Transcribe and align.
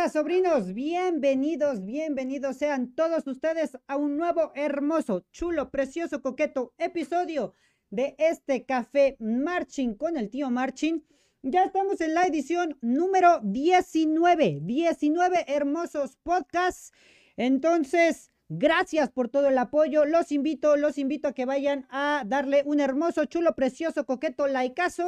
¿Qué 0.00 0.04
onda, 0.04 0.12
sobrinos? 0.14 0.72
Bienvenidos, 0.72 1.84
bienvenidos 1.84 2.56
sean 2.56 2.94
todos 2.94 3.26
ustedes 3.26 3.76
a 3.86 3.98
un 3.98 4.16
nuevo, 4.16 4.50
hermoso, 4.54 5.26
chulo, 5.30 5.70
precioso, 5.70 6.22
coqueto 6.22 6.72
episodio 6.78 7.52
de 7.90 8.14
este 8.16 8.64
café 8.64 9.18
Marching 9.20 9.92
con 9.96 10.16
el 10.16 10.30
tío 10.30 10.50
Marching. 10.50 11.04
Ya 11.42 11.64
estamos 11.64 12.00
en 12.00 12.14
la 12.14 12.24
edición 12.24 12.78
número 12.80 13.40
19, 13.42 14.60
19 14.62 15.44
hermosos 15.48 16.16
podcasts. 16.22 16.92
Entonces, 17.36 18.29
Gracias 18.52 19.10
por 19.10 19.28
todo 19.28 19.46
el 19.46 19.56
apoyo. 19.58 20.04
Los 20.04 20.32
invito, 20.32 20.76
los 20.76 20.98
invito 20.98 21.28
a 21.28 21.32
que 21.32 21.44
vayan 21.44 21.86
a 21.88 22.24
darle 22.26 22.64
un 22.66 22.80
hermoso, 22.80 23.24
chulo, 23.26 23.54
precioso, 23.54 24.04
coqueto 24.04 24.48
likeazo. 24.48 25.06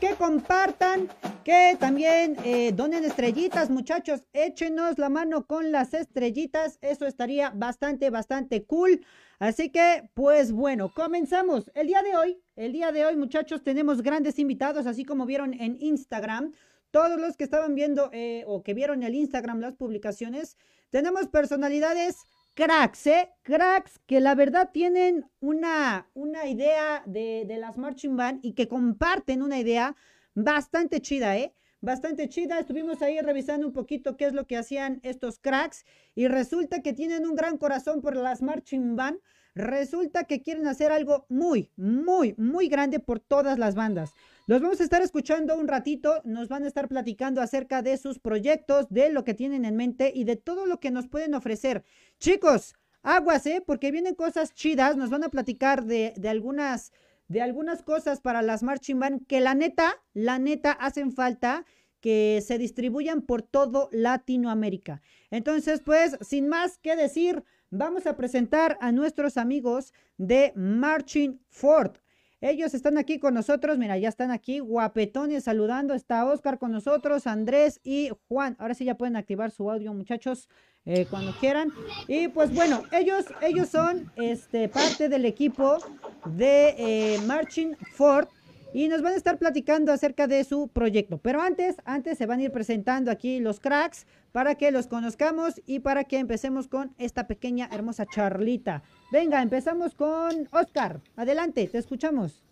Que 0.00 0.14
compartan, 0.14 1.08
que 1.42 1.76
también 1.80 2.36
eh, 2.44 2.70
donen 2.72 3.04
estrellitas, 3.04 3.68
muchachos. 3.68 4.22
Échenos 4.32 4.96
la 4.98 5.08
mano 5.08 5.44
con 5.48 5.72
las 5.72 5.92
estrellitas. 5.92 6.78
Eso 6.82 7.06
estaría 7.06 7.50
bastante, 7.50 8.10
bastante 8.10 8.64
cool. 8.64 9.04
Así 9.40 9.70
que, 9.70 10.08
pues 10.14 10.52
bueno, 10.52 10.94
comenzamos. 10.94 11.72
El 11.74 11.88
día 11.88 12.00
de 12.02 12.14
hoy, 12.14 12.40
el 12.54 12.72
día 12.72 12.92
de 12.92 13.06
hoy, 13.06 13.16
muchachos, 13.16 13.64
tenemos 13.64 14.02
grandes 14.02 14.38
invitados, 14.38 14.86
así 14.86 15.04
como 15.04 15.26
vieron 15.26 15.52
en 15.54 15.78
Instagram. 15.80 16.52
Todos 16.92 17.18
los 17.20 17.36
que 17.36 17.42
estaban 17.42 17.74
viendo 17.74 18.10
eh, 18.12 18.44
o 18.46 18.62
que 18.62 18.72
vieron 18.72 19.02
el 19.02 19.16
Instagram 19.16 19.58
las 19.58 19.74
publicaciones, 19.74 20.56
tenemos 20.90 21.26
personalidades 21.26 22.18
cracks, 22.54 23.06
¿eh? 23.06 23.30
Cracks 23.42 23.98
que 24.06 24.20
la 24.20 24.34
verdad 24.34 24.70
tienen 24.72 25.26
una, 25.40 26.08
una 26.14 26.46
idea 26.46 27.02
de, 27.06 27.44
de, 27.46 27.58
las 27.58 27.76
marching 27.76 28.16
band 28.16 28.40
y 28.42 28.52
que 28.52 28.68
comparten 28.68 29.42
una 29.42 29.58
idea 29.58 29.96
bastante 30.34 31.00
chida, 31.00 31.36
¿eh? 31.36 31.52
Bastante 31.80 32.28
chida. 32.28 32.58
Estuvimos 32.58 33.02
ahí 33.02 33.20
revisando 33.20 33.66
un 33.66 33.72
poquito 33.72 34.16
qué 34.16 34.26
es 34.26 34.32
lo 34.32 34.46
que 34.46 34.56
hacían 34.56 35.00
estos 35.02 35.38
cracks 35.38 35.84
y 36.14 36.28
resulta 36.28 36.80
que 36.80 36.94
tienen 36.94 37.26
un 37.26 37.34
gran 37.34 37.58
corazón 37.58 38.00
por 38.00 38.16
las 38.16 38.40
marching 38.40 38.96
band. 38.96 39.18
Resulta 39.54 40.24
que 40.24 40.42
quieren 40.42 40.66
hacer 40.66 40.90
algo 40.90 41.26
muy, 41.28 41.70
muy, 41.76 42.34
muy 42.36 42.68
grande 42.68 42.98
por 42.98 43.20
todas 43.20 43.58
las 43.58 43.74
bandas. 43.74 44.12
Los 44.46 44.60
vamos 44.60 44.80
a 44.80 44.84
estar 44.84 45.00
escuchando 45.00 45.56
un 45.56 45.68
ratito, 45.68 46.20
nos 46.24 46.48
van 46.48 46.64
a 46.64 46.66
estar 46.66 46.88
platicando 46.88 47.40
acerca 47.40 47.80
de 47.80 47.96
sus 47.96 48.18
proyectos, 48.18 48.88
de 48.90 49.10
lo 49.10 49.24
que 49.24 49.34
tienen 49.34 49.64
en 49.64 49.76
mente 49.76 50.12
y 50.14 50.24
de 50.24 50.36
todo 50.36 50.66
lo 50.66 50.80
que 50.80 50.90
nos 50.90 51.06
pueden 51.06 51.34
ofrecer. 51.34 51.84
Chicos, 52.18 52.74
aguas, 53.02 53.46
¿eh? 53.46 53.62
Porque 53.64 53.92
vienen 53.92 54.14
cosas 54.14 54.52
chidas, 54.54 54.96
nos 54.96 55.10
van 55.10 55.24
a 55.24 55.28
platicar 55.28 55.84
de, 55.84 56.14
de 56.16 56.28
algunas 56.28 56.92
de 57.28 57.40
algunas 57.40 57.82
cosas 57.82 58.20
para 58.20 58.42
las 58.42 58.62
marching 58.62 58.98
band 58.98 59.26
que 59.26 59.40
la 59.40 59.54
neta, 59.54 60.02
la 60.12 60.38
neta 60.38 60.72
hacen 60.72 61.10
falta 61.10 61.64
que 62.00 62.42
se 62.46 62.58
distribuyan 62.58 63.22
por 63.22 63.40
todo 63.40 63.88
Latinoamérica. 63.92 65.00
Entonces, 65.30 65.80
pues, 65.82 66.18
sin 66.20 66.48
más 66.48 66.76
que 66.76 66.96
decir, 66.96 67.42
vamos 67.74 68.06
a 68.06 68.16
presentar 68.16 68.78
a 68.80 68.92
nuestros 68.92 69.36
amigos 69.36 69.92
de 70.16 70.52
Marching 70.54 71.38
Ford. 71.48 71.92
Ellos 72.40 72.74
están 72.74 72.98
aquí 72.98 73.18
con 73.18 73.34
nosotros, 73.34 73.78
mira, 73.78 73.96
ya 73.96 74.08
están 74.08 74.30
aquí, 74.30 74.58
guapetones 74.58 75.44
saludando, 75.44 75.94
está 75.94 76.26
Oscar 76.26 76.58
con 76.58 76.72
nosotros, 76.72 77.26
Andrés 77.26 77.80
y 77.82 78.10
Juan. 78.28 78.54
Ahora 78.58 78.74
sí 78.74 78.84
ya 78.84 78.96
pueden 78.96 79.16
activar 79.16 79.50
su 79.50 79.70
audio, 79.70 79.94
muchachos, 79.94 80.48
eh, 80.84 81.06
cuando 81.08 81.32
quieran. 81.40 81.72
Y 82.06 82.28
pues 82.28 82.54
bueno, 82.54 82.82
ellos, 82.92 83.24
ellos 83.40 83.68
son 83.68 84.12
este, 84.16 84.68
parte 84.68 85.08
del 85.08 85.24
equipo 85.24 85.78
de 86.26 86.74
eh, 86.78 87.18
Marching 87.26 87.76
Ford 87.94 88.28
y 88.74 88.88
nos 88.88 89.02
van 89.02 89.12
a 89.12 89.16
estar 89.16 89.38
platicando 89.38 89.92
acerca 89.92 90.26
de 90.26 90.42
su 90.42 90.66
proyecto. 90.66 91.18
Pero 91.18 91.40
antes, 91.40 91.76
antes 91.84 92.18
se 92.18 92.26
van 92.26 92.40
a 92.40 92.42
ir 92.42 92.50
presentando 92.50 93.12
aquí 93.12 93.38
los 93.38 93.60
cracks 93.60 94.04
para 94.32 94.56
que 94.56 94.72
los 94.72 94.88
conozcamos 94.88 95.62
y 95.64 95.78
para 95.78 96.02
que 96.04 96.18
empecemos 96.18 96.66
con 96.66 96.92
esta 96.98 97.28
pequeña 97.28 97.70
hermosa 97.72 98.04
charlita. 98.04 98.82
Venga, 99.12 99.40
empezamos 99.40 99.94
con 99.94 100.48
Oscar. 100.50 101.00
Adelante, 101.14 101.68
te 101.68 101.78
escuchamos. 101.78 102.42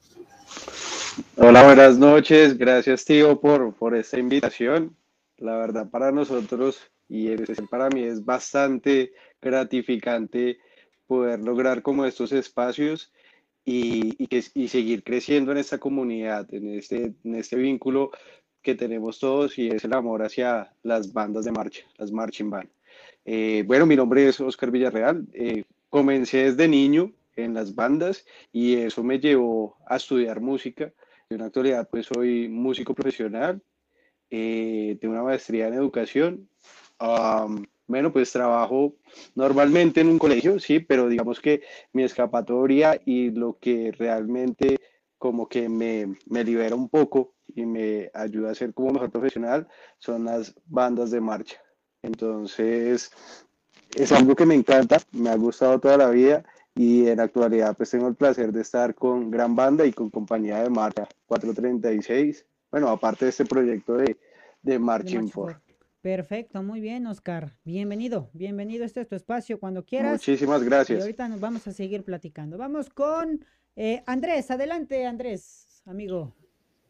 Hola, 1.36 1.64
buenas 1.64 1.98
noches. 1.98 2.56
Gracias, 2.56 3.04
tío, 3.04 3.40
por, 3.40 3.74
por 3.74 3.96
esta 3.96 4.16
invitación. 4.16 4.96
La 5.38 5.56
verdad, 5.56 5.90
para 5.90 6.12
nosotros 6.12 6.80
y 7.08 7.34
para 7.68 7.88
mí 7.88 8.04
es 8.04 8.24
bastante 8.24 9.12
gratificante 9.40 10.58
poder 11.08 11.40
lograr 11.40 11.82
como 11.82 12.04
estos 12.04 12.30
espacios 12.30 13.12
y, 13.64 14.22
y, 14.22 14.26
que, 14.26 14.42
y 14.54 14.68
seguir 14.68 15.02
creciendo 15.02 15.52
en 15.52 15.58
esta 15.58 15.78
comunidad, 15.78 16.52
en 16.52 16.68
este, 16.78 17.14
en 17.24 17.34
este 17.34 17.56
vínculo 17.56 18.10
que 18.62 18.74
tenemos 18.74 19.18
todos 19.18 19.58
y 19.58 19.68
es 19.68 19.84
el 19.84 19.92
amor 19.92 20.22
hacia 20.22 20.72
las 20.82 21.12
bandas 21.12 21.44
de 21.44 21.52
marcha, 21.52 21.82
las 21.98 22.12
marching 22.12 22.50
band. 22.50 22.70
Eh, 23.24 23.64
bueno, 23.66 23.86
mi 23.86 23.96
nombre 23.96 24.28
es 24.28 24.40
Oscar 24.40 24.70
Villarreal. 24.70 25.26
Eh, 25.32 25.64
Comencé 25.92 26.44
desde 26.44 26.68
niño 26.68 27.12
en 27.36 27.52
las 27.52 27.74
bandas 27.74 28.24
y 28.50 28.76
eso 28.76 29.04
me 29.04 29.18
llevó 29.18 29.76
a 29.86 29.96
estudiar 29.96 30.40
música. 30.40 30.90
En 31.28 31.36
la 31.40 31.44
actualidad 31.44 31.86
pues 31.90 32.06
soy 32.06 32.48
músico 32.48 32.94
profesional, 32.94 33.60
eh, 34.30 34.96
tengo 35.02 35.12
una 35.12 35.22
maestría 35.22 35.68
en 35.68 35.74
educación. 35.74 36.48
Bueno, 37.86 38.12
pues 38.12 38.32
trabajo 38.32 38.94
normalmente 39.34 40.00
en 40.00 40.08
un 40.08 40.18
colegio, 40.18 40.58
sí, 40.58 40.80
pero 40.80 41.08
digamos 41.08 41.40
que 41.40 41.62
mi 41.92 42.02
escapatoria 42.04 43.00
y 43.04 43.30
lo 43.30 43.58
que 43.58 43.92
realmente 43.92 44.78
como 45.18 45.48
que 45.48 45.68
me, 45.68 46.16
me 46.26 46.42
libera 46.42 46.74
un 46.74 46.88
poco 46.88 47.34
y 47.54 47.64
me 47.64 48.10
ayuda 48.12 48.50
a 48.50 48.54
ser 48.56 48.74
como 48.74 48.92
mejor 48.92 49.10
profesional 49.10 49.68
son 49.98 50.24
las 50.24 50.54
bandas 50.66 51.12
de 51.12 51.20
marcha. 51.20 51.62
Entonces, 52.02 53.12
es 53.94 54.10
algo 54.10 54.34
que 54.34 54.46
me 54.46 54.56
encanta, 54.56 54.98
me 55.12 55.30
ha 55.30 55.36
gustado 55.36 55.78
toda 55.78 55.96
la 55.96 56.10
vida 56.10 56.44
y 56.74 57.06
en 57.06 57.18
la 57.18 57.24
actualidad 57.24 57.76
pues 57.76 57.90
tengo 57.90 58.08
el 58.08 58.16
placer 58.16 58.52
de 58.52 58.62
estar 58.62 58.96
con 58.96 59.30
gran 59.30 59.54
banda 59.54 59.86
y 59.86 59.92
con 59.92 60.10
compañía 60.10 60.60
de 60.62 60.70
marcha 60.70 61.06
436, 61.26 62.44
bueno, 62.70 62.88
aparte 62.88 63.26
de 63.26 63.30
este 63.30 63.44
proyecto 63.44 63.98
de, 63.98 64.16
de 64.62 64.78
Marching 64.78 65.28
For. 65.28 65.61
Perfecto, 66.02 66.64
muy 66.64 66.80
bien, 66.80 67.06
Oscar. 67.06 67.52
Bienvenido, 67.64 68.28
bienvenido. 68.32 68.84
Este 68.84 69.02
es 69.02 69.08
tu 69.08 69.14
espacio 69.14 69.60
cuando 69.60 69.84
quieras. 69.84 70.14
Muchísimas 70.14 70.64
gracias. 70.64 70.98
Y 70.98 71.00
ahorita 71.00 71.28
nos 71.28 71.38
vamos 71.38 71.64
a 71.68 71.72
seguir 71.72 72.02
platicando. 72.02 72.58
Vamos 72.58 72.90
con 72.90 73.44
eh, 73.76 74.02
Andrés. 74.06 74.50
Adelante, 74.50 75.06
Andrés, 75.06 75.80
amigo. 75.86 76.34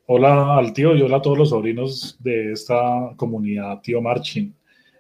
Hola 0.07 0.57
al 0.57 0.73
tío 0.73 0.97
y 0.97 1.03
hola 1.03 1.19
a 1.19 1.23
todos 1.23 1.37
los 1.37 1.51
sobrinos 1.51 2.17
de 2.21 2.53
esta 2.53 3.13
comunidad, 3.17 3.83
tío 3.83 4.01
Marching. 4.01 4.51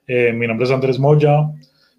Eh, 0.06 0.30
mi 0.34 0.46
nombre 0.46 0.66
es 0.66 0.72
Andrés 0.72 0.98
Moya. 0.98 1.50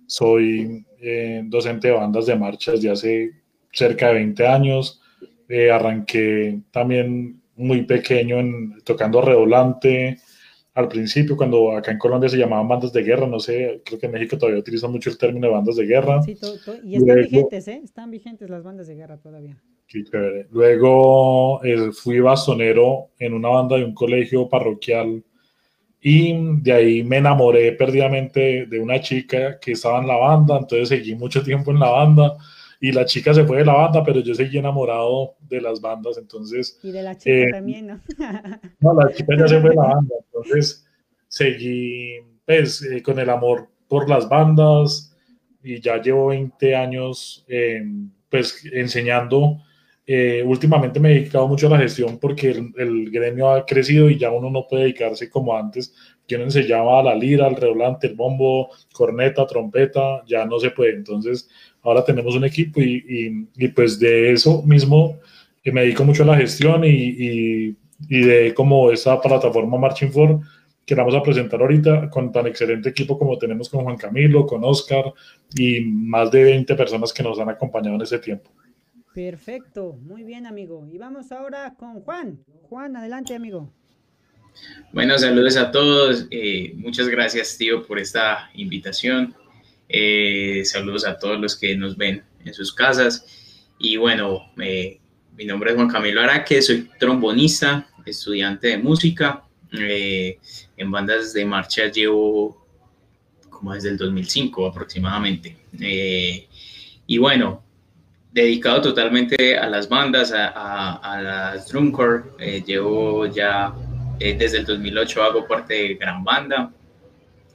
Soy 0.06 0.86
eh, 1.02 1.42
docente 1.46 1.88
de 1.88 1.96
bandas 1.96 2.28
de 2.28 2.36
marcha 2.36 2.74
desde 2.74 2.92
hace 2.92 3.32
cerca 3.72 4.10
de 4.10 4.14
20 4.14 4.46
años. 4.46 5.02
Eh, 5.50 5.72
arranqué 5.72 6.62
también 6.70 7.42
muy 7.56 7.84
pequeño 7.86 8.38
en, 8.38 8.82
tocando 8.84 9.20
redoblante. 9.20 10.20
Al 10.76 10.88
principio, 10.88 11.38
cuando 11.38 11.76
acá 11.76 11.92
en 11.92 12.00
Colombia 12.00 12.30
se 12.30 12.38
llamaban 12.38 12.68
bandas 12.68 12.92
de 12.92 13.04
guerra, 13.04 13.28
no 13.28 13.40
sé, 13.40 13.82
creo 13.86 14.00
que 14.00 14.08
en 14.08 14.12
México 14.12 14.38
todavía 14.38 14.60
utilizan 14.60 14.92
mucho 14.92 15.12
el 15.12 15.18
término 15.18 15.48
de 15.48 15.54
bandas 15.54 15.76
de 15.76 15.86
guerra. 15.86 16.22
Sí, 16.24 16.36
todo, 16.36 16.56
todo. 16.66 16.78
y 16.84 16.96
están 16.96 17.18
vigentes, 17.18 17.68
¿eh? 17.68 17.82
Están 17.84 18.10
vigentes 18.10 18.50
las 18.50 18.64
bandas 18.64 18.88
de 18.88 18.96
guerra 18.96 19.18
todavía. 19.18 19.62
Qué 19.88 20.04
chévere. 20.04 20.48
Luego 20.50 21.64
eh, 21.64 21.92
fui 21.92 22.20
bastonero 22.20 23.12
en 23.20 23.34
una 23.34 23.50
banda 23.50 23.78
de 23.78 23.86
un 23.86 23.94
colegio 23.94 24.50
parroquial 24.50 25.24
y 26.02 26.34
de 26.62 26.74
ahí 26.74 27.04
me 27.04 27.18
enamoré 27.18 27.74
perdidamente 27.74 28.66
de 28.66 28.80
una 28.80 29.00
chica 29.00 29.60
que 29.60 29.74
estaba 29.74 30.02
en 30.02 30.08
la 30.08 30.18
banda, 30.18 30.58
entonces 30.58 30.90
seguí 30.90 31.16
mucho 31.16 31.44
tiempo 31.44 31.72
en 31.72 31.80
la 31.80 31.90
banda 31.90 32.36
y 32.84 32.92
la 32.92 33.06
chica 33.06 33.34
se 33.34 33.46
fue 33.46 33.60
de 33.60 33.66
la 33.66 33.76
banda, 33.76 34.04
pero 34.04 34.20
yo 34.20 34.36
seguí 34.36 34.58
enamorado 34.58 35.36
de 35.40 35.62
las 35.62 35.80
bandas, 35.80 36.18
entonces... 36.18 36.78
Y 36.84 36.92
de 36.92 37.02
la 37.02 37.18
chica 37.18 37.48
eh, 37.48 37.50
también, 37.50 37.88
¿no? 37.88 38.02
no, 38.82 38.94
la 38.94 39.14
chica 39.14 39.38
ya 39.38 39.48
se 39.48 39.62
fue 39.62 39.70
de 39.70 39.76
la 39.78 39.84
banda, 39.84 40.16
entonces 40.26 40.86
seguí 41.30 42.18
pues 42.46 42.82
eh, 42.82 43.02
con 43.02 43.18
el 43.20 43.30
amor 43.30 43.70
por 43.88 44.10
las 44.10 44.28
bandas 44.28 45.16
y 45.64 45.80
ya 45.80 46.02
llevo 46.02 46.28
20 46.28 46.76
años 46.76 47.46
eh, 47.48 47.86
pues 48.30 48.66
enseñando 48.74 49.62
eh, 50.06 50.44
últimamente 50.46 51.00
me 51.00 51.12
he 51.12 51.20
dedicado 51.20 51.48
mucho 51.48 51.68
a 51.68 51.70
la 51.72 51.78
gestión 51.78 52.20
porque 52.20 52.50
el, 52.50 53.10
gremio 53.10 53.50
ha 53.52 53.66
crecido 53.66 54.10
y 54.10 54.18
ya 54.18 54.32
uno 54.32 54.50
no 54.50 54.68
puede 54.68 54.84
dedicarse 54.84 55.30
como 55.30 55.56
antes, 55.56 55.96
que 56.28 56.36
uno 56.36 56.44
enseñaba 56.44 57.02
la 57.02 57.16
lira, 57.16 57.48
al 57.48 57.56
redoblante, 57.56 58.08
el 58.08 58.16
bombo, 58.16 58.70
corneta, 58.92 59.48
trompeta, 59.48 60.22
ya 60.28 60.46
no 60.46 60.60
se 60.60 60.72
puede. 60.72 60.96
Entonces, 60.96 61.50
ahora 61.84 62.04
tenemos 62.04 62.36
un 62.36 62.46
equipo 62.46 62.82
y, 62.82 63.48
y, 63.56 63.68
pues 63.70 64.00
de 64.00 64.32
eso 64.32 64.64
mismo 64.64 65.20
eh, 65.64 65.72
me 65.72 65.82
dedico 65.82 66.04
mucho 66.04 66.24
a 66.24 66.28
la 66.28 66.38
gestión 66.38 66.84
y, 66.86 67.76
y 68.10 68.20
de 68.22 68.54
como 68.54 68.92
esa 68.92 69.20
plataforma 69.22 69.78
Marching 69.78 70.12
For 70.12 70.40
que 70.86 70.96
vamos 70.96 71.16
a 71.16 71.24
presentar 71.24 71.62
ahorita 71.62 72.10
con 72.10 72.32
tan 72.32 72.48
excelente 72.48 72.90
equipo 72.90 73.18
como 73.18 73.38
tenemos 73.38 73.70
con 73.70 73.84
Juan 73.84 73.98
Camilo, 73.98 74.46
con 74.46 74.64
Oscar 74.64 75.14
y 75.56 75.82
más 75.82 76.30
de 76.32 76.44
20 76.44 76.76
personas 76.76 77.14
que 77.14 77.24
nos 77.24 77.40
han 77.40 77.50
acompañado 77.50 77.96
en 77.96 78.02
ese 78.02 78.20
tiempo. 78.20 78.52
Perfecto, 79.14 79.98
muy 80.02 80.24
bien 80.24 80.46
amigo. 80.46 80.88
Y 80.92 80.98
vamos 80.98 81.32
ahora 81.32 81.76
con 81.78 82.02
Juan. 82.02 82.40
Juan, 82.64 82.96
adelante 82.98 83.36
amigo. 83.36 83.72
Bueno, 84.92 85.18
saludos 85.18 85.56
a 85.56 85.72
todos. 85.72 86.28
Eh, 86.32 86.74
muchas 86.76 87.08
gracias, 87.08 87.58
tío, 87.58 87.86
por 87.86 88.00
esta 88.00 88.50
invitación. 88.56 89.34
Eh, 89.90 90.64
saludos 90.66 91.06
a 91.06 91.18
todos 91.18 91.40
los 91.40 91.58
que 91.58 91.76
nos 91.76 91.98
ven 91.98 92.24
en 92.44 92.54
sus 92.54 92.74
casas. 92.74 93.26
Y 93.80 93.98
bueno, 93.98 94.52
mi 94.56 95.46
nombre 95.46 95.72
es 95.72 95.76
Juan 95.76 95.90
Camilo 95.90 96.22
Araque, 96.22 96.62
soy 96.62 96.90
trombonista, 97.00 97.88
estudiante 98.06 98.70
de 98.70 98.78
música. 98.78 99.44
en 99.72 100.92
bandas 100.92 101.34
de 101.34 101.46
marcha 101.46 101.88
llevo 101.88 102.66
como 103.50 103.74
desde 103.74 103.90
el 103.90 103.98
2005 103.98 104.68
aproximadamente. 104.68 105.58
y 107.08 107.18
bueno, 107.18 107.64
dedicado 108.34 108.82
totalmente 108.82 109.58
a 109.58 109.70
las 109.70 109.88
bandas, 109.88 110.34
a, 110.36 111.20
las 111.22 111.68
drumcore. 111.70 112.24
Eh, 112.40 112.64
llevo 112.66 113.28
ya 113.28 113.74
eh, 114.20 114.36
desde 114.38 114.58
el 114.60 114.66
2008 114.66 115.24
hago 115.24 115.48
parte 115.48 115.74
de 115.76 115.94
Gran 115.96 116.24
Banda 116.24 116.72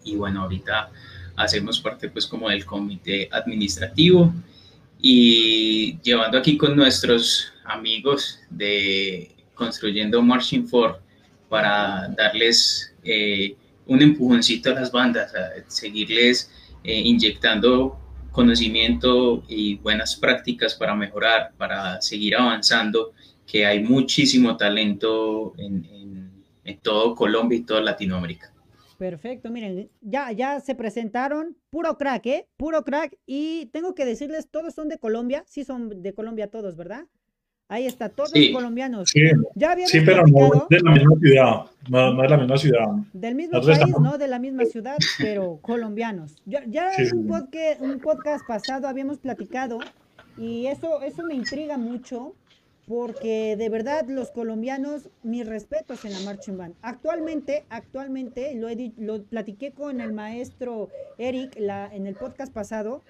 y 0.04 0.16
bueno, 0.16 0.42
ahorita 0.42 0.90
hacemos 1.38 1.80
parte 1.80 2.08
pues 2.08 2.26
como 2.26 2.48
del 2.48 2.64
comité 2.64 3.28
administrativo 3.32 4.34
y 5.00 5.98
llevando 6.02 6.38
aquí 6.38 6.56
con 6.56 6.76
nuestros 6.76 7.52
amigos 7.64 8.40
de 8.50 9.34
Construyendo 9.54 10.20
Marching 10.22 10.66
For 10.66 11.00
para 11.48 12.08
darles 12.16 12.94
eh, 13.04 13.56
un 13.86 14.02
empujoncito 14.02 14.70
a 14.70 14.74
las 14.74 14.92
bandas, 14.92 15.32
a 15.34 15.68
seguirles 15.68 16.50
inyectando 16.84 17.98
conocimiento 18.38 19.42
y 19.48 19.74
buenas 19.78 20.14
prácticas 20.14 20.74
para 20.74 20.94
mejorar, 20.94 21.52
para 21.56 22.00
seguir 22.00 22.36
avanzando, 22.36 23.12
que 23.44 23.66
hay 23.66 23.82
muchísimo 23.82 24.56
talento 24.56 25.54
en, 25.58 25.84
en, 26.64 26.78
todo 26.80 27.16
Colombia 27.16 27.58
y 27.58 27.62
toda 27.64 27.80
Latinoamérica. 27.80 28.52
Perfecto, 28.98 29.48
miren, 29.50 29.90
ya, 30.00 30.32
ya 30.32 30.58
se 30.58 30.74
presentaron, 30.74 31.56
puro 31.70 31.96
crack, 31.96 32.26
¿eh? 32.26 32.48
Puro 32.56 32.84
crack. 32.84 33.16
Y 33.26 33.66
tengo 33.66 33.94
que 33.94 34.04
decirles, 34.04 34.48
todos 34.50 34.74
son 34.74 34.88
de 34.88 34.98
Colombia, 34.98 35.44
sí 35.46 35.62
son 35.62 36.02
de 36.02 36.12
Colombia 36.14 36.48
todos, 36.48 36.74
¿verdad? 36.76 37.06
Ahí 37.68 37.86
está, 37.86 38.08
todos 38.08 38.32
colombianos. 38.52 39.10
Sí, 39.10 39.20
sí 39.86 40.00
pero 40.04 40.26
no 40.26 40.66
de 40.68 40.80
la 40.80 40.90
misma 40.90 41.16
ciudad, 41.20 41.66
no, 41.88 42.22
de 42.22 42.28
la 42.28 42.36
misma 42.38 42.56
ciudad. 42.56 42.86
Del 43.12 43.34
mismo 43.36 43.60
país, 43.60 43.98
no 44.00 44.18
de 44.18 44.26
la 44.26 44.38
misma 44.40 44.64
ciudad, 44.64 44.96
pero 45.18 45.58
colombianos. 45.62 46.34
Ya, 46.44 46.64
ya 46.66 46.90
en 46.96 47.18
un 47.18 47.26
podcast, 47.28 47.80
un 47.80 48.00
podcast 48.00 48.46
pasado 48.48 48.88
habíamos 48.88 49.18
platicado 49.18 49.78
y 50.36 50.66
eso, 50.66 51.02
eso 51.02 51.22
me 51.24 51.34
intriga 51.34 51.78
mucho 51.78 52.34
porque 52.88 53.54
de 53.56 53.68
verdad 53.68 54.06
los 54.08 54.30
colombianos, 54.30 55.10
mis 55.22 55.46
respetos 55.46 56.06
en 56.06 56.14
la 56.14 56.20
marching 56.20 56.56
band. 56.56 56.74
Actualmente, 56.80 57.66
actualmente, 57.68 58.54
lo, 58.54 58.68
lo 58.96 59.22
platiqué 59.24 59.72
con 59.72 60.00
el 60.00 60.14
maestro 60.14 60.88
Eric 61.18 61.56
en 61.56 62.06
el 62.06 62.14
podcast 62.14 62.52
pasado, 62.52 63.02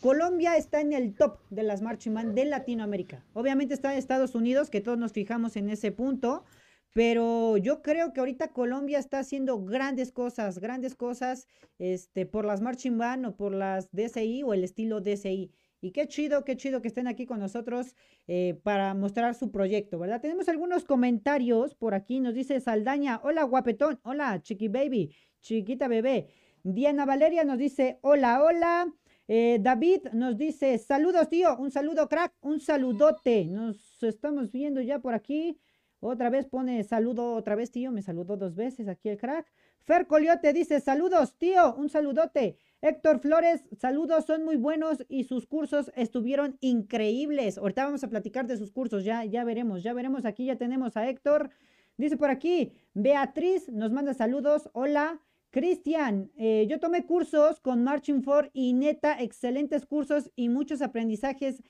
Colombia 0.00 0.56
está 0.56 0.80
en 0.80 0.92
el 0.92 1.14
top 1.14 1.38
de 1.50 1.62
las 1.62 1.82
marching 1.82 2.14
band 2.14 2.34
de 2.34 2.46
Latinoamérica. 2.46 3.24
Obviamente 3.34 3.74
está 3.74 3.92
en 3.92 3.98
Estados 3.98 4.34
Unidos, 4.34 4.70
que 4.70 4.80
todos 4.80 4.98
nos 4.98 5.12
fijamos 5.12 5.56
en 5.56 5.68
ese 5.68 5.92
punto, 5.92 6.44
pero 6.92 7.58
yo 7.58 7.82
creo 7.82 8.14
que 8.14 8.20
ahorita 8.20 8.48
Colombia 8.48 8.98
está 8.98 9.18
haciendo 9.18 9.62
grandes 9.62 10.12
cosas, 10.12 10.58
grandes 10.60 10.94
cosas 10.94 11.46
este, 11.78 12.24
por 12.24 12.46
las 12.46 12.62
marching 12.62 12.96
band 12.96 13.26
o 13.26 13.36
por 13.36 13.52
las 13.52 13.90
DCI 13.92 14.44
o 14.44 14.54
el 14.54 14.64
estilo 14.64 15.00
DCI. 15.00 15.50
Y 15.86 15.92
qué 15.92 16.08
chido, 16.08 16.44
qué 16.44 16.56
chido 16.56 16.82
que 16.82 16.88
estén 16.88 17.06
aquí 17.06 17.26
con 17.26 17.38
nosotros 17.38 17.94
eh, 18.26 18.58
para 18.64 18.92
mostrar 18.94 19.36
su 19.36 19.52
proyecto, 19.52 20.00
¿verdad? 20.00 20.20
Tenemos 20.20 20.48
algunos 20.48 20.84
comentarios 20.84 21.76
por 21.76 21.94
aquí. 21.94 22.18
Nos 22.18 22.34
dice 22.34 22.58
Saldaña, 22.58 23.20
hola 23.22 23.44
guapetón, 23.44 24.00
hola 24.02 24.42
chiqui 24.42 24.66
baby, 24.66 25.14
chiquita 25.42 25.86
bebé. 25.86 26.26
Diana 26.64 27.06
Valeria 27.06 27.44
nos 27.44 27.56
dice, 27.56 28.00
hola, 28.02 28.42
hola. 28.42 28.92
Eh, 29.28 29.58
David 29.60 30.08
nos 30.12 30.36
dice, 30.36 30.76
saludos 30.78 31.28
tío, 31.28 31.56
un 31.56 31.70
saludo 31.70 32.08
crack, 32.08 32.34
un 32.40 32.58
saludote. 32.58 33.44
Nos 33.46 34.02
estamos 34.02 34.50
viendo 34.50 34.80
ya 34.80 34.98
por 34.98 35.14
aquí. 35.14 35.56
Otra 36.00 36.30
vez 36.30 36.46
pone 36.46 36.82
saludo, 36.82 37.34
otra 37.34 37.54
vez 37.54 37.70
tío, 37.70 37.92
me 37.92 38.02
saludó 38.02 38.36
dos 38.36 38.56
veces 38.56 38.88
aquí 38.88 39.08
el 39.08 39.18
crack. 39.18 39.46
Fer 39.84 40.08
Coliote 40.08 40.52
dice, 40.52 40.80
saludos 40.80 41.38
tío, 41.38 41.76
un 41.76 41.88
saludote. 41.88 42.56
Héctor 42.82 43.20
Flores, 43.20 43.62
saludos, 43.78 44.26
son 44.26 44.44
muy 44.44 44.56
buenos 44.56 45.04
y 45.08 45.24
sus 45.24 45.46
cursos 45.46 45.90
estuvieron 45.96 46.58
increíbles. 46.60 47.58
Ahorita 47.58 47.84
vamos 47.84 48.04
a 48.04 48.08
platicar 48.08 48.46
de 48.46 48.56
sus 48.56 48.70
cursos, 48.70 49.04
ya, 49.04 49.24
ya 49.24 49.44
veremos, 49.44 49.82
ya 49.82 49.92
veremos. 49.92 50.24
Aquí 50.24 50.46
ya 50.46 50.56
tenemos 50.56 50.96
a 50.96 51.08
Héctor. 51.08 51.50
Dice 51.96 52.16
por 52.16 52.30
aquí, 52.30 52.72
Beatriz 52.94 53.68
nos 53.70 53.92
manda 53.92 54.14
saludos. 54.14 54.70
Hola. 54.72 55.20
Cristian, 55.50 56.30
eh, 56.36 56.66
yo 56.68 56.80
tomé 56.80 57.06
cursos 57.06 57.60
con 57.60 57.82
Marching 57.82 58.22
For 58.22 58.50
y 58.52 58.74
neta, 58.74 59.22
excelentes 59.22 59.86
cursos 59.86 60.30
y 60.36 60.50
muchos 60.50 60.82
aprendizajes 60.82 61.62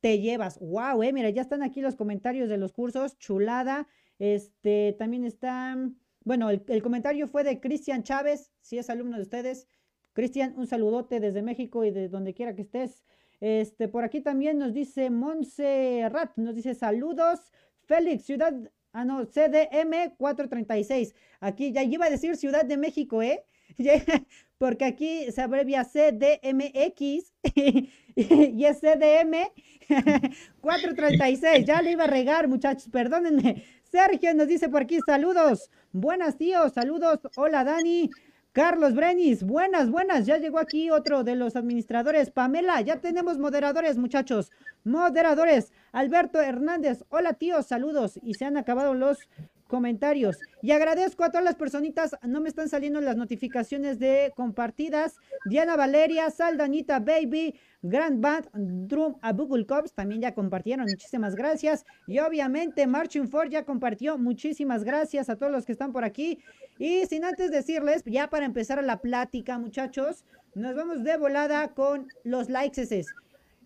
te 0.00 0.20
llevas. 0.20 0.58
Wow, 0.58 1.02
eh, 1.02 1.12
mira, 1.12 1.28
ya 1.28 1.42
están 1.42 1.62
aquí 1.62 1.82
los 1.82 1.96
comentarios 1.96 2.48
de 2.48 2.56
los 2.56 2.72
cursos, 2.72 3.18
chulada. 3.18 3.88
Este, 4.18 4.94
también 4.98 5.24
está, 5.24 5.76
bueno, 6.24 6.48
el, 6.48 6.82
comentario 6.82 7.26
fue 7.26 7.44
de 7.44 7.60
Cristian 7.60 8.02
Chávez, 8.04 8.52
si 8.62 8.78
es 8.78 8.88
alumno 8.88 9.16
de 9.16 9.22
ustedes. 9.22 9.66
Cristian, 10.16 10.54
un 10.56 10.66
saludote 10.66 11.20
desde 11.20 11.42
México 11.42 11.84
y 11.84 11.90
de 11.92 12.08
donde 12.08 12.34
quiera 12.34 12.56
que 12.56 12.62
estés. 12.62 13.04
Este, 13.40 13.86
por 13.86 14.02
aquí 14.02 14.22
también 14.22 14.58
nos 14.58 14.72
dice 14.72 15.10
Montserrat, 15.10 16.36
nos 16.36 16.54
dice 16.54 16.74
saludos. 16.74 17.52
Félix, 17.84 18.24
Ciudad 18.24 18.54
Ah, 18.98 19.04
no, 19.04 19.26
CDM 19.26 20.16
436. 20.16 21.14
Aquí 21.40 21.70
ya 21.70 21.82
iba 21.82 22.06
a 22.06 22.10
decir 22.10 22.34
Ciudad 22.34 22.64
de 22.64 22.78
México, 22.78 23.20
¿eh? 23.20 23.44
Porque 24.58 24.86
aquí 24.86 25.30
se 25.30 25.42
abrevia 25.42 25.84
CDMX 25.84 27.34
y 28.16 28.64
es 28.64 28.80
CDM 28.80 29.34
436. 30.62 31.64
Ya 31.66 31.82
le 31.82 31.90
iba 31.90 32.04
a 32.04 32.06
regar, 32.06 32.48
muchachos, 32.48 32.88
perdónenme. 32.90 33.64
Sergio 33.82 34.32
nos 34.32 34.48
dice 34.48 34.70
por 34.70 34.84
aquí, 34.84 34.98
saludos. 35.04 35.70
Buenas, 35.92 36.38
tíos, 36.38 36.72
saludos. 36.72 37.20
Hola, 37.36 37.64
Dani. 37.64 38.08
Carlos 38.56 38.94
Brenis, 38.94 39.42
buenas, 39.42 39.90
buenas. 39.90 40.24
Ya 40.24 40.38
llegó 40.38 40.58
aquí 40.58 40.88
otro 40.88 41.24
de 41.24 41.36
los 41.36 41.56
administradores. 41.56 42.30
Pamela, 42.30 42.80
ya 42.80 43.02
tenemos 43.02 43.36
moderadores, 43.36 43.98
muchachos. 43.98 44.50
Moderadores. 44.82 45.74
Alberto 45.92 46.40
Hernández, 46.40 47.04
hola 47.10 47.34
tíos, 47.34 47.66
saludos. 47.66 48.18
Y 48.22 48.32
se 48.32 48.46
han 48.46 48.56
acabado 48.56 48.94
los 48.94 49.18
comentarios. 49.66 50.38
Y 50.62 50.70
agradezco 50.72 51.24
a 51.24 51.30
todas 51.30 51.44
las 51.44 51.56
personitas, 51.56 52.16
no 52.22 52.40
me 52.40 52.48
están 52.48 52.68
saliendo 52.68 53.00
las 53.00 53.16
notificaciones 53.16 53.98
de 53.98 54.32
compartidas. 54.36 55.16
Diana 55.44 55.76
Valeria, 55.76 56.30
Saldanita 56.30 57.00
Baby, 57.00 57.58
Grand 57.82 58.20
Band, 58.20 58.48
Drum 58.88 59.16
a 59.22 59.32
Google 59.32 59.66
Cops, 59.66 59.92
también 59.92 60.20
ya 60.20 60.34
compartieron, 60.34 60.86
muchísimas 60.86 61.34
gracias. 61.34 61.84
Y 62.06 62.18
obviamente 62.18 62.86
Marching 62.86 63.28
Ford 63.28 63.50
ya 63.50 63.64
compartió, 63.64 64.18
muchísimas 64.18 64.84
gracias 64.84 65.28
a 65.28 65.36
todos 65.36 65.52
los 65.52 65.66
que 65.66 65.72
están 65.72 65.92
por 65.92 66.04
aquí. 66.04 66.38
Y 66.78 67.06
sin 67.06 67.24
antes 67.24 67.50
decirles, 67.50 68.02
ya 68.04 68.28
para 68.28 68.44
empezar 68.44 68.82
la 68.84 69.00
plática, 69.00 69.58
muchachos, 69.58 70.24
nos 70.54 70.74
vamos 70.74 71.04
de 71.04 71.16
volada 71.16 71.68
con 71.68 72.08
los 72.24 72.48
likes. 72.48 73.04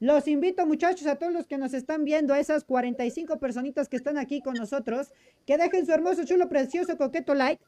Los 0.01 0.27
invito, 0.29 0.65
muchachos, 0.65 1.07
a 1.07 1.17
todos 1.17 1.31
los 1.31 1.47
que 1.47 1.59
nos 1.59 1.75
están 1.75 2.05
viendo, 2.07 2.33
a 2.33 2.41
esas 2.41 2.65
45 2.65 3.39
personitas 3.39 3.87
que 3.87 3.99
están 3.99 4.17
aquí 4.17 4.41
con 4.41 4.55
nosotros, 4.55 5.13
que 5.45 5.59
dejen 5.59 5.85
su 5.85 5.93
hermoso, 5.93 6.25
chulo, 6.25 6.49
precioso, 6.49 6.97
coqueto 6.97 7.35
like. 7.35 7.63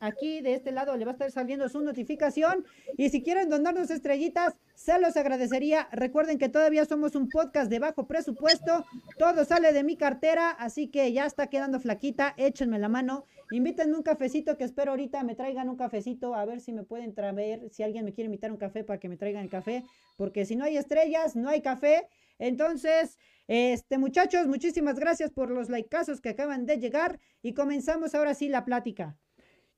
aquí 0.00 0.40
de 0.40 0.54
este 0.54 0.72
lado 0.72 0.96
le 0.96 1.04
va 1.04 1.12
a 1.12 1.14
estar 1.14 1.30
saliendo 1.30 1.68
su 1.68 1.80
notificación. 1.80 2.64
Y 2.96 3.10
si 3.10 3.22
quieren 3.22 3.48
donarnos 3.48 3.90
estrellitas, 3.90 4.56
se 4.74 4.98
los 4.98 5.16
agradecería. 5.16 5.88
Recuerden 5.92 6.38
que 6.38 6.48
todavía 6.48 6.84
somos 6.86 7.14
un 7.14 7.28
podcast 7.28 7.70
de 7.70 7.78
bajo 7.78 8.08
presupuesto. 8.08 8.84
Todo 9.16 9.44
sale 9.44 9.72
de 9.72 9.84
mi 9.84 9.96
cartera, 9.96 10.50
así 10.50 10.88
que 10.88 11.12
ya 11.12 11.24
está 11.24 11.46
quedando 11.46 11.78
flaquita. 11.78 12.34
Échenme 12.36 12.80
la 12.80 12.88
mano. 12.88 13.26
Invítenme 13.50 13.96
un 13.96 14.02
cafecito 14.02 14.56
que 14.56 14.64
espero 14.64 14.90
ahorita 14.90 15.22
me 15.22 15.34
traigan 15.34 15.68
un 15.68 15.76
cafecito. 15.76 16.34
A 16.34 16.44
ver 16.44 16.60
si 16.60 16.72
me 16.72 16.82
pueden 16.82 17.14
traer, 17.14 17.68
si 17.70 17.82
alguien 17.82 18.04
me 18.04 18.12
quiere 18.12 18.26
invitar 18.26 18.50
un 18.50 18.58
café 18.58 18.84
para 18.84 18.98
que 18.98 19.08
me 19.08 19.16
traigan 19.16 19.44
el 19.44 19.50
café. 19.50 19.84
Porque 20.16 20.44
si 20.44 20.56
no 20.56 20.64
hay 20.64 20.76
estrellas, 20.76 21.36
no 21.36 21.48
hay 21.48 21.62
café. 21.62 22.08
Entonces, 22.38 23.18
este 23.46 23.98
muchachos, 23.98 24.46
muchísimas 24.46 24.98
gracias 24.98 25.30
por 25.30 25.50
los 25.50 25.70
likeazos 25.70 26.20
que 26.20 26.30
acaban 26.30 26.66
de 26.66 26.78
llegar. 26.78 27.20
Y 27.42 27.54
comenzamos 27.54 28.14
ahora 28.14 28.34
sí 28.34 28.48
la 28.48 28.64
plática. 28.64 29.16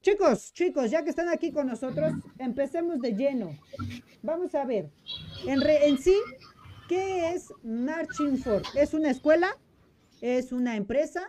Chicos, 0.01 0.53
chicos, 0.53 0.91
ya 0.91 1.03
que 1.03 1.11
están 1.11 1.29
aquí 1.29 1.51
con 1.51 1.67
nosotros, 1.67 2.13
empecemos 2.39 3.01
de 3.01 3.15
lleno. 3.15 3.51
Vamos 4.23 4.55
a 4.55 4.65
ver, 4.65 4.91
en, 5.45 5.61
en 5.61 5.99
sí, 5.99 6.15
¿qué 6.89 7.31
es 7.31 7.53
Marching 7.65 8.39
For? 8.39 8.63
¿Es 8.77 8.95
una 8.95 9.11
escuela? 9.11 9.57
¿Es 10.21 10.53
una 10.53 10.77
empresa? 10.77 11.29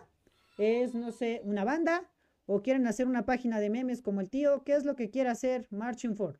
¿Es, 0.60 0.94
no 0.94 1.12
sé, 1.12 1.42
una 1.46 1.64
banda? 1.64 2.09
O 2.52 2.64
quieren 2.64 2.88
hacer 2.88 3.06
una 3.06 3.26
página 3.26 3.60
de 3.60 3.70
memes 3.70 4.02
como 4.02 4.22
el 4.22 4.30
tío, 4.30 4.64
¿qué 4.64 4.74
es 4.74 4.84
lo 4.84 4.96
que 4.96 5.12
quiere 5.12 5.30
hacer 5.30 5.68
Marching 5.70 6.16
For? 6.16 6.40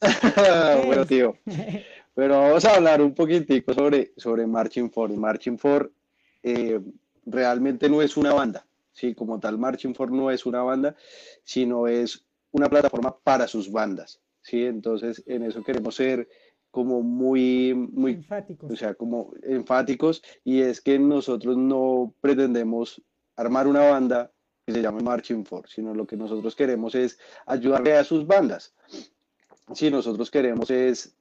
bueno, 0.86 1.04
tío. 1.06 1.36
Pero 2.14 2.40
vamos 2.40 2.64
a 2.64 2.76
hablar 2.76 3.02
un 3.02 3.12
poquitico 3.14 3.74
sobre, 3.74 4.12
sobre 4.16 4.46
Marching 4.46 4.90
For. 4.92 5.10
Marching 5.10 5.58
For 5.58 5.92
eh, 6.44 6.80
realmente 7.26 7.88
no 7.90 8.00
es 8.00 8.16
una 8.16 8.32
banda, 8.32 8.64
¿sí? 8.92 9.12
Como 9.12 9.40
tal, 9.40 9.58
Marching 9.58 9.92
for 9.92 10.12
no 10.12 10.30
es 10.30 10.46
una 10.46 10.62
banda, 10.62 10.94
sino 11.42 11.88
es 11.88 12.24
una 12.52 12.68
plataforma 12.68 13.16
para 13.18 13.48
sus 13.48 13.72
bandas, 13.72 14.20
¿sí? 14.42 14.64
Entonces, 14.64 15.24
en 15.26 15.42
eso 15.42 15.64
queremos 15.64 15.96
ser 15.96 16.28
como 16.70 17.02
muy, 17.02 17.74
muy 17.74 18.12
enfáticos. 18.12 18.70
O 18.70 18.76
sea, 18.76 18.94
como 18.94 19.32
enfáticos, 19.42 20.22
y 20.44 20.60
es 20.60 20.80
que 20.80 20.96
nosotros 20.96 21.56
no 21.56 22.14
pretendemos 22.20 23.02
armar 23.34 23.66
una 23.66 23.80
banda 23.80 24.32
que 24.68 24.74
se 24.74 24.82
llame 24.82 25.02
Marching 25.02 25.46
For, 25.46 25.66
sino 25.66 25.94
lo 25.94 26.06
que 26.06 26.14
nosotros 26.14 26.54
queremos 26.54 26.94
es 26.94 27.18
ayudarle 27.46 27.96
a 27.96 28.04
sus 28.04 28.26
bandas. 28.26 28.74
Si 29.72 29.90
nosotros 29.90 30.30
queremos 30.30 30.70
es 30.70 31.16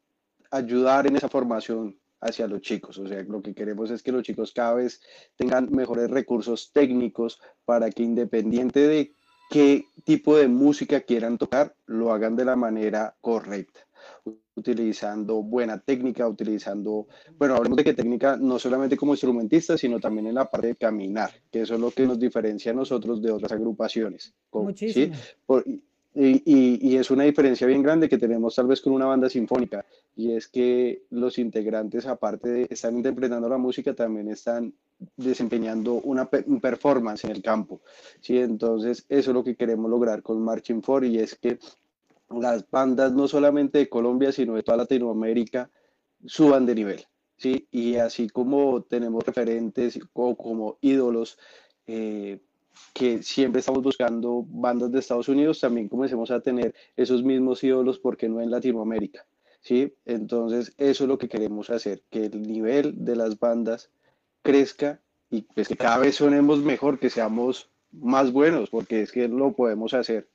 ayudar 0.51 1.07
en 1.07 1.15
esa 1.15 1.29
formación 1.29 1.97
hacia 2.19 2.45
los 2.45 2.59
chicos. 2.59 2.97
O 2.97 3.07
sea, 3.07 3.23
lo 3.23 3.41
que 3.41 3.55
queremos 3.55 3.89
es 3.89 4.03
que 4.03 4.11
los 4.11 4.23
chicos 4.23 4.51
cada 4.53 4.73
vez 4.73 4.99
tengan 5.37 5.71
mejores 5.71 6.09
recursos 6.09 6.73
técnicos 6.73 7.39
para 7.63 7.89
que 7.89 8.03
independiente 8.03 8.85
de 8.85 9.13
qué 9.49 9.85
tipo 10.03 10.35
de 10.35 10.49
música 10.49 10.99
quieran 10.99 11.37
tocar, 11.37 11.73
lo 11.85 12.11
hagan 12.11 12.35
de 12.35 12.43
la 12.43 12.57
manera 12.57 13.15
correcta 13.21 13.79
utilizando 14.57 15.43
buena 15.43 15.79
técnica, 15.79 16.27
utilizando, 16.27 17.07
bueno, 17.37 17.55
hablemos 17.55 17.77
de 17.77 17.83
qué 17.83 17.93
técnica 17.93 18.35
no 18.37 18.59
solamente 18.59 18.97
como 18.97 19.13
instrumentista, 19.13 19.77
sino 19.77 19.99
también 19.99 20.27
en 20.27 20.35
la 20.35 20.49
parte 20.49 20.67
de 20.67 20.75
caminar, 20.75 21.31
que 21.51 21.61
eso 21.61 21.75
es 21.75 21.79
lo 21.79 21.91
que 21.91 22.05
nos 22.05 22.19
diferencia 22.19 22.71
a 22.71 22.75
nosotros 22.75 23.21
de 23.21 23.31
otras 23.31 23.51
agrupaciones. 23.51 24.33
Muchísimo. 24.51 25.15
¿sí? 25.15 25.81
y, 26.19 26.89
y, 26.89 26.97
es 26.97 27.11
una 27.11 27.25
diferencia 27.25 27.67
bien 27.67 27.83
grande 27.83 28.09
que 28.09 28.17
tenemos 28.17 28.55
tal 28.55 28.65
vez 28.65 28.81
con 28.81 28.93
una 28.93 29.05
banda 29.05 29.29
sinfónica, 29.29 29.85
y 30.15 30.31
es 30.31 30.47
que 30.47 31.03
los 31.11 31.37
integrantes, 31.37 32.07
aparte 32.07 32.49
de 32.49 32.67
estar 32.71 32.91
interpretando 32.91 33.47
la 33.47 33.59
música, 33.59 33.93
también 33.93 34.27
están 34.29 34.73
desempeñando 35.15 35.93
una 35.93 36.27
un 36.47 36.59
performance 36.59 37.25
en 37.25 37.31
el 37.31 37.43
campo. 37.43 37.81
¿sí? 38.19 38.39
Entonces, 38.39 39.05
eso 39.09 39.29
es 39.29 39.35
lo 39.35 39.43
que 39.43 39.55
queremos 39.55 39.91
lograr 39.91 40.23
con 40.23 40.41
Marching 40.41 40.81
For, 40.81 41.05
y 41.05 41.19
es 41.19 41.35
que 41.35 41.59
las 42.29 42.69
bandas 42.69 43.13
no 43.13 43.27
solamente 43.27 43.79
de 43.79 43.89
Colombia, 43.89 44.31
sino 44.31 44.55
de 44.55 44.63
toda 44.63 44.77
Latinoamérica, 44.77 45.69
suban 46.25 46.65
de 46.65 46.75
nivel, 46.75 47.05
¿sí? 47.37 47.67
Y 47.71 47.95
así 47.95 48.29
como 48.29 48.83
tenemos 48.83 49.25
referentes 49.25 49.99
o 50.13 50.35
como 50.35 50.77
ídolos 50.81 51.37
eh, 51.85 52.39
que 52.93 53.23
siempre 53.23 53.59
estamos 53.59 53.83
buscando 53.83 54.43
bandas 54.47 54.91
de 54.91 54.99
Estados 54.99 55.29
Unidos, 55.29 55.59
también 55.59 55.87
comencemos 55.87 56.31
a 56.31 56.41
tener 56.41 56.73
esos 56.95 57.23
mismos 57.23 57.63
ídolos, 57.63 57.99
porque 57.99 58.29
no 58.29 58.41
en 58.41 58.51
Latinoamérica? 58.51 59.25
¿Sí? 59.61 59.93
Entonces, 60.05 60.73
eso 60.77 61.03
es 61.03 61.07
lo 61.07 61.17
que 61.17 61.27
queremos 61.27 61.69
hacer, 61.69 62.03
que 62.09 62.25
el 62.25 62.41
nivel 62.43 63.03
de 63.03 63.15
las 63.15 63.39
bandas 63.39 63.89
crezca 64.41 65.01
y 65.29 65.41
pues 65.41 65.67
que 65.67 65.75
cada 65.75 65.97
vez 65.97 66.15
sonemos 66.15 66.59
mejor, 66.59 66.99
que 66.99 67.09
seamos 67.09 67.69
más 67.91 68.31
buenos, 68.31 68.69
porque 68.69 69.01
es 69.01 69.11
que 69.11 69.27
lo 69.27 69.53
podemos 69.53 69.93
hacer. 69.93 70.29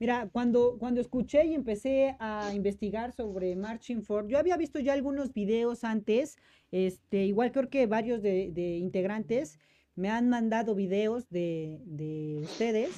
Mira, 0.00 0.28
cuando, 0.32 0.76
cuando 0.78 1.00
escuché 1.00 1.46
y 1.46 1.54
empecé 1.54 2.16
a 2.18 2.52
investigar 2.52 3.12
sobre 3.12 3.54
Marching 3.54 4.02
Ford, 4.02 4.26
yo 4.26 4.38
había 4.38 4.56
visto 4.56 4.80
ya 4.80 4.92
algunos 4.92 5.32
videos 5.32 5.84
antes, 5.84 6.36
este, 6.72 7.24
igual 7.24 7.52
creo 7.52 7.70
que 7.70 7.86
varios 7.86 8.20
de, 8.20 8.78
integrantes 8.80 9.60
me 9.94 10.10
han 10.10 10.28
mandado 10.28 10.74
videos 10.74 11.28
de, 11.30 11.80
de, 11.84 12.40
ustedes, 12.42 12.90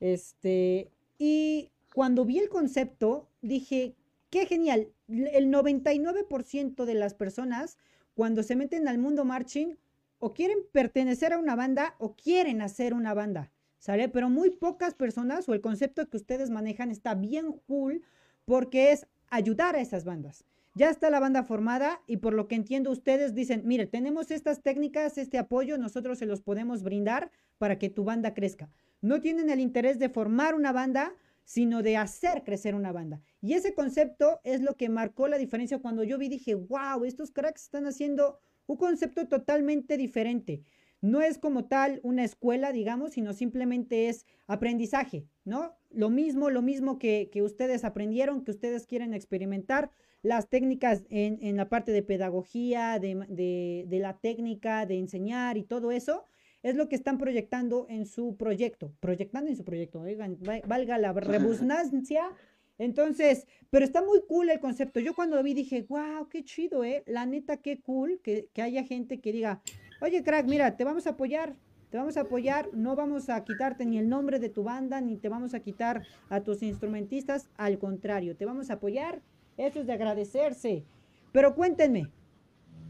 este, 0.00 0.90
y 1.16 1.70
cuando 1.94 2.24
vi 2.24 2.38
el 2.38 2.48
concepto, 2.48 3.28
dije, 3.40 3.94
qué 4.28 4.46
genial, 4.46 4.88
el 5.08 5.48
99% 5.48 6.84
de 6.84 6.94
las 6.94 7.14
personas 7.14 7.78
cuando 8.14 8.42
se 8.42 8.56
meten 8.56 8.88
al 8.88 8.98
mundo 8.98 9.24
marching 9.24 9.76
o 10.18 10.34
quieren 10.34 10.58
pertenecer 10.72 11.32
a 11.32 11.38
una 11.38 11.54
banda 11.54 11.94
o 11.98 12.16
quieren 12.16 12.62
hacer 12.62 12.94
una 12.94 13.14
banda. 13.14 13.51
¿Sale? 13.82 14.08
Pero 14.08 14.30
muy 14.30 14.50
pocas 14.50 14.94
personas 14.94 15.48
o 15.48 15.54
el 15.54 15.60
concepto 15.60 16.08
que 16.08 16.16
ustedes 16.16 16.50
manejan 16.50 16.92
está 16.92 17.16
bien 17.16 17.52
cool 17.66 18.02
porque 18.44 18.92
es 18.92 19.08
ayudar 19.28 19.74
a 19.74 19.80
esas 19.80 20.04
bandas. 20.04 20.44
Ya 20.74 20.88
está 20.88 21.10
la 21.10 21.18
banda 21.18 21.42
formada 21.42 22.00
y 22.06 22.18
por 22.18 22.32
lo 22.32 22.46
que 22.46 22.54
entiendo 22.54 22.92
ustedes 22.92 23.34
dicen, 23.34 23.62
mire, 23.64 23.88
tenemos 23.88 24.30
estas 24.30 24.62
técnicas, 24.62 25.18
este 25.18 25.36
apoyo, 25.36 25.78
nosotros 25.78 26.18
se 26.20 26.26
los 26.26 26.40
podemos 26.42 26.84
brindar 26.84 27.32
para 27.58 27.76
que 27.76 27.90
tu 27.90 28.04
banda 28.04 28.34
crezca. 28.34 28.70
No 29.00 29.20
tienen 29.20 29.50
el 29.50 29.58
interés 29.58 29.98
de 29.98 30.08
formar 30.08 30.54
una 30.54 30.70
banda, 30.70 31.12
sino 31.42 31.82
de 31.82 31.96
hacer 31.96 32.44
crecer 32.44 32.76
una 32.76 32.92
banda. 32.92 33.20
Y 33.40 33.54
ese 33.54 33.74
concepto 33.74 34.38
es 34.44 34.60
lo 34.60 34.76
que 34.76 34.88
marcó 34.90 35.26
la 35.26 35.38
diferencia 35.38 35.80
cuando 35.80 36.04
yo 36.04 36.18
vi, 36.18 36.28
dije, 36.28 36.54
wow, 36.54 37.04
estos 37.04 37.32
cracks 37.32 37.64
están 37.64 37.86
haciendo 37.86 38.38
un 38.66 38.76
concepto 38.76 39.26
totalmente 39.26 39.96
diferente 39.96 40.62
no 41.02 41.20
es 41.20 41.36
como 41.36 41.64
tal 41.64 42.00
una 42.04 42.24
escuela, 42.24 42.72
digamos, 42.72 43.12
sino 43.12 43.32
simplemente 43.32 44.08
es 44.08 44.24
aprendizaje, 44.46 45.26
¿no? 45.44 45.74
Lo 45.90 46.08
mismo, 46.08 46.48
lo 46.48 46.62
mismo 46.62 46.98
que, 46.98 47.28
ustedes 47.44 47.84
aprendieron, 47.84 48.44
que 48.44 48.52
ustedes 48.52 48.86
quieren 48.86 49.12
experimentar, 49.12 49.90
las 50.22 50.48
técnicas 50.48 51.02
en, 51.10 51.56
la 51.56 51.68
parte 51.68 51.90
de 51.90 52.04
pedagogía, 52.04 53.00
de, 53.00 53.84
la 53.90 54.16
técnica, 54.18 54.86
de 54.86 54.98
enseñar 54.98 55.58
y 55.58 55.64
todo 55.64 55.90
eso, 55.90 56.24
es 56.62 56.76
lo 56.76 56.88
que 56.88 56.94
están 56.94 57.18
proyectando 57.18 57.86
en 57.90 58.06
su 58.06 58.36
proyecto, 58.36 58.92
proyectando 59.00 59.50
en 59.50 59.56
su 59.56 59.64
proyecto, 59.64 60.00
oigan, 60.00 60.38
valga 60.64 60.96
la 60.98 61.12
rebusnancia. 61.12 62.30
Entonces, 62.78 63.46
pero 63.70 63.84
está 63.84 64.02
muy 64.02 64.22
cool 64.28 64.48
el 64.50 64.60
concepto. 64.60 65.00
Yo 65.00 65.14
cuando 65.14 65.36
lo 65.36 65.42
vi 65.42 65.54
dije, 65.54 65.84
wow, 65.88 66.28
qué 66.28 66.44
chido, 66.44 66.84
¿eh? 66.84 67.02
La 67.06 67.26
neta, 67.26 67.56
qué 67.56 67.80
cool 67.80 68.20
que, 68.22 68.48
que 68.52 68.62
haya 68.62 68.84
gente 68.84 69.20
que 69.20 69.32
diga, 69.32 69.60
Oye, 70.02 70.24
crack, 70.24 70.46
mira, 70.46 70.76
te 70.76 70.82
vamos 70.82 71.06
a 71.06 71.10
apoyar, 71.10 71.54
te 71.88 71.96
vamos 71.96 72.16
a 72.16 72.22
apoyar, 72.22 72.68
no 72.72 72.96
vamos 72.96 73.28
a 73.28 73.44
quitarte 73.44 73.86
ni 73.86 73.98
el 73.98 74.08
nombre 74.08 74.40
de 74.40 74.48
tu 74.48 74.64
banda, 74.64 75.00
ni 75.00 75.16
te 75.16 75.28
vamos 75.28 75.54
a 75.54 75.60
quitar 75.60 76.02
a 76.28 76.40
tus 76.40 76.64
instrumentistas, 76.64 77.48
al 77.56 77.78
contrario, 77.78 78.34
te 78.34 78.44
vamos 78.44 78.68
a 78.70 78.74
apoyar, 78.74 79.22
eso 79.56 79.78
es 79.78 79.86
de 79.86 79.92
agradecerse. 79.92 80.82
Pero 81.30 81.54
cuéntenme, 81.54 82.10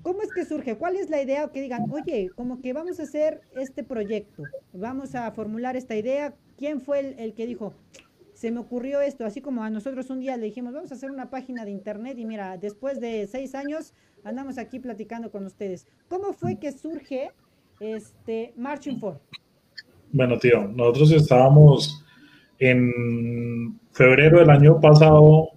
¿cómo 0.01 0.23
es 0.23 0.31
que 0.33 0.47
surge? 0.47 0.79
¿Cuál 0.79 0.97
es 0.97 1.11
la 1.11 1.21
idea? 1.21 1.53
Que 1.53 1.61
digan, 1.61 1.85
oye, 1.91 2.31
como 2.35 2.63
que 2.63 2.73
vamos 2.73 2.99
a 2.99 3.03
hacer 3.03 3.43
este 3.61 3.85
proyecto, 3.85 4.45
vamos 4.73 5.15
a 5.15 5.31
formular 5.33 5.77
esta 5.77 5.95
idea. 5.95 6.35
¿Quién 6.57 6.81
fue 6.81 7.01
el, 7.01 7.19
el 7.19 7.35
que 7.35 7.47
dijo, 7.47 7.75
se 8.33 8.51
me 8.51 8.59
ocurrió 8.59 9.03
esto, 9.03 9.27
así 9.27 9.43
como 9.43 9.63
a 9.63 9.71
nosotros 9.71 10.09
un 10.09 10.21
día 10.21 10.39
le 10.39 10.47
dijimos, 10.47 10.73
vamos 10.73 10.91
a 10.91 10.95
hacer 10.95 11.11
una 11.11 11.29
página 11.29 11.67
de 11.67 11.73
internet 11.73 12.19
y 12.19 12.25
mira, 12.25 12.57
después 12.57 13.01
de 13.01 13.27
seis 13.27 13.55
años 13.55 13.93
andamos 14.25 14.59
aquí 14.59 14.79
platicando 14.79 15.31
con 15.31 15.47
ustedes. 15.47 15.87
¿Cómo 16.09 16.33
fue 16.33 16.59
que 16.59 16.73
surge 16.73 17.31
este 17.81 18.53
Marching 18.57 18.99
For? 18.99 19.21
Bueno, 20.13 20.39
tío, 20.39 20.69
nosotros 20.69 21.13
estábamos 21.13 22.05
en 22.59 23.79
febrero 23.93 24.41
del 24.41 24.51
año 24.51 24.81
pasado, 24.81 25.49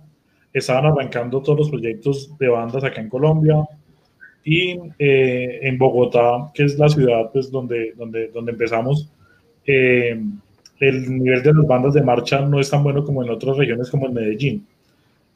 estaban 0.54 0.86
arrancando 0.86 1.42
todos 1.42 1.60
los 1.60 1.70
proyectos 1.70 2.36
de 2.38 2.48
bandas 2.48 2.84
acá 2.84 3.02
en 3.02 3.10
Colombia 3.10 3.68
y 4.44 4.80
eh, 5.00 5.60
en 5.62 5.78
Bogotá, 5.78 6.52
que 6.54 6.64
es 6.64 6.78
la 6.80 6.88
ciudad 6.88 7.32
pues, 7.34 7.52
donde, 7.52 7.94
donde, 7.98 8.30
donde 8.30 8.52
empezamos, 8.52 9.12
eh, 9.66 10.20
el 10.80 11.24
nivel 11.24 11.44
de 11.44 11.54
las 11.54 11.68
bandas 11.68 11.94
de 11.94 12.02
marcha 12.02 12.42
no 12.42 12.60
es 12.60 12.70
tan 12.70 12.84
bueno 12.84 13.04
como 13.04 13.24
en 13.24 13.30
otras 13.30 13.58
regiones 13.58 13.90
como 13.90 14.08
en 14.08 14.14
Medellín. 14.14 14.68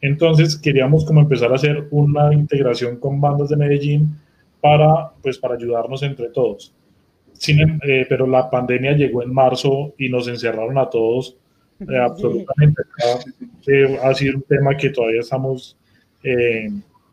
Entonces 0.02 0.58
queríamos 0.58 1.06
como 1.06 1.22
empezar 1.22 1.52
a 1.52 1.56
hacer 1.56 1.88
una 1.92 2.34
integración 2.34 2.98
con 2.98 3.20
bandas 3.20 3.50
de 3.50 3.58
Medellín 3.58 4.16
para, 4.62 5.12
pues, 5.22 5.38
para 5.38 5.56
ayudarnos 5.56 6.04
entre 6.04 6.30
todos. 6.30 6.74
Sin, 7.34 7.60
em, 7.60 7.80
eh, 7.84 8.06
pero 8.08 8.28
la 8.28 8.50
pandemia 8.50 8.94
llegó 8.94 9.24
en 9.24 9.34
marzo 9.34 9.94
y 9.98 10.10
nos 10.10 10.28
encerraron 10.28 10.78
a 10.78 10.90
todos 10.90 11.38
eh, 11.80 11.98
absolutamente. 11.98 12.82
Eh, 13.68 13.98
ha 14.04 14.14
sido 14.14 14.38
un 14.38 14.44
tema 14.44 14.76
que 14.76 14.90
todavía 14.90 15.22
estamos 15.22 15.76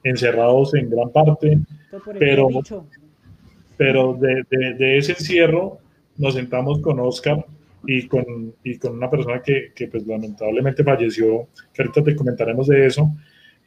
encerrados 0.03 0.75
en 0.75 0.91
gran 0.91 1.11
parte, 1.11 1.61
pero, 2.19 2.49
pero 3.77 4.15
de, 4.15 4.43
de, 4.51 4.75
de, 4.75 4.99
ese 4.99 5.13
encierro 5.13 5.79
nos 6.17 6.35
sentamos 6.35 6.81
con 6.81 6.99
Oscar 6.99 7.47
y 7.87 8.07
con, 8.07 8.55
y 8.65 8.79
con 8.79 8.95
una 8.95 9.09
persona 9.11 9.41
que, 9.43 9.73
que, 9.75 9.89
pues 9.89 10.07
lamentablemente 10.07 10.85
falleció, 10.85 11.49
que 11.73 11.83
ahorita 11.83 12.03
te 12.03 12.17
comentaremos 12.17 12.67
de 12.67 12.87
eso, 12.87 13.11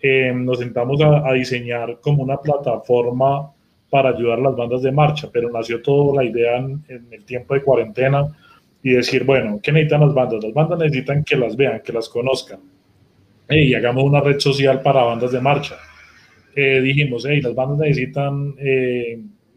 eh, 0.01 0.31
nos 0.33 0.59
sentamos 0.59 1.01
a, 1.01 1.33
diseñar 1.33 1.99
como 2.01 2.23
una 2.23 2.37
plataforma 2.37 3.51
para 3.89 4.09
ayudar 4.09 4.39
a 4.39 4.43
las 4.43 4.55
bandas 4.55 4.81
de 4.81 4.91
marcha, 4.91 5.29
pero 5.31 5.49
nació 5.49 5.81
toda 5.81 6.21
la 6.23 6.29
idea 6.29 6.57
en, 6.57 6.83
el 7.11 7.25
tiempo 7.25 7.53
de 7.53 7.63
cuarentena 7.63 8.27
y 8.81 8.91
decir, 8.91 9.23
bueno, 9.23 9.59
¿qué 9.61 9.71
necesitan 9.71 10.01
las 10.01 10.13
bandas? 10.13 10.43
Las 10.43 10.53
bandas 10.53 10.79
necesitan 10.79 11.23
que 11.23 11.35
las 11.35 11.55
vean, 11.55 11.81
que 11.83 11.91
las 11.91 12.07
conozcan. 12.07 12.59
y 13.49 13.73
hagamos 13.73 14.03
una 14.03 14.21
red 14.21 14.39
social 14.39 14.81
para 14.81 15.03
bandas 15.03 15.31
de 15.31 15.41
marcha. 15.41 15.75
Eh, 16.55 16.81
dijimos, 16.81 17.25
hey, 17.27 17.41
las 17.41 17.55
bandas 17.55 17.79
necesitan... 17.79 18.55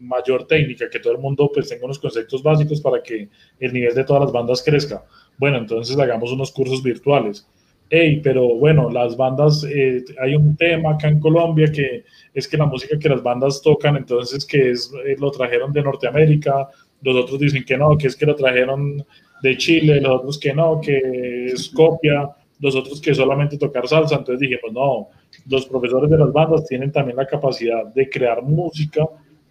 Mayor 0.03 0.45
técnica, 0.45 0.89
que 0.89 0.99
todo 0.99 1.13
el 1.13 1.19
mundo 1.19 1.49
pues 1.53 1.69
tenga 1.69 1.85
unos 1.85 1.99
conceptos 1.99 2.43
básicos 2.43 2.81
para 2.81 3.01
que 3.01 3.29
el 3.59 3.73
nivel 3.73 3.95
de 3.95 4.03
todas 4.03 4.23
las 4.23 4.31
bandas 4.31 4.61
crezca. 4.61 5.03
Bueno, 5.37 5.57
entonces 5.57 5.97
hagamos 5.97 6.31
unos 6.31 6.51
cursos 6.51 6.83
virtuales. 6.83 7.47
Hey, 7.89 8.21
pero 8.23 8.55
bueno, 8.55 8.89
las 8.89 9.15
bandas, 9.15 9.63
eh, 9.65 10.03
hay 10.19 10.35
un 10.35 10.55
tema 10.55 10.93
acá 10.93 11.09
en 11.09 11.19
Colombia 11.19 11.71
que 11.71 12.03
es 12.33 12.47
que 12.47 12.57
la 12.57 12.65
música 12.65 12.97
que 12.97 13.09
las 13.09 13.21
bandas 13.21 13.61
tocan, 13.61 13.97
entonces 13.97 14.45
que 14.45 14.71
es, 14.71 14.91
eh, 15.05 15.15
lo 15.19 15.29
trajeron 15.31 15.71
de 15.71 15.83
Norteamérica 15.83 16.69
los 17.03 17.15
otros 17.15 17.39
dicen 17.39 17.63
que 17.63 17.77
no, 17.77 17.97
que 17.97 18.07
es 18.07 18.15
que 18.15 18.25
lo 18.25 18.35
trajeron 18.35 19.05
de 19.41 19.57
Chile, 19.57 19.99
los 19.99 20.21
otros 20.21 20.39
que 20.39 20.53
no, 20.53 20.79
que 20.81 21.47
es 21.47 21.69
copia, 21.69 22.29
los 22.59 22.75
otros 22.75 23.01
que 23.01 23.13
solamente 23.13 23.57
tocar 23.57 23.87
salsa. 23.87 24.15
Entonces 24.15 24.39
dije, 24.39 24.57
pues 24.61 24.73
no, 24.73 25.09
los 25.47 25.65
profesores 25.65 26.09
de 26.09 26.17
las 26.17 26.31
bandas 26.31 26.65
tienen 26.65 26.91
también 26.91 27.17
la 27.17 27.27
capacidad 27.27 27.85
de 27.93 28.09
crear 28.09 28.41
música 28.41 29.05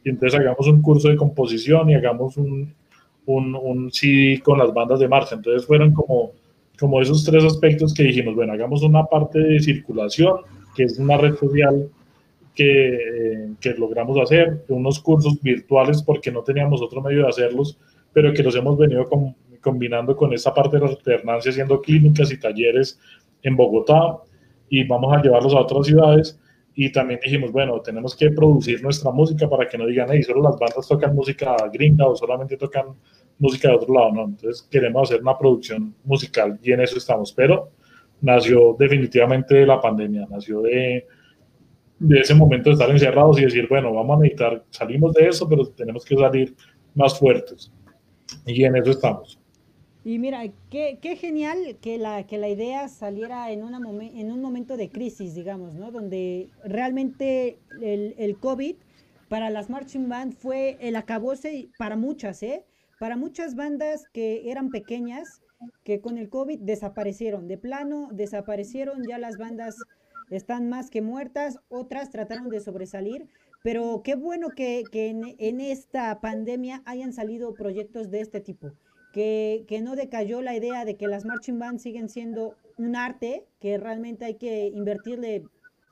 y 0.04 0.10
entonces 0.10 0.38
hagamos 0.38 0.66
un 0.66 0.82
curso 0.82 1.08
de 1.08 1.16
composición 1.16 1.90
y 1.90 1.94
hagamos 1.94 2.36
un, 2.36 2.74
un, 3.26 3.54
un 3.54 3.90
CD 3.92 4.40
con 4.42 4.58
las 4.58 4.72
bandas 4.72 5.00
de 5.00 5.08
marcha. 5.08 5.34
Entonces 5.36 5.66
fueron 5.66 5.92
como, 5.92 6.32
como 6.78 7.00
esos 7.00 7.24
tres 7.24 7.44
aspectos 7.44 7.94
que 7.94 8.04
dijimos, 8.04 8.34
bueno, 8.34 8.52
hagamos 8.52 8.82
una 8.82 9.04
parte 9.04 9.38
de 9.38 9.60
circulación, 9.60 10.38
que 10.74 10.84
es 10.84 10.98
una 10.98 11.16
red 11.16 11.34
social 11.36 11.88
que, 12.54 13.50
que, 13.60 13.74
logramos 13.74 14.18
hacer, 14.18 14.64
unos 14.68 15.00
cursos 15.00 15.40
virtuales 15.40 16.02
porque 16.02 16.30
no 16.30 16.42
teníamos 16.42 16.82
otro 16.82 17.00
medio 17.00 17.22
de 17.22 17.28
hacerlos, 17.28 17.78
pero 18.12 18.32
que 18.32 18.42
los 18.42 18.54
hemos 18.56 18.76
venido 18.76 19.08
con, 19.08 19.34
combinando 19.60 20.16
con 20.16 20.32
esta 20.34 20.52
parte 20.52 20.76
de 20.76 20.84
la 20.84 20.90
alternancia, 20.90 21.50
haciendo 21.50 21.80
clínicas 21.80 22.30
y 22.30 22.38
talleres 22.38 22.98
en 23.42 23.56
Bogotá 23.56 24.18
y 24.68 24.84
vamos 24.84 25.14
a 25.14 25.22
llevarlos 25.22 25.54
a 25.54 25.60
otras 25.60 25.86
ciudades. 25.86 26.38
Y 26.74 26.90
también 26.90 27.20
dijimos, 27.22 27.52
bueno, 27.52 27.80
tenemos 27.80 28.16
que 28.16 28.30
producir 28.30 28.82
nuestra 28.82 29.10
música 29.10 29.48
para 29.48 29.68
que 29.68 29.76
no 29.76 29.86
digan, 29.86 30.08
hey, 30.10 30.22
solo 30.22 30.42
las 30.42 30.58
bandas 30.58 30.88
tocan 30.88 31.14
música 31.14 31.54
gringa 31.72 32.06
o 32.06 32.16
solamente 32.16 32.56
tocan 32.56 32.86
música 33.38 33.68
de 33.68 33.74
otro 33.74 33.92
lado, 33.92 34.12
¿no? 34.12 34.24
Entonces 34.24 34.66
queremos 34.70 35.10
hacer 35.10 35.20
una 35.20 35.36
producción 35.36 35.94
musical 36.04 36.58
y 36.62 36.72
en 36.72 36.80
eso 36.80 36.96
estamos. 36.96 37.32
Pero 37.32 37.70
nació 38.22 38.74
definitivamente 38.78 39.54
de 39.56 39.66
la 39.66 39.80
pandemia, 39.80 40.26
nació 40.30 40.62
de, 40.62 41.06
de 41.98 42.20
ese 42.20 42.34
momento 42.34 42.70
de 42.70 42.74
estar 42.74 42.90
encerrados 42.90 43.38
y 43.38 43.44
decir, 43.44 43.66
bueno, 43.68 43.92
vamos 43.92 44.16
a 44.16 44.22
necesitar, 44.22 44.64
salimos 44.70 45.12
de 45.12 45.28
eso, 45.28 45.48
pero 45.48 45.66
tenemos 45.66 46.04
que 46.04 46.16
salir 46.16 46.54
más 46.94 47.18
fuertes. 47.18 47.70
Y 48.46 48.64
en 48.64 48.76
eso 48.76 48.92
estamos. 48.92 49.41
Y 50.04 50.18
mira, 50.18 50.42
qué, 50.68 50.98
genial 51.16 51.78
que 51.80 51.96
la, 51.96 52.26
que 52.26 52.36
la 52.38 52.48
idea 52.48 52.88
saliera 52.88 53.50
en, 53.52 53.62
una 53.62 53.78
en 53.78 54.32
un 54.32 54.40
momento 54.40 54.76
de 54.76 54.90
crisis, 54.90 55.34
digamos, 55.34 55.74
¿no? 55.74 55.92
Donde 55.92 56.50
realmente 56.64 57.58
el, 57.80 58.14
el 58.18 58.36
COVID 58.38 58.74
para 59.28 59.48
las 59.48 59.70
marching 59.70 60.08
band 60.08 60.34
fue 60.34 60.76
el 60.80 60.96
acabose 60.96 61.68
para 61.78 61.96
muchas, 61.96 62.42
¿eh? 62.42 62.64
Para 62.98 63.16
muchas 63.16 63.54
bandas 63.54 64.04
que 64.12 64.50
eran 64.50 64.70
pequeñas, 64.70 65.40
que 65.84 66.00
con 66.00 66.18
el 66.18 66.28
COVID 66.28 66.58
desaparecieron. 66.60 67.48
De 67.48 67.58
plano, 67.58 68.08
desaparecieron, 68.12 69.02
ya 69.08 69.18
las 69.18 69.38
bandas 69.38 69.76
están 70.30 70.68
más 70.68 70.90
que 70.90 71.02
muertas, 71.02 71.58
otras 71.68 72.10
trataron 72.10 72.48
de 72.48 72.60
sobresalir, 72.60 73.28
pero 73.62 74.02
qué 74.02 74.14
bueno 74.14 74.48
que, 74.50 74.84
que 74.90 75.08
en, 75.08 75.60
esta 75.60 76.20
pandemia 76.20 76.82
hayan 76.84 77.12
salido 77.12 77.54
proyectos 77.54 78.10
de 78.10 78.20
este 78.20 78.40
tipo, 78.40 78.72
que, 79.12 79.80
no 79.82 79.94
decayó 79.94 80.42
la 80.42 80.56
idea 80.56 80.84
de 80.84 80.96
que 80.96 81.06
las 81.06 81.24
marching 81.24 81.58
bands 81.58 81.82
siguen 81.82 82.08
siendo 82.08 82.56
un 82.78 82.96
arte, 82.96 83.46
que 83.60 83.78
realmente 83.78 84.24
hay 84.24 84.34
que 84.34 84.66
invertirle 84.68 85.44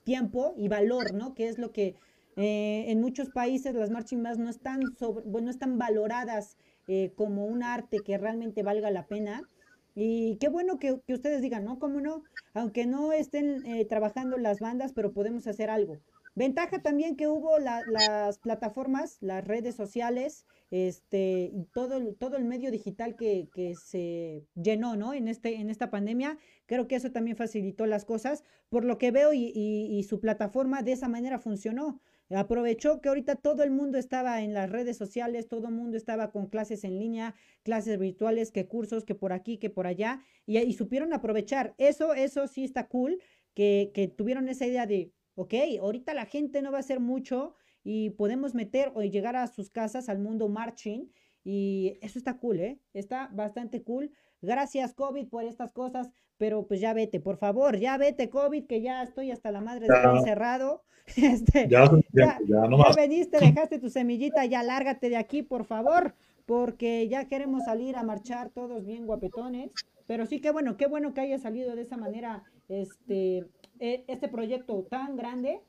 tiempo 0.05 0.55
y 0.57 0.69
valor, 0.69 1.15
¿no? 1.15 1.35
Que 1.35 1.49
es 1.49 1.59
lo 1.59 1.73
que 1.73 1.95
eh, 2.37 2.87
en 2.89 3.01
muchos 3.01 3.31
países 3.31 3.75
las 3.75 3.91
marching 3.91 4.23
bands 4.23 4.39
no 4.39 4.49
están, 4.49 4.81
bueno, 5.27 5.51
están 5.51 5.79
valoradas 5.79 6.57
eh, 6.89 7.13
como 7.15 7.47
un 7.47 7.63
arte 7.63 7.99
que 8.05 8.19
realmente 8.19 8.63
valga 8.63 8.91
la 8.91 9.07
pena. 9.07 9.43
Y 9.95 10.37
qué 10.37 10.49
bueno 10.49 10.79
que, 10.79 11.01
que 11.07 11.15
ustedes 11.15 11.43
digan, 11.43 11.65
¿no? 11.65 11.79
¿Cómo 11.79 12.01
no? 12.01 12.23
Aunque 12.55 12.87
no 12.87 13.13
estén 13.13 13.65
eh, 13.67 13.85
trabajando 13.85 14.39
las 14.39 14.61
bandas, 14.61 14.93
pero 14.93 15.13
podemos 15.13 15.47
hacer 15.47 15.69
algo. 15.69 15.99
Ventaja 16.35 16.81
también 16.81 17.17
que 17.17 17.29
hubo 17.29 17.59
la, 17.59 17.83
las 17.91 18.39
plataformas, 18.39 19.19
las 19.21 19.45
redes 19.45 19.75
sociales, 19.75 20.47
este, 20.71 21.53
todo, 21.73 22.15
todo 22.15 22.37
el 22.37 22.45
medio 22.45 22.71
digital 22.71 23.17
que, 23.17 23.49
que, 23.53 23.75
se 23.75 24.47
llenó, 24.55 24.97
¿no? 24.97 25.13
En, 25.13 25.29
este, 25.29 25.57
en 25.57 25.69
esta 25.69 25.91
pandemia, 25.91 26.39
creo 26.67 26.87
que 26.87 26.97
eso 26.97 27.11
también 27.11 27.37
facilitó 27.37 27.87
las 27.87 28.05
cosas, 28.05 28.45
por 28.69 28.85
lo 28.85 28.97
que 28.99 29.11
veo 29.11 29.33
y, 29.33 29.53
y, 29.55 29.99
y 29.99 30.03
su 30.05 30.21
plataforma 30.21 30.83
de 30.83 30.93
esa 30.93 31.09
manera 31.09 31.39
funcionó. 31.39 32.01
Aprovechó 32.31 33.01
que 33.01 33.09
ahorita 33.09 33.35
todo 33.35 33.65
el 33.65 33.73
mundo 33.73 33.99
estaba 33.99 34.43
en 34.43 34.55
las 34.55 34.71
redes 34.71 34.97
sociales, 34.97 35.49
todo 35.49 35.67
el 35.67 35.75
mundo 35.75 35.97
estaba 35.97 36.31
con 36.31 36.47
clases 36.47 36.85
en 36.85 36.97
línea, 36.97 37.35
clases 37.65 37.99
virtuales, 37.99 38.53
que 38.53 38.69
cursos, 38.69 39.05
que 39.05 39.17
por 39.17 39.33
aquí, 39.33 39.59
que 39.59 39.71
por 39.71 39.89
allá, 39.89 40.23
y, 40.47 40.59
y 40.59 40.73
supieron 40.75 41.13
aprovechar. 41.13 41.75
Eso, 41.77 42.15
eso 42.15 42.47
sí 42.47 42.63
está 42.63 42.87
cool, 42.87 43.21
que, 43.55 43.91
que 43.93 44.07
tuvieron 44.07 44.49
esa 44.49 44.67
idea 44.67 44.87
de, 44.87 45.11
ok, 45.35 45.55
ahorita 45.81 46.15
la 46.15 46.27
gente 46.27 46.63
no 46.63 46.71
va 46.71 46.77
a 46.79 46.81
hacer 46.81 47.01
mucho 47.01 47.57
y 47.85 48.11
podemos 48.11 48.55
meter 48.55 48.93
o 48.95 49.03
llegar 49.03 49.37
a 49.37 49.47
sus 49.47 49.71
casas 49.71 50.09
al 50.09 50.19
mundo 50.19 50.49
marching 50.49 51.11
y 51.45 51.99
eso 52.03 52.19
está 52.19 52.37
cool, 52.37 52.61
¿eh? 52.61 52.79
Está 52.93 53.31
bastante 53.33 53.83
cool. 53.83 54.13
Gracias 54.43 54.95
COVID 54.95 55.29
por 55.29 55.45
estas 55.45 55.73
cosas, 55.73 56.11
pero 56.37 56.67
pues 56.67 56.81
ya 56.81 56.95
vete, 56.95 57.21
por 57.21 57.37
favor, 57.37 57.79
ya 57.79 57.97
vete 57.99 58.31
COVID, 58.31 58.67
que 58.67 58.81
ya 58.81 59.03
estoy 59.03 59.31
hasta 59.31 59.51
la 59.51 59.61
madre 59.61 59.87
de 59.89 60.19
encerrado. 60.19 60.83
Este, 61.17 61.67
ya, 61.69 61.91
ya, 62.13 62.39
ya, 62.47 62.69
no 62.69 62.79
ya 62.79 62.95
veniste, 62.95 63.41
dejaste 63.41 63.81
tu 63.81 63.91
semillita, 63.91 64.45
ya 64.45 64.63
lárgate 64.63 65.09
de 65.09 65.17
aquí, 65.17 65.43
por 65.43 65.65
favor, 65.65 66.15
porque 66.47 67.09
ya 67.09 67.25
queremos 67.25 67.65
salir 67.65 67.97
a 67.97 68.05
marchar 68.05 68.51
todos 68.51 68.85
bien 68.87 69.07
guapetones. 69.07 69.73
Pero 70.07 70.27
sí, 70.27 70.41
qué 70.41 70.53
bueno, 70.53 70.77
qué 70.77 70.87
bueno 70.87 71.13
que 71.13 71.23
haya 71.23 71.39
salido 71.39 71.75
de 71.75 71.83
esa 71.83 71.97
manera 71.97 72.45
este, 72.69 73.45
este 73.81 74.29
proyecto 74.29 74.87
tan 74.89 75.17
grande. 75.17 75.63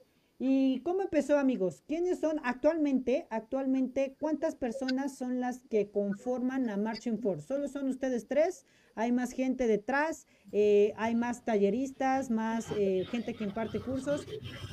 ¿Y 0.43 0.79
cómo 0.79 1.03
empezó, 1.03 1.37
amigos? 1.37 1.83
¿Quiénes 1.87 2.19
son 2.19 2.41
actualmente, 2.43 3.27
actualmente, 3.29 4.15
cuántas 4.19 4.55
personas 4.55 5.15
son 5.15 5.39
las 5.39 5.59
que 5.69 5.91
conforman 5.91 6.67
a 6.71 6.77
Marching 6.77 7.19
Force? 7.19 7.45
¿Solo 7.45 7.67
son 7.67 7.87
ustedes 7.87 8.27
tres? 8.27 8.65
¿Hay 8.95 9.11
más 9.11 9.33
gente 9.33 9.67
detrás? 9.67 10.25
Eh, 10.51 10.93
¿Hay 10.97 11.13
más 11.13 11.45
talleristas? 11.45 12.31
¿Más 12.31 12.65
eh, 12.75 13.05
gente 13.11 13.35
que 13.35 13.43
imparte 13.43 13.81
cursos? 13.81 14.25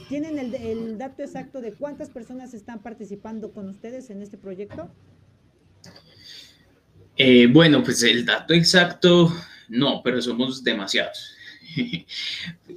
¿Tienen 0.09 0.39
el, 0.39 0.55
el, 0.55 0.97
dato 0.97 1.23
exacto 1.23 1.61
de 1.61 1.75
cuántas 1.75 2.09
personas 2.09 2.55
están 2.55 2.83
participando 2.83 3.53
con 3.53 3.69
ustedes 3.69 4.09
en 4.09 4.23
este 4.23 4.39
proyecto? 4.39 4.91
Eh, 7.19 7.47
bueno, 7.47 7.83
pues 7.83 8.03
el 8.05 8.25
dato 8.25 8.55
exacto 8.55 9.31
no, 9.69 10.01
pero 10.03 10.23
somos 10.23 10.65
demasiados. 10.65 11.38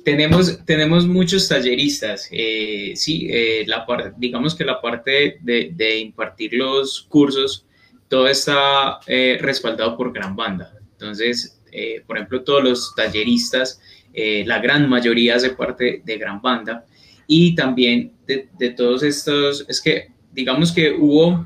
tenemos, 0.05 0.63
tenemos 0.65 1.05
muchos 1.05 1.47
talleristas. 1.47 2.27
Eh, 2.31 2.93
sí, 2.95 3.27
eh, 3.29 3.63
la 3.67 3.85
digamos 4.17 4.55
que 4.55 4.65
la 4.65 4.81
parte 4.81 5.37
de, 5.41 5.71
de, 5.73 5.99
impartir 5.99 6.53
los 6.53 7.01
cursos, 7.03 7.65
todo 8.07 8.27
está 8.27 8.99
eh, 9.07 9.37
respaldado 9.41 9.97
por 9.97 10.11
gran 10.13 10.35
banda. 10.35 10.73
Entonces, 10.93 11.61
eh, 11.71 12.03
por 12.05 12.17
ejemplo, 12.17 12.43
todos 12.43 12.63
los 12.63 12.95
talleristas, 12.95 13.81
eh, 14.13 14.43
la 14.45 14.59
gran 14.59 14.89
mayoría 14.89 15.35
hace 15.35 15.51
parte 15.51 16.01
de 16.03 16.17
gran 16.17 16.41
banda. 16.41 16.85
Y 17.27 17.55
también 17.55 18.13
de, 18.27 18.49
de 18.59 18.69
todos 18.71 19.03
estos, 19.03 19.65
es 19.69 19.81
que 19.81 20.09
digamos 20.33 20.71
que 20.71 20.91
hubo 20.91 21.45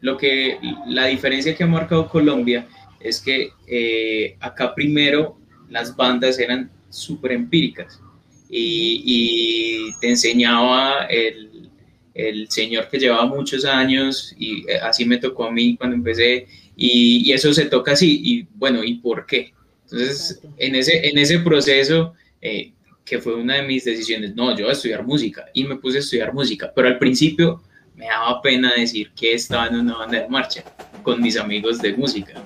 lo 0.00 0.18
que 0.18 0.58
la 0.86 1.06
diferencia 1.06 1.56
que 1.56 1.64
ha 1.64 1.66
marcado 1.66 2.08
Colombia 2.08 2.66
es 3.00 3.20
que 3.20 3.52
eh, 3.66 4.36
acá 4.38 4.74
primero 4.74 5.38
las 5.70 5.96
bandas 5.96 6.38
eran 6.38 6.70
súper 6.94 7.32
empíricas 7.32 8.00
y, 8.48 9.02
y, 9.04 10.00
te 10.00 10.10
enseñaba 10.10 11.06
el, 11.06 11.70
el, 12.14 12.48
señor 12.50 12.88
que 12.88 12.98
llevaba 12.98 13.26
muchos 13.26 13.64
años 13.64 14.34
y 14.38 14.68
eh, 14.70 14.78
así 14.82 15.04
me 15.04 15.18
tocó 15.18 15.44
a 15.44 15.52
mí 15.52 15.76
cuando 15.76 15.96
empecé 15.96 16.46
y, 16.76 17.28
y 17.28 17.32
eso 17.32 17.52
se 17.52 17.66
toca 17.66 17.92
así 17.92 18.20
y 18.22 18.46
bueno, 18.54 18.84
¿y 18.84 18.94
por 18.96 19.26
qué? 19.26 19.52
Entonces, 19.84 20.40
en 20.56 20.74
ese, 20.74 21.08
en 21.08 21.18
ese 21.18 21.38
proceso, 21.40 22.14
eh, 22.40 22.72
que 23.04 23.18
fue 23.18 23.34
una 23.34 23.56
de 23.56 23.62
mis 23.62 23.84
decisiones, 23.84 24.34
no, 24.34 24.50
yo 24.56 24.64
voy 24.64 24.70
a 24.70 24.72
estudiar 24.72 25.04
música 25.04 25.46
y 25.52 25.64
me 25.64 25.76
puse 25.76 25.98
a 25.98 26.00
estudiar 26.00 26.32
música, 26.32 26.72
pero 26.74 26.88
al 26.88 26.98
principio 26.98 27.62
me 27.94 28.06
daba 28.06 28.40
pena 28.40 28.72
decir 28.76 29.10
que 29.14 29.34
estaba 29.34 29.66
en 29.68 29.76
una 29.76 29.98
banda 29.98 30.20
de 30.20 30.28
marcha 30.28 30.64
con 31.02 31.20
mis 31.20 31.36
amigos 31.36 31.80
de 31.80 31.92
música. 31.94 32.42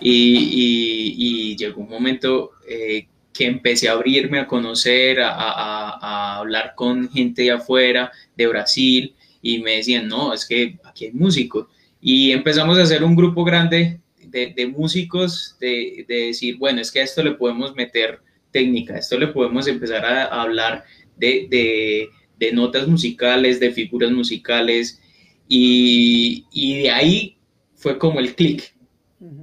Y, 0.00 0.10
y, 0.10 1.14
y 1.52 1.56
llegó 1.56 1.82
un 1.82 1.90
momento 1.90 2.52
eh, 2.66 3.06
que 3.40 3.46
empecé 3.46 3.88
a 3.88 3.92
abrirme 3.92 4.38
a 4.38 4.46
conocer, 4.46 5.18
a, 5.18 5.30
a, 5.30 5.98
a, 5.98 6.36
hablar 6.36 6.74
con 6.76 7.08
gente 7.08 7.40
de 7.40 7.52
afuera, 7.52 8.12
de 8.36 8.46
Brasil, 8.46 9.14
y 9.40 9.60
me 9.60 9.76
decían, 9.76 10.08
no, 10.08 10.34
es 10.34 10.44
que 10.44 10.78
aquí 10.84 11.06
hay 11.06 11.12
músicos. 11.12 11.66
Y 12.02 12.32
empezamos 12.32 12.76
a 12.76 12.82
hacer 12.82 13.02
un 13.02 13.16
grupo 13.16 13.42
grande 13.42 13.98
de, 14.22 14.52
de 14.54 14.66
músicos, 14.66 15.56
de, 15.58 16.04
de, 16.06 16.26
decir, 16.26 16.58
bueno, 16.58 16.82
es 16.82 16.92
que 16.92 17.00
a 17.00 17.04
esto 17.04 17.22
le 17.22 17.30
podemos 17.30 17.74
meter 17.74 18.20
técnica, 18.50 18.96
a 18.96 18.98
esto 18.98 19.18
le 19.18 19.28
podemos 19.28 19.66
empezar 19.66 20.04
a, 20.04 20.24
a 20.26 20.42
hablar 20.42 20.84
de, 21.16 21.46
de, 21.48 22.10
de, 22.38 22.52
notas 22.52 22.86
musicales, 22.86 23.58
de 23.58 23.72
figuras 23.72 24.10
musicales, 24.10 25.00
y, 25.48 26.44
y 26.52 26.82
de 26.82 26.90
ahí 26.90 27.38
fue 27.74 27.96
como 27.96 28.20
el 28.20 28.34
clic 28.34 28.74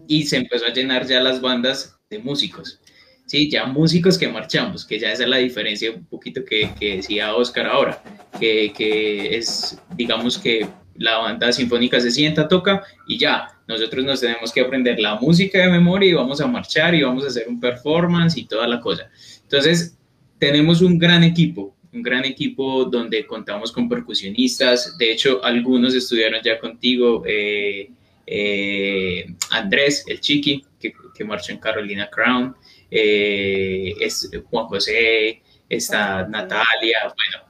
y 0.07 0.27
se 0.27 0.38
empezó 0.38 0.67
a 0.67 0.73
llenar 0.73 1.07
ya 1.07 1.19
las 1.19 1.41
bandas 1.41 1.97
de 2.12 2.19
músicos. 2.19 2.79
Sí, 3.28 3.50
ya 3.50 3.66
músicos 3.66 4.18
que 4.18 4.30
marchamos, 4.30 4.86
que 4.86 4.98
ya 5.00 5.12
esa 5.12 5.24
es 5.24 5.30
la 5.30 5.38
diferencia 5.38 5.92
un 5.92 6.06
poquito 6.06 6.46
que, 6.46 6.70
que 6.80 6.96
decía 6.96 7.36
Oscar 7.36 7.68
ahora, 7.68 8.02
que, 8.40 8.72
que, 8.72 9.38
es, 9.38 9.78
digamos 9.98 10.40
que 10.40 10.66
la 10.96 11.18
banda 11.18 11.52
sinfónica 11.52 12.00
se 12.00 12.10
sienta, 12.10 12.48
toca 12.48 12.84
y 13.06 13.18
ya, 13.18 13.50
nosotros 13.68 14.06
nos 14.06 14.22
tenemos 14.22 14.54
que 14.54 14.62
aprender 14.62 14.98
la 15.00 15.16
música 15.16 15.60
de 15.60 15.68
memoria 15.68 16.10
y 16.10 16.13
vamos 16.13 16.40
a 16.40 16.48
marchar 16.48 16.96
y 16.96 17.04
vamos 17.04 17.26
a 17.26 17.28
hacer 17.28 17.50
un 17.50 17.60
performance 17.60 18.38
y 18.38 18.46
toda 18.46 18.66
la 18.66 18.80
cosa. 18.80 19.10
Entonces, 19.44 19.98
tenemos 20.40 20.82
un 20.82 20.98
gran 20.98 21.22
equipo, 21.24 21.76
un 21.92 22.02
gran 22.02 22.24
equipo 22.24 22.86
donde 22.86 23.26
contamos 23.26 23.74
con 23.74 23.90
percusionistas, 23.90 24.98
de 24.98 25.12
hecho, 25.12 25.44
algunos 25.44 25.94
estudiaron 25.94 26.40
ya 26.42 26.58
contigo, 26.60 27.24
eh, 27.28 27.92
eh, 28.26 29.26
Andrés, 29.52 30.06
el 30.08 30.22
chiqui, 30.22 30.63
que, 30.80 30.94
que 31.13 31.26
marchó 31.26 31.52
en 31.52 31.60
Carolina 31.60 32.10
Crown, 32.10 32.56
eh, 32.89 33.93
es 34.00 34.30
Juan 34.50 34.67
José, 34.67 35.41
está 35.69 36.28
Natalia, 36.28 37.00
bueno, 37.04 37.45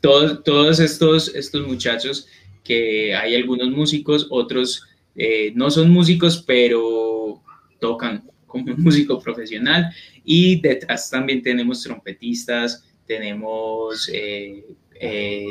todos, 0.00 0.42
todos 0.44 0.80
estos, 0.80 1.34
estos 1.34 1.66
muchachos 1.66 2.26
que 2.64 3.14
hay 3.14 3.34
algunos 3.34 3.70
músicos, 3.70 4.26
otros 4.30 4.86
eh, 5.14 5.52
no 5.54 5.70
son 5.70 5.90
músicos, 5.90 6.42
pero 6.46 7.42
tocan 7.80 8.24
como 8.46 8.72
un 8.72 8.82
músico 8.82 9.18
profesional. 9.18 9.92
Y 10.24 10.60
detrás 10.60 11.10
también 11.10 11.42
tenemos 11.42 11.82
trompetistas, 11.82 12.84
tenemos 13.06 14.08
eh, 14.12 14.64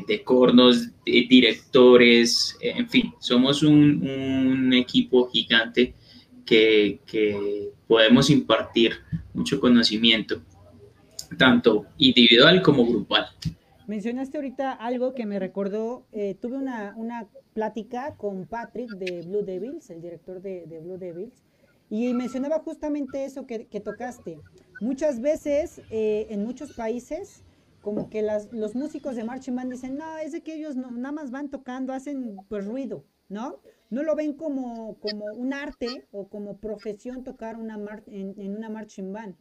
de 0.08 0.24
cornos, 0.24 0.88
directores, 1.06 2.58
en 2.62 2.90
fin, 2.90 3.14
somos 3.20 3.64
un, 3.64 4.08
un 4.08 4.74
equipo 4.74 5.30
gigante 5.30 5.94
que, 6.46 7.00
que, 7.06 7.70
podemos 7.92 8.30
impartir 8.30 8.94
mucho 9.34 9.60
conocimiento, 9.60 10.42
tanto 11.38 11.86
individual 11.98 12.62
como 12.62 12.86
grupal. 12.86 13.26
Mencionaste 13.86 14.38
ahorita 14.38 14.72
algo 14.72 15.14
que 15.14 15.26
me 15.26 15.40
recordó, 15.40 16.06
eh, 16.14 16.38
tuve 16.42 16.56
una, 16.56 16.94
una, 16.96 17.28
plática 17.54 18.16
con 18.16 18.46
Patrick 18.46 18.92
de 18.92 19.24
Blue 19.24 19.44
Devils, 19.44 19.90
el 19.90 20.02
director 20.02 20.42
de, 20.42 20.66
de 20.68 20.80
Blue 20.80 20.98
Devils, 20.98 21.44
y 21.90 22.14
mencionaba 22.14 22.60
justamente 22.60 23.26
eso 23.26 23.46
que, 23.46 23.66
que 23.66 23.82
tocaste. 23.82 24.40
Muchas 24.80 25.20
veces 25.20 25.82
eh, 25.90 26.28
en 26.30 26.46
muchos 26.46 26.72
países, 26.72 27.44
como 27.82 28.10
que 28.10 28.22
las, 28.22 28.54
los 28.54 28.74
músicos 28.74 29.18
de 29.18 29.26
marching 29.26 29.54
band 29.54 29.70
dicen, 29.70 29.98
no, 29.98 30.18
es 30.18 30.32
de 30.32 30.40
que 30.40 30.56
ellos 30.56 30.78
no, 30.78 30.92
nada 30.92 31.12
más 31.12 31.30
van 31.30 31.50
tocando, 31.50 31.92
hacen 31.92 32.38
pues 32.48 32.66
ruido, 32.66 33.04
¿no? 33.28 33.60
No 33.92 34.02
lo 34.02 34.16
ven 34.16 34.34
como, 34.34 34.98
como 35.00 35.26
un 35.26 35.54
arte 35.54 36.08
o 36.12 36.28
como 36.28 36.58
profesión 36.58 37.24
tocar 37.24 37.58
una 37.58 37.78
en, 38.08 38.34
en 38.40 38.56
una 38.58 38.70
marching 38.70 39.14
band. 39.14 39.36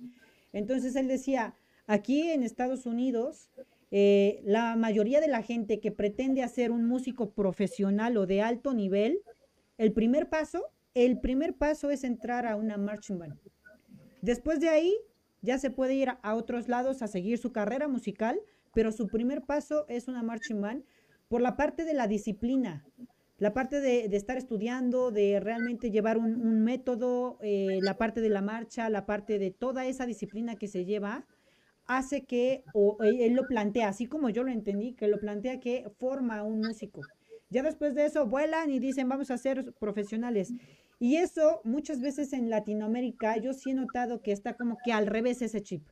Entonces 0.52 0.94
él 0.96 1.08
decía, 1.08 1.54
aquí 1.86 2.28
en 2.28 2.42
Estados 2.42 2.84
Unidos, 2.84 3.48
eh, 3.90 4.40
la 4.44 4.76
mayoría 4.76 5.20
de 5.20 5.28
la 5.28 5.42
gente 5.42 5.80
que 5.80 5.90
pretende 5.90 6.42
hacer 6.42 6.70
un 6.70 6.84
músico 6.86 7.30
profesional 7.30 8.16
o 8.16 8.26
de 8.26 8.42
alto 8.42 8.72
nivel, 8.74 9.20
el 9.78 9.92
primer 9.92 10.28
paso, 10.28 10.66
el 10.94 11.20
primer 11.20 11.54
paso 11.54 11.90
es 11.90 12.04
entrar 12.04 12.46
a 12.46 12.56
una 12.56 12.76
marching 12.76 13.18
band. 13.18 13.38
Después 14.22 14.60
de 14.60 14.68
ahí, 14.68 14.94
ya 15.42 15.58
se 15.58 15.70
puede 15.70 15.94
ir 15.94 16.10
a 16.22 16.34
otros 16.34 16.68
lados 16.68 17.02
a 17.02 17.08
seguir 17.08 17.38
su 17.38 17.52
carrera 17.52 17.88
musical, 17.88 18.38
pero 18.74 18.92
su 18.92 19.08
primer 19.08 19.42
paso 19.42 19.86
es 19.88 20.06
una 20.06 20.22
marching 20.22 20.60
band 20.60 20.84
por 21.28 21.40
la 21.40 21.56
parte 21.56 21.84
de 21.84 21.94
la 21.94 22.06
disciplina, 22.06 22.84
la 23.40 23.54
parte 23.54 23.80
de, 23.80 24.04
estar 24.14 24.36
estudiando, 24.36 25.10
de 25.10 25.40
realmente 25.40 25.90
llevar 25.90 26.18
un, 26.18 26.62
método, 26.62 27.38
eh, 27.40 27.78
la 27.80 27.96
parte 27.96 28.20
de 28.20 28.28
la 28.28 28.42
marcha, 28.42 28.90
la 28.90 29.06
parte 29.06 29.38
de 29.38 29.50
toda 29.50 29.86
esa 29.86 30.04
disciplina 30.04 30.56
que 30.56 30.68
se 30.68 30.84
lleva 30.84 31.26
hace 31.86 32.26
que, 32.26 32.64
él 33.00 33.32
lo 33.32 33.46
plantea, 33.46 33.88
así 33.88 34.06
como 34.06 34.28
yo 34.28 34.44
lo 34.44 34.52
entendí, 34.52 34.92
que 34.92 35.08
lo 35.08 35.18
plantea 35.18 35.58
que 35.58 35.90
forma 35.98 36.42
un 36.42 36.60
músico. 36.60 37.00
Ya 37.48 37.62
después 37.62 37.94
de 37.94 38.04
eso 38.04 38.26
vuelan 38.26 38.70
y 38.70 38.78
dicen, 38.78 39.08
vamos 39.08 39.30
a 39.30 39.38
ser 39.38 39.72
profesionales. 39.80 40.52
Y 40.98 41.16
eso 41.16 41.62
muchas 41.64 42.02
veces 42.02 42.34
en 42.34 42.50
Latinoamérica 42.50 43.38
yo 43.38 43.54
sí 43.54 43.70
he 43.70 43.74
notado 43.74 44.20
que 44.20 44.32
está 44.32 44.54
como 44.54 44.76
que 44.84 44.92
al 44.92 45.06
revés 45.06 45.40
ese 45.40 45.62
chip. 45.62 45.88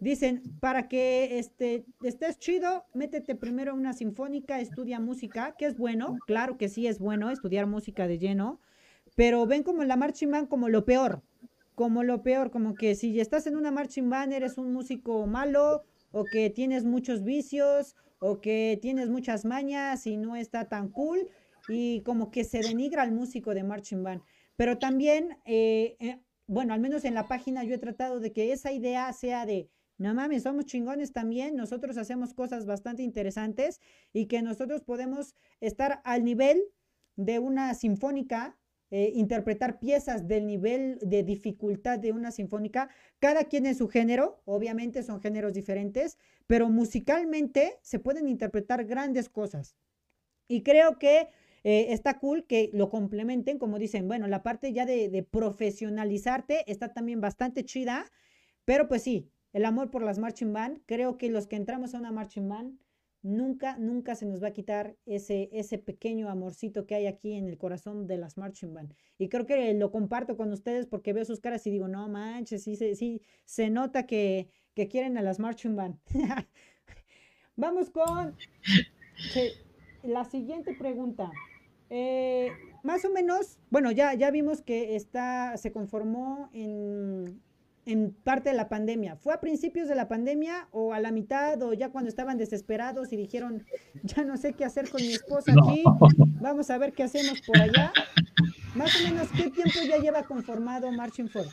Dicen, 0.00 0.42
para 0.60 0.88
que 0.88 1.38
este, 1.38 1.84
estés 2.02 2.38
chido, 2.38 2.84
métete 2.94 3.34
primero 3.34 3.72
a 3.72 3.74
una 3.74 3.92
sinfónica, 3.92 4.60
estudia 4.60 5.00
música, 5.00 5.54
que 5.58 5.66
es 5.66 5.76
bueno, 5.76 6.16
claro 6.26 6.58
que 6.58 6.68
sí 6.68 6.86
es 6.86 6.98
bueno 6.98 7.30
estudiar 7.30 7.66
música 7.66 8.06
de 8.06 8.18
lleno, 8.18 8.60
pero 9.14 9.46
ven 9.46 9.62
como 9.62 9.84
la 9.84 9.96
marching 9.96 10.30
band 10.30 10.48
como 10.48 10.68
lo 10.68 10.84
peor 10.84 11.22
como 11.76 12.02
lo 12.02 12.22
peor, 12.22 12.50
como 12.50 12.74
que 12.74 12.94
si 12.94 13.20
estás 13.20 13.46
en 13.46 13.54
una 13.54 13.70
marching 13.70 14.08
band 14.08 14.32
eres 14.32 14.56
un 14.56 14.72
músico 14.72 15.26
malo 15.26 15.84
o 16.10 16.24
que 16.24 16.48
tienes 16.48 16.84
muchos 16.84 17.22
vicios 17.22 17.94
o 18.18 18.40
que 18.40 18.78
tienes 18.80 19.10
muchas 19.10 19.44
mañas 19.44 20.06
y 20.06 20.16
no 20.16 20.36
está 20.36 20.68
tan 20.68 20.88
cool 20.88 21.28
y 21.68 22.00
como 22.00 22.30
que 22.30 22.44
se 22.44 22.60
denigra 22.60 23.02
al 23.02 23.12
músico 23.12 23.52
de 23.52 23.62
marching 23.62 24.02
band. 24.02 24.22
Pero 24.56 24.78
también, 24.78 25.36
eh, 25.44 25.96
eh, 26.00 26.18
bueno, 26.46 26.72
al 26.72 26.80
menos 26.80 27.04
en 27.04 27.12
la 27.12 27.28
página 27.28 27.62
yo 27.62 27.74
he 27.74 27.78
tratado 27.78 28.20
de 28.20 28.32
que 28.32 28.52
esa 28.52 28.72
idea 28.72 29.12
sea 29.12 29.44
de, 29.44 29.68
no 29.98 30.14
mames, 30.14 30.42
somos 30.42 30.66
chingones 30.66 31.12
también, 31.12 31.56
nosotros 31.56 31.96
hacemos 31.96 32.34
cosas 32.34 32.66
bastante 32.66 33.02
interesantes 33.02 33.80
y 34.12 34.26
que 34.26 34.42
nosotros 34.42 34.82
podemos 34.82 35.34
estar 35.60 36.00
al 36.04 36.24
nivel 36.24 36.62
de 37.16 37.38
una 37.38 37.74
sinfónica 37.74 38.58
eh, 38.90 39.10
interpretar 39.16 39.80
piezas 39.80 40.28
del 40.28 40.46
nivel 40.46 40.98
de 41.02 41.24
dificultad 41.24 41.98
de 41.98 42.12
una 42.12 42.30
sinfónica, 42.30 42.88
cada 43.18 43.44
quien 43.44 43.66
en 43.66 43.74
su 43.74 43.88
género, 43.88 44.40
obviamente 44.44 45.02
son 45.02 45.20
géneros 45.20 45.54
diferentes, 45.54 46.18
pero 46.46 46.68
musicalmente 46.68 47.80
se 47.82 47.98
pueden 47.98 48.28
interpretar 48.28 48.84
grandes 48.84 49.28
cosas. 49.28 49.74
Y 50.46 50.62
creo 50.62 51.00
que 51.00 51.30
eh, 51.64 51.86
está 51.90 52.20
cool 52.20 52.46
que 52.46 52.70
lo 52.72 52.88
complementen, 52.88 53.58
como 53.58 53.80
dicen, 53.80 54.06
bueno, 54.06 54.28
la 54.28 54.44
parte 54.44 54.72
ya 54.72 54.86
de, 54.86 55.08
de 55.08 55.22
profesionalizarte 55.24 56.70
está 56.70 56.92
también 56.92 57.20
bastante 57.20 57.64
chida, 57.64 58.12
pero 58.64 58.86
pues 58.86 59.02
sí, 59.02 59.32
el 59.56 59.64
amor 59.64 59.90
por 59.90 60.02
las 60.02 60.18
marching 60.18 60.52
band, 60.52 60.82
creo 60.84 61.16
que 61.16 61.30
los 61.30 61.46
que 61.46 61.56
entramos 61.56 61.94
a 61.94 61.98
una 61.98 62.12
marching 62.12 62.46
band, 62.46 62.78
nunca, 63.22 63.78
nunca 63.78 64.14
se 64.14 64.26
nos 64.26 64.42
va 64.42 64.48
a 64.48 64.52
quitar 64.52 64.98
ese, 65.06 65.48
ese 65.50 65.78
pequeño 65.78 66.28
amorcito 66.28 66.86
que 66.86 66.94
hay 66.94 67.06
aquí 67.06 67.32
en 67.32 67.48
el 67.48 67.56
corazón 67.56 68.06
de 68.06 68.18
las 68.18 68.36
marching 68.36 68.74
band. 68.74 68.92
Y 69.16 69.30
creo 69.30 69.46
que 69.46 69.72
lo 69.72 69.90
comparto 69.90 70.36
con 70.36 70.52
ustedes 70.52 70.84
porque 70.84 71.14
veo 71.14 71.24
sus 71.24 71.40
caras 71.40 71.66
y 71.66 71.70
digo, 71.70 71.88
no 71.88 72.06
manches, 72.06 72.64
sí, 72.64 72.76
sí, 72.76 73.22
se 73.46 73.70
nota 73.70 74.04
que, 74.06 74.50
que 74.74 74.88
quieren 74.88 75.16
a 75.16 75.22
las 75.22 75.38
marching 75.38 75.74
band. 75.74 75.98
Vamos 77.56 77.88
con 77.88 78.36
la 80.02 80.24
siguiente 80.26 80.74
pregunta. 80.74 81.32
Eh, 81.88 82.50
más 82.82 83.06
o 83.06 83.10
menos, 83.10 83.58
bueno, 83.70 83.90
ya, 83.90 84.12
ya 84.12 84.30
vimos 84.30 84.60
que 84.60 84.96
está, 84.96 85.56
se 85.56 85.72
conformó 85.72 86.50
en 86.52 87.40
en 87.86 88.12
parte 88.24 88.50
de 88.50 88.56
la 88.56 88.68
pandemia? 88.68 89.16
¿Fue 89.16 89.32
a 89.32 89.40
principios 89.40 89.88
de 89.88 89.94
la 89.94 90.08
pandemia 90.08 90.68
o 90.72 90.92
a 90.92 91.00
la 91.00 91.12
mitad 91.12 91.62
o 91.62 91.72
ya 91.72 91.90
cuando 91.90 92.08
estaban 92.08 92.36
desesperados 92.36 93.12
y 93.12 93.16
dijeron, 93.16 93.64
ya 94.02 94.24
no 94.24 94.36
sé 94.36 94.52
qué 94.52 94.64
hacer 94.64 94.90
con 94.90 95.00
mi 95.00 95.12
esposa 95.12 95.52
aquí, 95.52 95.82
vamos 96.40 96.68
a 96.70 96.78
ver 96.78 96.92
qué 96.92 97.04
hacemos 97.04 97.40
por 97.46 97.56
allá? 97.58 97.92
Más 98.74 99.00
o 99.00 99.08
menos, 99.08 99.28
¿qué 99.30 99.50
tiempo 99.50 99.78
ya 99.88 99.98
lleva 99.98 100.24
conformado 100.24 100.90
Marching 100.90 101.28
For? 101.28 101.46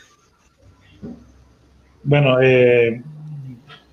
Bueno, 2.04 2.41
eh, 2.41 3.02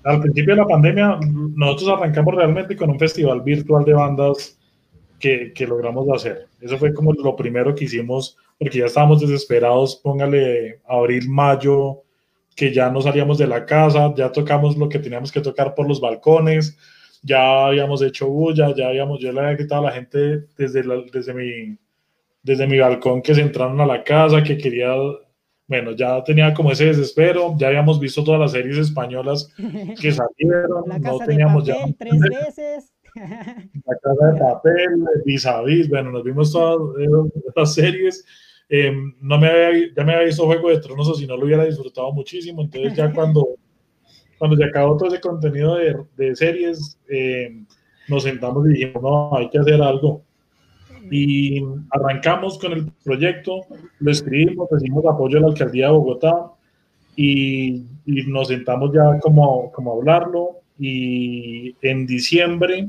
al 0.03 0.19
principio 0.19 0.55
de 0.55 0.61
la 0.61 0.67
pandemia 0.67 1.19
nosotros 1.55 1.89
arrancamos 1.89 2.35
realmente 2.35 2.75
con 2.75 2.89
un 2.89 2.99
festival 2.99 3.41
virtual 3.41 3.85
de 3.85 3.93
bandas 3.93 4.59
que, 5.19 5.53
que 5.53 5.67
logramos 5.67 6.09
hacer. 6.09 6.47
Eso 6.59 6.77
fue 6.79 6.91
como 6.93 7.13
lo 7.13 7.35
primero 7.35 7.75
que 7.75 7.85
hicimos 7.85 8.35
porque 8.57 8.79
ya 8.79 8.85
estábamos 8.85 9.21
desesperados, 9.21 9.95
póngale 9.95 10.81
abril, 10.87 11.29
mayo, 11.29 12.03
que 12.55 12.73
ya 12.73 12.89
no 12.89 13.01
salíamos 13.01 13.37
de 13.37 13.47
la 13.47 13.65
casa, 13.65 14.13
ya 14.15 14.31
tocamos 14.31 14.77
lo 14.77 14.89
que 14.89 14.99
teníamos 14.99 15.31
que 15.31 15.41
tocar 15.41 15.73
por 15.73 15.87
los 15.87 16.01
balcones, 16.01 16.77
ya 17.21 17.67
habíamos 17.67 18.01
hecho 18.01 18.27
bulla, 18.27 18.73
ya 18.75 18.87
habíamos, 18.87 19.19
yo 19.19 19.31
le 19.31 19.39
había 19.39 19.55
gritado 19.55 19.81
a 19.81 19.85
la 19.85 19.91
gente 19.91 20.47
desde, 20.57 20.83
desde, 21.11 21.33
mi, 21.33 21.77
desde 22.43 22.67
mi 22.67 22.79
balcón 22.79 23.21
que 23.21 23.35
se 23.35 23.41
entraron 23.41 23.79
a 23.79 23.85
la 23.85 24.03
casa, 24.03 24.43
que 24.43 24.57
quería, 24.57 24.93
bueno, 25.67 25.91
ya 25.91 26.23
tenía 26.23 26.53
como 26.53 26.71
ese 26.71 26.85
desespero, 26.85 27.55
ya 27.57 27.67
habíamos 27.67 27.99
visto 27.99 28.23
todas 28.23 28.39
las 28.39 28.51
series 28.51 28.77
españolas 28.77 29.53
que 29.99 30.11
salieron, 30.11 30.83
no 30.99 31.19
teníamos 31.19 31.65
ya... 31.65 31.75
Tres 31.97 32.19
veces. 32.19 32.93
La 33.13 33.97
casa 34.01 34.33
de 34.33 34.39
papel, 34.39 35.03
vis 35.25 35.45
a 35.45 35.61
vis, 35.63 35.89
bueno, 35.89 36.11
nos 36.11 36.23
vimos 36.23 36.51
todas 36.51 36.79
las 37.55 37.73
series 37.73 38.25
Em, 38.73 39.13
no 39.19 39.37
me 39.37 39.49
había, 39.49 39.91
ya 39.93 40.03
me 40.05 40.13
había 40.13 40.27
visto 40.27 40.45
Juego 40.45 40.69
de 40.69 40.79
Tronos 40.79 41.09
o 41.09 41.13
si 41.13 41.27
no 41.27 41.35
lo 41.35 41.43
hubiera 41.43 41.65
disfrutado 41.65 42.13
muchísimo. 42.13 42.61
Entonces 42.61 42.95
ya 42.95 43.11
cuando, 43.11 43.45
cuando 44.39 44.55
se 44.55 44.63
acabó 44.63 44.95
todo 44.95 45.09
ese 45.09 45.19
contenido 45.19 45.75
de, 45.75 45.97
de 46.15 46.33
series, 46.37 46.97
em, 47.09 47.65
nos 48.07 48.23
sentamos 48.23 48.65
y 48.65 48.69
dijimos, 48.69 49.03
no, 49.03 49.35
hay 49.35 49.49
que 49.49 49.59
hacer 49.59 49.81
algo. 49.81 50.23
Y 51.11 51.61
arrancamos 51.89 52.57
con 52.59 52.71
el 52.71 52.89
proyecto, 53.03 53.59
lo 53.99 54.09
escribimos, 54.09 54.69
recibimos 54.71 55.05
apoyo 55.05 55.35
de 55.35 55.41
la 55.41 55.47
alcaldía 55.47 55.87
de 55.87 55.91
Bogotá 55.91 56.51
y, 57.17 57.83
y 58.05 58.23
nos 58.27 58.47
sentamos 58.47 58.93
ya 58.93 59.19
como, 59.19 59.69
como 59.73 59.91
a 59.91 59.95
hablarlo. 59.97 60.61
Y 60.79 61.75
en 61.81 62.07
diciembre 62.07 62.87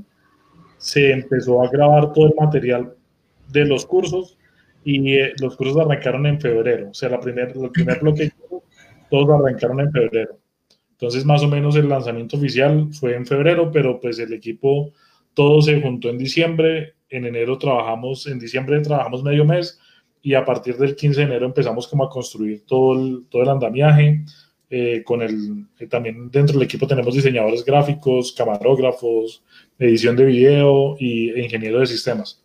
se 0.79 1.11
empezó 1.11 1.61
a 1.61 1.69
grabar 1.69 2.13
todo 2.13 2.27
el 2.27 2.35
material 2.39 2.95
de 3.49 3.67
los 3.67 3.85
cursos 3.85 4.39
y 4.85 5.15
eh, 5.15 5.33
los 5.41 5.57
cursos 5.57 5.79
arrancaron 5.79 6.27
en 6.27 6.41
febrero. 6.41 6.91
O 6.91 6.95
sea, 6.95 7.09
la 7.09 7.21
primer, 7.21 7.53
el 7.57 7.71
primer 7.71 8.01
bloque, 8.01 8.33
todos 9.11 9.41
arrancaron 9.41 9.81
en 9.81 9.93
febrero. 9.93 10.39
Entonces, 10.93 11.25
más 11.25 11.43
o 11.43 11.49
menos 11.49 11.77
el 11.77 11.89
lanzamiento 11.89 12.37
oficial 12.37 12.89
fue 12.93 13.17
en 13.17 13.27
febrero, 13.27 13.71
pero 13.73 13.99
pues 14.01 14.19
el 14.19 14.33
equipo 14.33 14.93
todo 15.35 15.61
se 15.63 15.81
juntó 15.81 16.09
en 16.11 16.19
diciembre. 16.19 16.95
En 17.09 17.27
enero 17.27 17.59
trabajamos, 17.59 18.27
en 18.27 18.39
diciembre 18.39 18.81
trabajamos 18.81 19.23
medio 19.23 19.45
mes 19.45 19.79
y 20.23 20.35
a 20.35 20.45
partir 20.45 20.77
del 20.77 20.95
15 20.95 21.21
de 21.21 21.27
enero 21.27 21.47
empezamos 21.47 21.89
como 21.89 22.05
a 22.05 22.11
construir 22.11 22.65
todo 22.67 22.95
el, 22.95 23.27
todo 23.29 23.43
el 23.43 23.49
andamiaje. 23.49 24.25
Eh, 24.71 25.03
con 25.05 25.21
el, 25.21 25.67
eh, 25.79 25.87
también 25.87 26.31
dentro 26.31 26.55
del 26.55 26.65
equipo 26.65 26.87
tenemos 26.87 27.15
diseñadores 27.15 27.63
gráficos, 27.63 28.33
camarógrafos, 28.33 29.45
edición 29.79 30.17
de 30.17 30.25
video 30.25 30.97
y 30.99 31.39
ingeniero 31.39 31.81
de 31.81 31.87
sistemas. 31.87 32.43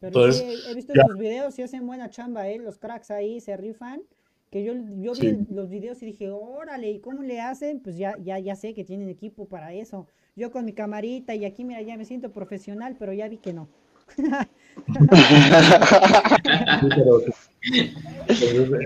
Entonces, 0.00 0.66
he 0.68 0.74
visto 0.74 0.92
los 0.94 1.18
videos 1.18 1.58
y 1.58 1.62
hacen 1.62 1.86
buena 1.86 2.08
chamba, 2.10 2.48
¿eh? 2.48 2.58
Los 2.58 2.78
cracks 2.78 3.10
ahí 3.10 3.40
se 3.40 3.56
rifan. 3.56 4.02
Que 4.50 4.64
yo, 4.64 4.72
yo 4.96 5.12
vi 5.12 5.46
los 5.50 5.68
videos 5.68 6.02
y 6.02 6.06
dije, 6.06 6.30
órale, 6.30 6.90
¿y 6.90 7.00
cómo 7.00 7.22
le 7.22 7.38
hacen? 7.40 7.80
Pues 7.80 7.98
ya, 7.98 8.16
ya, 8.22 8.38
ya 8.38 8.56
sé 8.56 8.72
que 8.72 8.82
tienen 8.82 9.10
equipo 9.10 9.46
para 9.46 9.74
eso. 9.74 10.06
Yo 10.36 10.50
con 10.50 10.64
mi 10.64 10.72
camarita 10.72 11.34
y 11.34 11.44
aquí, 11.44 11.64
mira, 11.64 11.82
ya 11.82 11.98
me 11.98 12.06
siento 12.06 12.32
profesional, 12.32 12.96
pero 12.98 13.12
ya 13.12 13.28
vi 13.28 13.36
que 13.36 13.52
no. 13.52 13.68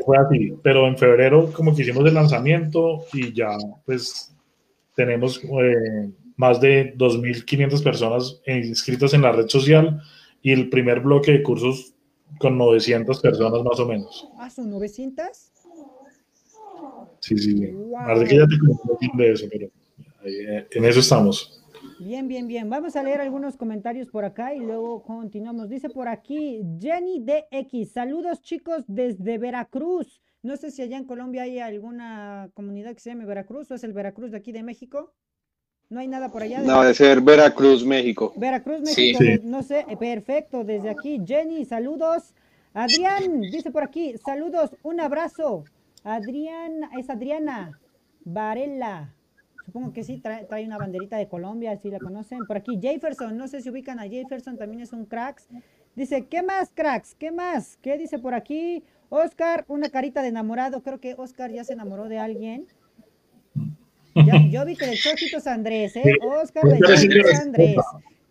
fue 0.05 0.19
así, 0.19 0.53
pero 0.65 0.89
en 0.89 0.99
febrero 0.99 1.53
como 1.53 1.77
que 1.77 1.83
hicimos 1.83 2.05
el 2.07 2.15
lanzamiento 2.15 3.05
y 3.13 3.33
ya 3.33 3.51
pues 3.87 4.35
tenemos 4.97 5.41
eh, 5.45 6.11
más 6.37 6.61
de 6.61 6.97
2.500 6.97 7.85
personas 7.85 8.41
inscritas 8.47 9.15
en 9.15 9.23
la 9.23 9.31
red 9.31 9.47
social 9.49 10.03
y 10.43 10.53
el 10.53 10.69
primer 10.69 11.01
bloque 11.01 11.33
de 11.33 11.43
cursos 11.43 11.95
con 12.39 12.59
900 12.59 13.21
personas 13.21 13.63
más 13.63 13.79
o 13.79 13.87
menos. 13.87 14.29
¿Ah, 14.39 14.51
son 14.51 14.71
900? 14.71 15.27
Sí, 17.21 17.39
sí. 17.39 17.67
Wow. 17.67 18.25
que 18.29 18.37
ya 18.37 18.47
te 18.47 19.17
de 19.17 19.33
eso, 19.33 19.47
pero 19.51 19.69
eh, 20.25 20.67
en 20.71 20.85
eso 20.85 21.01
estamos. 21.01 21.63
Bien, 22.01 22.27
bien, 22.27 22.49
bien. 22.49 22.69
Vamos 22.69 22.97
a 22.97 23.03
leer 23.03 23.21
algunos 23.21 23.57
comentarios 23.57 24.09
por 24.09 24.25
acá 24.25 24.55
y 24.55 24.59
luego 24.59 25.03
continuamos. 25.05 25.69
Dice 25.69 25.89
por 25.89 26.09
aquí 26.09 26.61
Jenny 26.81 27.25
DX. 27.25 27.93
Saludos 27.93 28.43
chicos 28.43 28.85
desde 28.89 29.39
Veracruz. 29.39 30.21
No 30.43 30.57
sé 30.57 30.73
si 30.73 30.83
allá 30.83 30.97
en 30.97 31.05
Colombia 31.05 31.43
hay 31.43 31.61
alguna 31.61 32.51
comunidad 32.55 32.95
que 32.95 33.01
se 33.01 33.11
llame 33.11 33.25
Veracruz 33.25 33.71
o 33.71 33.75
es 33.75 33.85
el 33.85 33.93
Veracruz 33.93 34.33
de 34.33 34.39
aquí 34.39 34.51
de 34.51 34.65
México. 34.65 35.15
No 35.93 36.01
hay 36.01 36.09
nada 36.09 36.31
por 36.31 36.43
allá. 36.43 36.61
no, 36.61 36.83
de 36.83 36.95
ser 36.95 37.21
Veracruz, 37.21 37.85
México. 37.85 38.33
Veracruz, 38.37 38.81
México. 38.81 39.19
Sí. 39.23 39.41
No 39.45 39.63
sé, 39.63 39.85
eh, 39.91 39.97
perfecto. 39.99 40.65
Desde 40.65 40.89
aquí, 40.89 41.21
Jenny, 41.23 41.67
saludos. 41.67 42.35
Adrián, 42.73 43.43
dice 43.43 43.71
por 43.71 43.83
aquí, 43.83 44.15
saludos, 44.25 44.71
un 44.83 45.01
abrazo. 45.01 45.65
Adrián, 46.03 46.89
es 46.99 47.11
Adriana 47.11 47.79
Varela. 48.25 49.15
Supongo 49.67 49.93
que 49.93 50.03
sí, 50.03 50.19
trae, 50.19 50.65
una 50.65 50.79
banderita 50.79 51.19
de 51.19 51.29
Colombia, 51.29 51.77
si 51.77 51.91
la 51.91 51.99
conocen. 51.99 52.47
Por 52.47 52.57
aquí, 52.57 52.79
Jefferson, 52.81 53.37
no 53.37 53.47
sé 53.47 53.61
si 53.61 53.69
ubican 53.69 54.01
a 54.01 54.09
Jefferson, 54.09 54.57
también 54.57 54.81
es 54.81 54.95
un 54.95 55.05
cracks. 55.05 55.47
Dice, 55.95 56.25
¿qué 56.25 56.43
más, 56.43 56.71
cracks? 56.75 57.15
¿Qué 57.17 57.31
más? 57.31 57.77
¿Qué 57.83 57.99
dice 57.99 58.19
por 58.19 58.33
aquí? 58.33 58.83
Oscar, 59.11 59.67
una 59.69 59.91
carita 59.91 60.23
de 60.23 60.29
enamorado. 60.29 60.83
Creo 60.83 61.01
que 61.01 61.15
Oscar 61.19 61.51
ya 61.51 61.65
se 61.65 61.75
enamoró 61.75 62.09
de 62.09 62.19
alguien. 62.19 62.67
Yo 64.15 64.65
vi 64.65 64.77
que 64.77 64.87
le 64.87 64.93
echó 64.93 65.13
ojitos 65.13 65.47
a 65.47 65.55
Andrés, 65.55 65.97
¿eh? 65.97 66.15
Oscar 66.21 66.65
le 66.65 66.77
echó 66.77 66.93
ojitos 66.93 67.35
a 67.35 67.43
Andrés. 67.43 67.77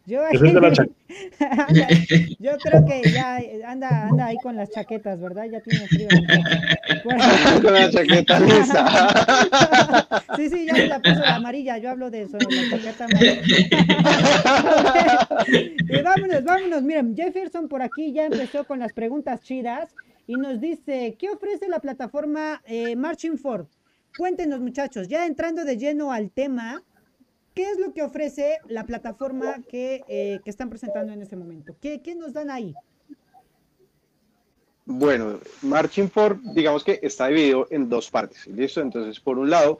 Yo, 0.07 0.23
yo 2.39 2.57
creo 2.57 2.85
que 2.85 3.03
ya 3.11 3.37
anda, 3.67 4.07
anda 4.07 4.25
ahí 4.25 4.35
con 4.41 4.55
las 4.55 4.71
chaquetas, 4.71 5.21
¿verdad? 5.21 5.45
Ya 5.45 5.61
tiene 5.61 5.87
frío. 5.87 6.07
con 7.61 7.73
la 7.73 7.91
chaqueta 7.91 8.39
lisa. 8.39 10.23
sí, 10.37 10.49
sí, 10.49 10.65
ya 10.65 10.75
se 10.75 10.87
la 10.87 10.99
puso 10.99 11.19
la 11.19 11.35
amarilla. 11.35 11.77
Yo 11.77 11.91
hablo 11.91 12.09
de 12.09 12.23
eso, 12.23 12.39
la 12.39 12.47
chaqueta 12.71 13.05
amarilla. 13.05 13.41
y 15.87 16.01
vámonos, 16.01 16.43
vámonos. 16.43 16.81
Miren, 16.81 17.15
Jefferson 17.15 17.67
por 17.67 17.83
aquí 17.83 18.11
ya 18.11 18.25
empezó 18.25 18.65
con 18.65 18.79
las 18.79 18.93
preguntas 18.93 19.41
chidas 19.41 19.93
y 20.25 20.33
nos 20.33 20.59
dice, 20.59 21.15
¿qué 21.19 21.29
ofrece 21.29 21.67
la 21.67 21.79
plataforma 21.79 22.63
eh, 22.65 22.95
Marching 22.95 23.37
Ford? 23.37 23.67
Cuéntenos, 24.17 24.59
muchachos, 24.59 25.07
ya 25.07 25.25
entrando 25.25 25.63
de 25.63 25.77
lleno 25.77 26.11
al 26.11 26.31
tema, 26.31 26.83
¿Qué 27.53 27.69
es 27.69 27.79
lo 27.79 27.93
que 27.93 28.01
ofrece 28.01 28.59
la 28.69 28.85
plataforma 28.85 29.61
que, 29.67 30.03
eh, 30.07 30.39
que 30.43 30.49
están 30.49 30.69
presentando 30.69 31.11
en 31.11 31.21
este 31.21 31.35
momento? 31.35 31.75
¿Qué, 31.81 32.01
¿Qué, 32.01 32.15
nos 32.15 32.31
dan 32.31 32.49
ahí? 32.49 32.73
Bueno, 34.85 35.39
Marching 35.61 36.09
for, 36.09 36.39
digamos 36.53 36.83
que 36.83 36.99
está 37.01 37.27
dividido 37.27 37.67
en 37.69 37.89
dos 37.89 38.09
partes, 38.09 38.47
¿listo? 38.47 38.81
Entonces, 38.81 39.19
por 39.19 39.37
un 39.37 39.49
lado, 39.49 39.79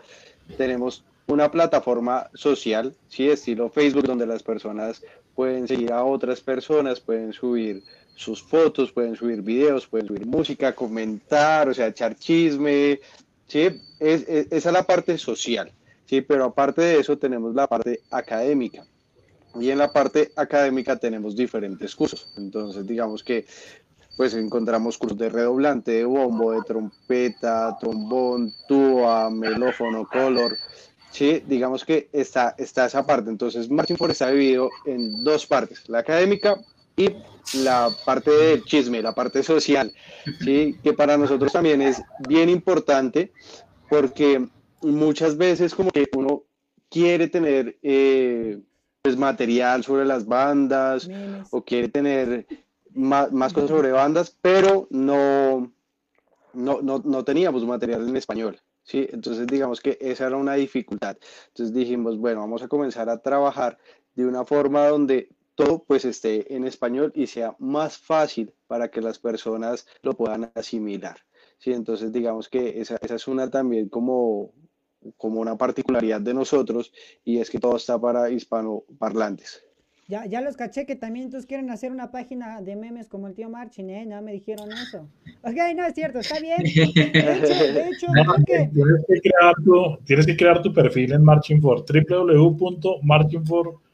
tenemos 0.58 1.04
una 1.28 1.50
plataforma 1.50 2.30
social, 2.34 2.94
¿sí? 3.08 3.30
Estilo 3.30 3.70
Facebook, 3.70 4.04
donde 4.04 4.26
las 4.26 4.44
personas 4.44 5.02
pueden 5.34 5.66
seguir 5.66 5.94
a 5.94 6.04
otras 6.04 6.42
personas, 6.42 7.00
pueden 7.00 7.32
subir 7.32 7.84
sus 8.16 8.44
fotos, 8.44 8.92
pueden 8.92 9.16
subir 9.16 9.42
videos, 9.42 9.88
pueden 9.88 10.08
subir 10.08 10.26
música, 10.26 10.76
comentar, 10.76 11.70
o 11.70 11.74
sea, 11.74 11.88
echar 11.88 12.16
chisme, 12.16 13.00
¿sí? 13.52 13.82
Es, 14.00 14.26
esa 14.28 14.70
es 14.70 14.74
la 14.74 14.84
parte 14.84 15.18
social. 15.18 15.72
Sí, 16.06 16.22
pero 16.22 16.46
aparte 16.46 16.82
de 16.82 17.00
eso 17.00 17.18
tenemos 17.18 17.54
la 17.54 17.68
parte 17.68 18.00
académica. 18.10 18.86
Y 19.60 19.70
en 19.70 19.78
la 19.78 19.92
parte 19.92 20.32
académica 20.38 20.96
tenemos 20.96 21.36
diferentes 21.36 21.94
cursos. 21.96 22.34
Entonces, 22.38 22.88
digamos 22.88 23.24
que 23.24 23.46
pues 24.16 24.34
encontramos 24.34 24.98
cursos 24.98 25.18
de 25.18 25.30
redoblante, 25.30 25.92
de 25.92 26.06
bombo, 26.06 26.54
de 26.54 26.62
trompeta, 26.62 27.78
trombón, 27.80 28.54
tuba, 28.68 29.30
melófono, 29.30 30.08
color. 30.08 30.58
Sí, 31.12 31.44
digamos 31.46 31.84
que 31.84 32.08
está, 32.14 32.56
está 32.58 32.86
esa 32.86 33.06
parte. 33.06 33.30
Entonces, 33.30 33.70
Martin 33.70 33.98
Ford 33.98 34.12
está 34.12 34.30
dividido 34.30 34.70
en 34.86 35.24
dos 35.26 35.46
partes, 35.46 35.90
la 35.90 36.00
académica 36.00 36.58
y 36.96 37.10
la 37.54 37.90
parte 38.06 38.32
del 38.32 38.64
chisme, 38.64 39.02
la 39.02 39.14
parte 39.14 39.44
social, 39.44 39.94
¿sí? 40.40 40.78
que 40.84 40.94
para 40.94 41.18
nosotros 41.18 41.52
también 41.52 41.82
es 41.82 42.02
bien 42.28 42.50
importante 42.50 43.32
porque 43.90 44.48
muchas 44.82 45.38
veces 45.38 45.76
como 45.76 45.92
que 45.92 46.08
uno 46.16 46.44
quiere 46.90 47.28
tener 47.28 47.78
eh, 47.82 48.60
pues 49.02 49.18
material 49.18 49.84
sobre 49.84 50.06
las 50.06 50.26
bandas 50.26 51.10
o 51.50 51.64
quiere 51.64 51.90
tener 51.90 52.46
más, 52.94 53.32
más, 53.32 53.54
cosas 53.54 53.70
sobre 53.70 53.92
bandas, 53.92 54.36
pero 54.42 54.88
no, 54.90 55.72
no, 56.54 56.82
no, 56.82 57.02
no 57.04 57.24
teníamos 57.24 57.66
material 57.66 58.08
en 58.08 58.18
español. 58.18 58.62
¿sí? 58.84 59.08
Entonces 59.12 59.48
digamos 59.48 59.82
que 59.82 59.98
esa 60.02 60.28
era 60.28 60.38
una 60.38 60.56
dificultad. 60.56 61.18
Entonces 61.48 61.74
dijimos, 61.74 62.18
bueno, 62.18 62.42
vamos 62.42 62.62
a 62.62 62.68
comenzar 62.68 63.10
a 63.10 63.22
trabajar 63.22 63.78
de 64.16 64.26
una 64.26 64.46
forma 64.46 64.88
donde 64.88 65.30
todo 65.56 65.84
pues 65.84 66.06
esté 66.06 66.56
en 66.56 66.66
español 66.66 67.12
y 67.16 67.28
sea 67.28 67.56
más 67.60 67.98
fácil 67.98 68.54
para 68.68 68.90
que 68.90 69.02
las 69.02 69.20
personas 69.20 69.88
lo 70.02 70.14
puedan 70.14 70.52
asimilar. 70.56 71.18
Sí, 71.58 71.74
entonces 71.74 72.12
digamos 72.12 72.50
que 72.50 72.82
esa, 72.82 72.98
esa 73.02 73.16
es 73.16 73.28
una 73.28 73.50
también 73.50 73.90
como 73.90 74.54
como 75.18 75.42
una 75.42 75.58
particularidad 75.58 76.22
de 76.22 76.34
nosotros 76.34 76.94
y 77.24 77.40
es 77.40 77.50
que 77.50 77.60
todo 77.60 77.76
está 77.76 78.00
para 78.00 78.30
hispanoparlantes. 78.30 79.64
Ya, 80.08 80.26
ya 80.26 80.42
los 80.42 80.58
caché 80.58 80.86
que 80.86 80.98
también 80.98 81.26
entonces 81.26 81.48
quieren 81.48 81.70
hacer 81.70 81.92
una 81.92 82.12
página 82.12 82.62
de 82.62 82.76
memes 82.76 83.08
como 83.08 83.28
el 83.28 83.34
tío 83.34 83.50
Marchin, 83.50 83.90
¿eh? 83.90 84.06
No 84.06 84.22
me 84.22 84.34
dijeron 84.34 84.70
eso. 84.74 85.08
Ok, 85.42 85.56
no 85.74 85.86
es 85.86 85.94
cierto, 85.94 86.20
está 86.20 86.38
bien. 86.40 86.62
De 86.64 87.90
hecho, 87.90 88.08
que... 88.46 88.70
Tienes, 88.74 89.06
que 89.08 89.22
crear 89.22 89.54
tu, 89.64 89.98
tienes 90.04 90.26
que 90.26 90.36
crear 90.36 90.62
tu 90.62 90.74
perfil 90.74 91.14
en 91.14 91.24
Marching 91.24 91.62
for, 91.62 91.86
www.marchingfor.com 91.86 93.91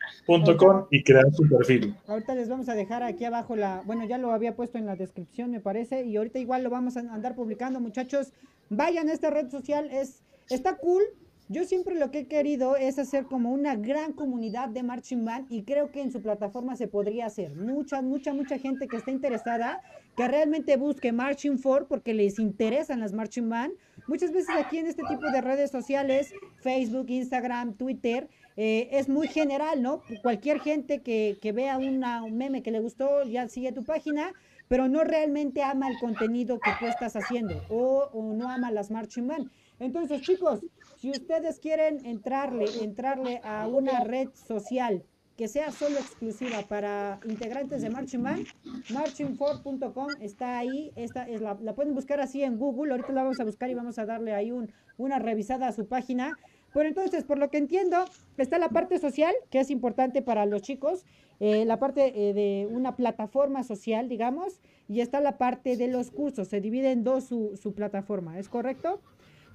y 0.92 1.04
crear 1.04 1.32
tu 1.32 1.48
perfil. 1.48 1.96
Ahorita 2.08 2.36
les 2.36 2.50
vamos 2.50 2.70
a 2.70 2.76
dejar 2.76 3.04
aquí 3.04 3.26
abajo 3.26 3.56
la, 3.56 3.82
bueno, 3.86 4.06
ya 4.06 4.18
lo 4.18 4.32
había 4.32 4.56
puesto 4.56 4.78
en 4.78 4.86
la 4.86 4.96
descripción, 4.96 5.52
me 5.52 5.60
parece, 5.60 6.06
y 6.06 6.18
ahorita 6.18 6.40
igual 6.40 6.64
lo 6.64 6.70
vamos 6.70 6.98
a 6.98 7.02
andar 7.02 7.36
publicando, 7.36 7.80
muchachos. 7.80 8.34
Vayan 8.70 9.10
a 9.10 9.14
esta 9.14 9.30
red 9.30 9.50
social, 9.50 9.90
es 9.92 10.22
Está 10.50 10.78
cool. 10.78 11.04
Yo 11.50 11.64
siempre 11.64 11.96
lo 11.96 12.12
que 12.12 12.20
he 12.20 12.28
querido 12.28 12.76
es 12.76 13.00
hacer 13.00 13.26
como 13.26 13.52
una 13.52 13.76
gran 13.76 14.12
comunidad 14.12 14.68
de 14.68 14.84
marching 14.84 15.24
band 15.24 15.48
y 15.50 15.64
creo 15.64 15.92
que 15.92 16.02
en 16.02 16.12
su 16.12 16.22
plataforma 16.22 16.76
se 16.76 16.90
podría 16.90 17.26
hacer. 17.26 17.56
Mucha, 17.56 18.02
mucha, 18.02 18.34
mucha 18.34 18.60
gente 18.60 18.88
que 18.88 18.98
está 18.98 19.12
interesada, 19.12 19.82
que 20.18 20.28
realmente 20.28 20.76
busque 20.76 21.14
Marching 21.14 21.58
for 21.58 21.88
porque 21.88 22.14
les 22.14 22.38
interesan 22.38 23.00
las 23.00 23.14
marching 23.14 23.48
band. 23.48 23.74
Muchas 24.08 24.34
veces 24.34 24.50
aquí 24.58 24.78
en 24.78 24.88
este 24.88 25.04
tipo 25.04 25.32
de 25.32 25.40
redes 25.40 25.72
sociales, 25.72 26.34
Facebook, 26.58 27.10
Instagram, 27.10 27.76
Twitter, 27.76 28.28
eh, 28.58 28.90
es 28.92 29.08
muy 29.08 29.28
general, 29.28 29.82
¿no? 29.82 30.02
Cualquier 30.24 30.60
gente 30.60 31.02
que, 31.02 31.38
que 31.42 31.52
vea 31.52 31.78
una, 31.78 32.24
un 32.24 32.38
meme 32.38 32.64
que 32.64 32.72
le 32.72 32.80
gustó 32.80 33.24
ya 33.24 33.48
sigue 33.48 33.72
tu 33.72 33.84
página, 33.84 34.34
pero 34.68 34.88
no 34.88 35.04
realmente 35.04 35.64
ama 35.64 35.90
el 35.90 35.98
contenido 36.00 36.60
que 36.60 36.72
tú 36.80 36.88
estás 36.88 37.16
haciendo 37.16 37.62
o, 37.70 38.34
no 38.34 38.50
ama 38.50 38.72
las 38.72 38.92
marching 38.92 39.28
band. 39.28 39.52
Entonces, 39.80 40.22
chicos, 40.22 40.62
si 40.98 41.12
ustedes 41.12 41.60
quieren 41.60 42.04
entrarle, 42.06 42.66
entrarle 42.82 43.40
a 43.44 43.68
una 43.68 44.04
red 44.04 44.30
social 44.34 45.04
que 45.38 45.48
sea 45.48 45.72
solo 45.72 46.00
exclusiva 46.00 46.64
para 46.68 47.20
integrantes 47.26 47.84
de 47.84 47.92
Marching 47.92 48.24
Band, 48.24 48.48
marchingfor.com 48.92 50.08
está 50.20 50.58
ahí, 50.58 50.92
esta 50.96 51.30
es 51.30 51.42
la, 51.42 51.56
pueden 51.76 51.94
buscar 51.94 52.20
así 52.20 52.42
en 52.42 52.58
Google, 52.58 52.92
ahorita 52.92 53.14
la 53.14 53.22
vamos 53.22 53.40
a 53.40 53.44
buscar 53.44 53.70
y 53.70 53.76
vamos 53.76 54.00
a 54.00 54.08
darle 54.08 54.34
ahí 54.34 54.52
un, 54.52 54.74
una 54.98 55.20
revisada 55.20 55.68
a 55.68 55.72
su 55.74 55.88
página. 55.88 56.36
Pero 56.78 56.90
entonces, 56.90 57.24
por 57.24 57.40
lo 57.40 57.50
que 57.50 57.58
entiendo, 57.58 58.06
está 58.38 58.60
la 58.60 58.70
parte 58.70 59.00
social, 59.00 59.34
que 59.50 59.60
es 59.60 59.72
importante 59.72 60.22
para 60.22 60.46
los 60.46 60.62
chicos, 60.62 61.06
eh, 61.40 61.66
la 61.66 61.80
parte 61.80 62.14
eh, 62.30 62.36
de 62.36 62.68
una 62.70 62.96
plataforma 62.96 63.64
social, 63.64 64.08
digamos, 64.08 64.62
y 64.88 65.02
está 65.02 65.20
la 65.20 65.40
parte 65.40 65.76
de 65.76 65.88
los 65.88 66.12
cursos, 66.12 66.50
se 66.50 66.62
divide 66.62 66.92
en 66.92 67.04
dos 67.04 67.24
su, 67.24 67.58
su 67.60 67.74
plataforma, 67.74 68.38
¿es 68.38 68.48
correcto? 68.48 69.02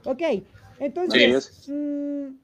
Ok, 0.05 0.21
entonces, 0.81 1.69
mmm, 1.69 2.35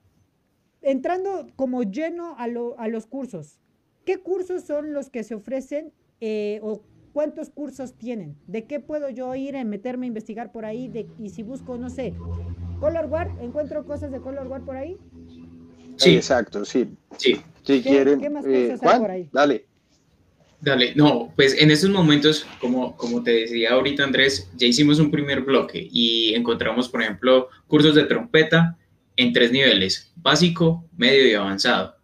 entrando 0.83 1.49
como 1.57 1.83
lleno 1.83 2.37
a, 2.39 2.47
lo, 2.47 2.79
a, 2.79 2.87
los 2.87 3.09
cursos, 3.09 3.59
¿qué 4.05 4.19
cursos 4.19 4.63
son 4.63 4.93
los 4.93 5.11
que 5.11 5.25
se 5.25 5.35
ofrecen 5.35 5.93
eh, 6.21 6.61
o 6.63 6.83
cuántos 7.13 7.51
cursos 7.51 7.95
tienen? 7.95 8.37
¿De 8.47 8.63
qué 8.63 8.79
puedo 8.79 9.11
yo 9.11 9.35
ir 9.35 9.57
a 9.57 9.65
meterme 9.65 10.07
a 10.07 10.09
investigar 10.09 10.53
por 10.53 10.65
ahí? 10.65 10.87
De, 10.87 11.09
y 11.19 11.31
si 11.31 11.43
busco, 11.43 11.79
no 11.79 11.91
sé, 11.91 12.15
Color 12.81 13.07
War, 13.07 13.31
¿encuentro 13.41 13.85
cosas 13.85 14.11
de 14.11 14.21
Color 14.21 14.47
War 14.47 14.63
por 14.63 14.77
ahí? 14.77 14.97
Sí, 15.97 16.17
exacto, 16.17 16.65
sí. 16.65 16.89
Sí. 17.17 17.41
Si 17.63 17.83
¿Qué, 17.83 17.83
quieren, 17.83 18.21
¿qué 18.21 18.31
más 18.31 18.45
eh, 18.47 18.69
cosas 18.71 18.83
hay 18.83 18.89
Juan, 18.89 19.01
por 19.01 19.11
ahí? 19.11 19.29
dale. 19.33 19.65
Dale, 20.61 20.93
no, 20.97 21.33
pues 21.37 21.57
en 21.61 21.71
estos 21.71 21.91
momentos, 21.91 22.45
como, 22.61 22.97
como 22.97 23.23
te 23.23 23.31
decía 23.31 23.73
ahorita 23.75 24.03
Andrés, 24.03 24.51
ya 24.57 24.67
hicimos 24.67 24.99
un 24.99 25.11
primer 25.13 25.43
bloque 25.43 25.89
y 25.93 26.35
encontramos, 26.35 26.89
por 26.89 27.01
ejemplo, 27.01 27.49
cursos 27.69 27.95
de 27.95 28.05
trompeta 28.05 28.77
en 29.17 29.33
tres 29.33 29.53
niveles, 29.53 30.13
básico, 30.17 30.85
medio 30.97 31.29
y 31.29 31.35
avanzado. 31.35 31.95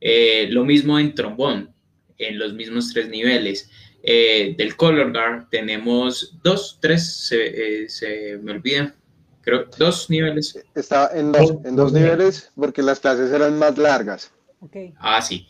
Eh, 0.00 0.46
lo 0.50 0.64
mismo 0.64 1.00
en 1.00 1.16
trombón, 1.16 1.74
en 2.18 2.38
los 2.38 2.52
mismos 2.54 2.92
tres 2.92 3.08
niveles. 3.08 3.68
Eh, 4.02 4.54
del 4.56 4.76
Color 4.76 5.12
Guard 5.12 5.48
tenemos 5.50 6.38
dos, 6.44 6.78
tres, 6.80 7.26
se, 7.26 7.82
eh, 7.82 7.88
se 7.88 8.38
me 8.40 8.52
olvida, 8.52 8.94
creo, 9.42 9.66
dos 9.78 10.10
niveles. 10.10 10.58
Está 10.74 11.10
en 11.14 11.32
dos, 11.32 11.54
en 11.64 11.76
dos 11.76 11.92
niveles 11.92 12.50
porque 12.54 12.82
las 12.82 13.00
clases 13.00 13.32
eran 13.32 13.58
más 13.58 13.78
largas. 13.78 14.32
Okay. 14.60 14.92
Ah, 14.98 15.22
sí. 15.22 15.46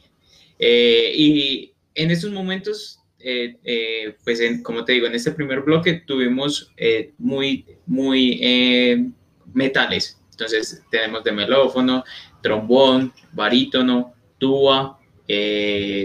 Eh, 0.59 1.13
y 1.17 1.75
en 1.95 2.11
estos 2.11 2.31
momentos, 2.31 3.01
eh, 3.19 3.57
eh, 3.65 4.17
pues 4.25 4.41
en, 4.41 4.63
como 4.63 4.85
te 4.85 4.93
digo, 4.93 5.07
en 5.07 5.15
este 5.15 5.33
primer 5.33 5.61
bloque 5.61 6.03
tuvimos 6.07 6.73
eh, 6.77 7.13
muy, 7.19 7.67
muy 7.87 9.13
metales. 9.53 10.19
Entonces 10.31 10.83
tenemos 10.91 11.23
de 11.25 11.33
melófono, 11.33 12.05
trombón, 12.43 13.13
barítono, 13.33 14.15
tuba, 14.39 14.99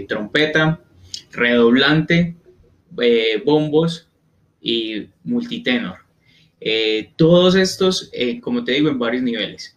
trompeta, 0.08 0.80
redoblante, 1.32 2.36
bombos 3.44 4.08
y 4.60 5.08
multitenor. 5.24 6.05
Todos 7.16 7.54
estos, 7.54 8.10
como 8.40 8.64
te 8.64 8.72
digo, 8.72 8.88
en 8.88 8.98
varios 8.98 9.22
niveles. 9.22 9.76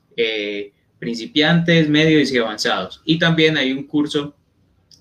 principiantes, 0.98 1.88
medios 1.88 2.32
y 2.32 2.38
avanzados. 2.38 3.02
Y 3.06 3.20
también 3.20 3.58
hay 3.58 3.72
un 3.72 3.84
curso 3.84 4.36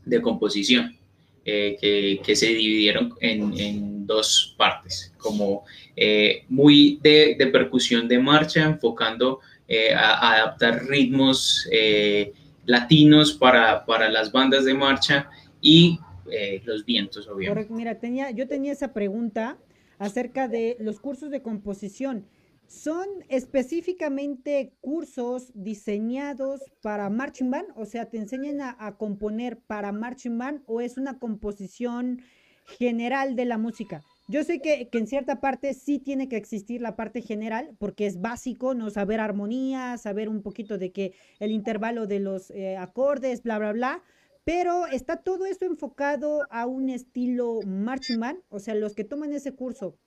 de 0.05 0.21
composición 0.21 0.97
eh, 1.45 1.77
que, 1.81 2.21
que, 2.23 2.37
se 2.37 2.47
dividieron 2.47 3.15
en, 3.21 3.59
en 3.59 4.07
dos 4.07 4.55
partes, 4.57 5.13
como 5.19 5.65
eh, 5.97 6.45
muy 6.49 6.99
de, 7.03 7.37
de, 7.39 7.47
percusión 7.47 8.07
de 8.07 8.19
marcha, 8.19 8.65
enfocando 8.65 9.41
eh, 9.67 9.95
a, 9.95 10.35
adaptar 10.35 10.85
ritmos 10.87 11.67
eh, 11.73 12.33
latinos 12.67 13.33
para, 13.33 13.85
para, 13.87 14.09
las 14.11 14.31
bandas 14.31 14.65
de 14.65 14.75
marcha 14.75 15.31
y 15.61 15.99
eh, 16.31 16.61
los 16.65 16.85
vientos, 16.85 17.27
obviamente. 17.29 17.73
Mira, 17.73 17.95
tenía, 17.95 18.31
yo 18.31 18.47
tenía 18.47 18.73
esa 18.73 18.93
pregunta 18.93 19.57
acerca 19.99 20.49
de 20.49 20.77
los 20.81 21.01
cursos 21.01 21.31
de 21.31 21.43
composición. 21.43 22.27
¿Son 22.67 23.07
específicamente 23.29 24.75
cursos 24.81 25.53
diseñados 25.55 26.61
para 26.83 27.09
marching 27.09 27.51
band? 27.51 27.69
O 27.77 27.87
sea, 27.87 28.11
¿te 28.11 28.19
enseñan 28.19 28.61
a, 28.61 28.77
a, 28.79 28.99
componer 28.99 29.59
para 29.59 29.91
marching 29.91 30.37
band 30.37 30.63
o 30.67 30.83
es 30.83 30.99
una 30.99 31.19
composición 31.19 32.21
general 32.67 33.37
de 33.37 33.47
la 33.47 33.57
música? 33.57 34.03
Yo 34.31 34.45
sé 34.45 34.61
que, 34.61 34.91
que, 34.91 34.99
en 34.99 35.07
cierta 35.07 35.41
parte 35.41 35.73
sí 35.73 35.99
tiene 35.99 36.29
que 36.29 36.37
existir 36.37 36.83
la 36.83 36.97
parte 36.97 37.23
general, 37.23 37.75
porque 37.79 38.07
es 38.07 38.21
básico, 38.21 38.75
¿no? 38.75 38.91
Saber 38.91 39.21
armonía, 39.21 39.97
saber 39.97 40.29
un 40.29 40.43
poquito 40.43 40.77
de 40.77 40.93
que 40.93 41.15
el 41.39 41.51
intervalo 41.51 42.07
de 42.07 42.21
los 42.21 42.51
eh, 42.51 42.77
acordes, 42.77 43.43
bla, 43.43 43.59
bla, 43.59 43.73
bla. 43.73 44.03
Pero 44.49 44.87
está 44.87 45.19
todo 45.19 45.45
esto 45.45 45.67
enfocado 45.67 46.47
a 46.49 46.65
un 46.65 46.89
estilo 46.89 47.61
marching 47.67 48.19
band. 48.19 48.39
O 48.49 48.59
sea, 48.59 48.75
los 48.75 48.95
que 48.95 49.05
toman 49.05 49.35
ese 49.35 49.55
curso 49.55 49.99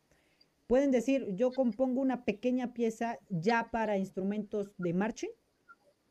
pueden 0.65 0.89
decir, 0.89 1.27
yo 1.35 1.51
compongo 1.51 2.01
una 2.01 2.25
pequeña 2.25 2.73
pieza 2.73 3.19
ya 3.29 3.69
para 3.71 3.99
instrumentos 3.99 4.71
de 4.79 4.95
marching. 4.95 5.29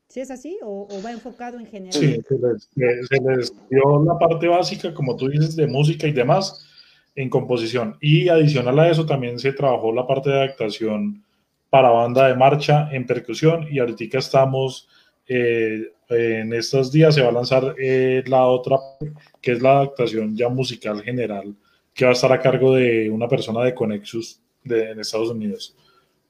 ¿Sí 0.07 0.21
es 0.21 0.31
así 0.31 0.57
o, 0.63 0.87
va 1.05 1.11
enfocado 1.11 1.59
en 1.59 1.67
general? 1.67 1.93
Sí, 1.93 2.21
se 2.29 2.39
les, 2.39 3.11
les, 3.21 3.53
dio 3.69 4.05
la 4.05 4.17
parte 4.17 4.47
básica, 4.47 4.95
como 4.95 5.17
tú 5.17 5.29
dices, 5.29 5.57
de 5.57 5.67
música 5.67 6.07
y 6.07 6.13
demás 6.13 6.65
en 7.17 7.31
composición. 7.31 7.97
Y 8.01 8.29
adicional 8.29 8.79
a 8.79 8.91
eso 8.91 9.07
también 9.07 9.41
se 9.41 9.53
trabajó 9.55 9.93
la 9.93 10.07
parte 10.07 10.31
de 10.31 10.37
adaptación 10.37 11.25
para 11.69 11.91
banda 11.91 12.29
de 12.29 12.37
marcha 12.37 12.91
en 12.93 13.09
percusión 13.09 13.67
y 13.69 13.81
ahorita 13.81 14.19
estamos, 14.19 14.89
eh, 15.27 15.91
en 16.11 16.53
estos 16.53 16.91
días 16.91 17.15
se 17.15 17.23
va 17.23 17.29
a 17.29 17.33
lanzar 17.33 17.75
eh, 17.79 18.23
la 18.27 18.47
otra, 18.47 18.79
que 19.41 19.53
es 19.53 19.63
la 19.63 19.79
adaptación 19.79 20.37
ya 20.37 20.49
musical 20.49 21.03
general, 21.03 21.55
que 21.95 22.05
va 22.05 22.11
a 22.11 22.15
estar 22.15 22.33
a 22.33 22.41
cargo 22.41 22.75
de 22.75 23.11
una 23.11 23.29
persona 23.29 23.65
de 23.65 23.75
Conexus 23.75 24.41
de, 24.65 24.91
en 24.91 25.01
Estados 25.01 25.31
Unidos. 25.31 25.77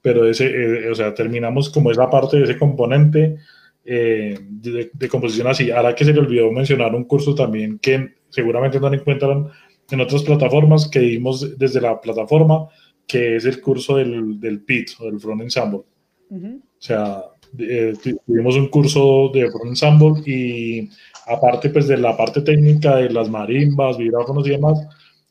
Pero 0.01 0.27
ese, 0.27 0.47
eh, 0.47 0.89
o 0.89 0.95
sea, 0.95 1.13
terminamos 1.13 1.69
como 1.69 1.91
esa 1.91 2.09
parte 2.09 2.37
de 2.37 2.43
ese 2.43 2.57
componente 2.57 3.37
eh, 3.85 4.37
de, 4.39 4.91
de, 4.93 5.09
composición 5.09 5.47
así. 5.47 5.71
Ahora 5.71 5.95
que 5.95 6.05
se 6.05 6.13
le 6.13 6.19
olvidó 6.19 6.51
mencionar 6.51 6.93
un 6.95 7.05
curso 7.05 7.33
también 7.35 7.79
que 7.79 8.15
seguramente 8.29 8.79
no 8.79 8.93
encuentran 8.93 9.49
en 9.89 10.01
otras 10.01 10.23
plataformas 10.23 10.87
que 10.87 10.99
dimos 10.99 11.57
desde 11.57 11.81
la 11.81 11.99
plataforma, 11.99 12.67
que 13.07 13.35
es 13.35 13.45
el 13.45 13.59
curso 13.59 13.97
del, 13.97 14.39
del 14.39 14.61
PIT 14.61 14.91
o 14.99 15.05
del 15.05 15.19
Front 15.19 15.41
Ensemble. 15.41 15.81
Uh 16.29 16.37
-huh. 16.37 16.57
O 16.59 16.81
sea, 16.81 17.23
eh, 17.59 17.93
tuvimos 18.25 18.55
un 18.55 18.69
curso 18.69 19.29
de 19.33 19.49
Ensemble 19.65 20.21
y 20.25 20.89
aparte 21.27 21.69
pues 21.69 21.87
de 21.87 21.97
la 21.97 22.15
parte 22.15 22.41
técnica 22.41 22.95
de 22.95 23.09
las 23.09 23.29
marimbas, 23.29 23.97
vibráfonos 23.97 24.47
y 24.47 24.51
demás, 24.51 24.79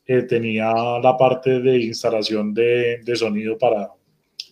eh, 0.05 0.23
tenía 0.23 0.73
la 1.01 1.15
parte 1.17 1.59
de 1.59 1.77
instalación 1.79 2.53
de, 2.53 2.99
de, 3.03 3.15
sonido 3.15 3.57
para, 3.57 3.91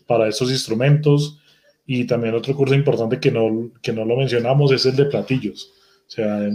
para 0.08 0.28
estos 0.28 0.52
instrumentos 0.52 1.40
y 1.86 2.06
también 2.06 2.36
otro 2.36 2.56
curso 2.56 2.76
importante 2.76 3.20
que 3.20 3.32
no, 3.32 3.72
que 3.82 3.92
no 3.92 4.06
lo 4.06 4.16
mencionamos 4.16 4.72
es 4.72 4.86
el 4.86 4.96
de 4.96 5.06
platillos. 5.06 5.74
O 6.08 6.12
sea, 6.12 6.50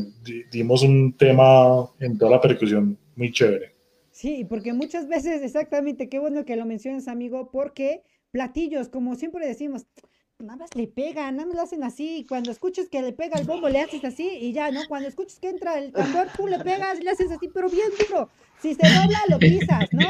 dimos 0.51 0.83
un 0.83 1.12
tema 1.17 1.89
en 2.01 2.19
toda 2.19 2.33
la 2.33 2.41
percusión 2.41 2.99
muy 3.17 3.33
chévere. 3.33 3.75
Sí, 4.11 4.45
porque 4.49 4.73
muchas 4.73 5.09
veces, 5.09 5.43
exactamente, 5.43 6.09
qué 6.09 6.19
bueno 6.19 6.45
que 6.45 6.57
lo 6.57 6.67
menciones, 6.67 7.09
amigo, 7.09 7.51
porque 7.53 8.03
platillos, 8.31 8.89
como 8.89 9.17
siempre 9.17 9.47
decimos, 9.47 9.87
nada 10.41 10.57
más 10.57 10.74
le 10.74 10.89
pegan, 10.89 11.37
nada 11.37 11.47
más 11.47 11.57
lo 11.57 11.62
hacen 11.62 11.85
así, 11.85 12.26
cuando 12.28 12.51
escuches 12.51 12.89
que 12.89 13.01
le 13.03 13.12
pega 13.12 13.39
el 13.39 13.47
bombo, 13.47 13.68
le 13.68 13.80
haces 13.80 14.05
así 14.05 14.28
y 14.28 14.53
ya, 14.53 14.70
¿no? 14.70 14.80
Cuando 14.89 15.09
escuches 15.09 15.39
que 15.39 15.49
entra 15.49 15.78
el 15.78 15.93
tambor, 15.93 16.26
tú 16.37 16.49
le 16.49 16.59
pegas, 16.59 16.99
le 17.03 17.11
haces 17.11 17.30
así, 17.30 17.49
pero 17.53 17.68
bien 17.70 17.89
duro. 17.99 18.28
Si 18.61 18.74
se 18.74 18.87
dobla, 18.89 19.18
lo 19.28 19.39
pisas, 19.39 19.93
¿no? 19.93 20.07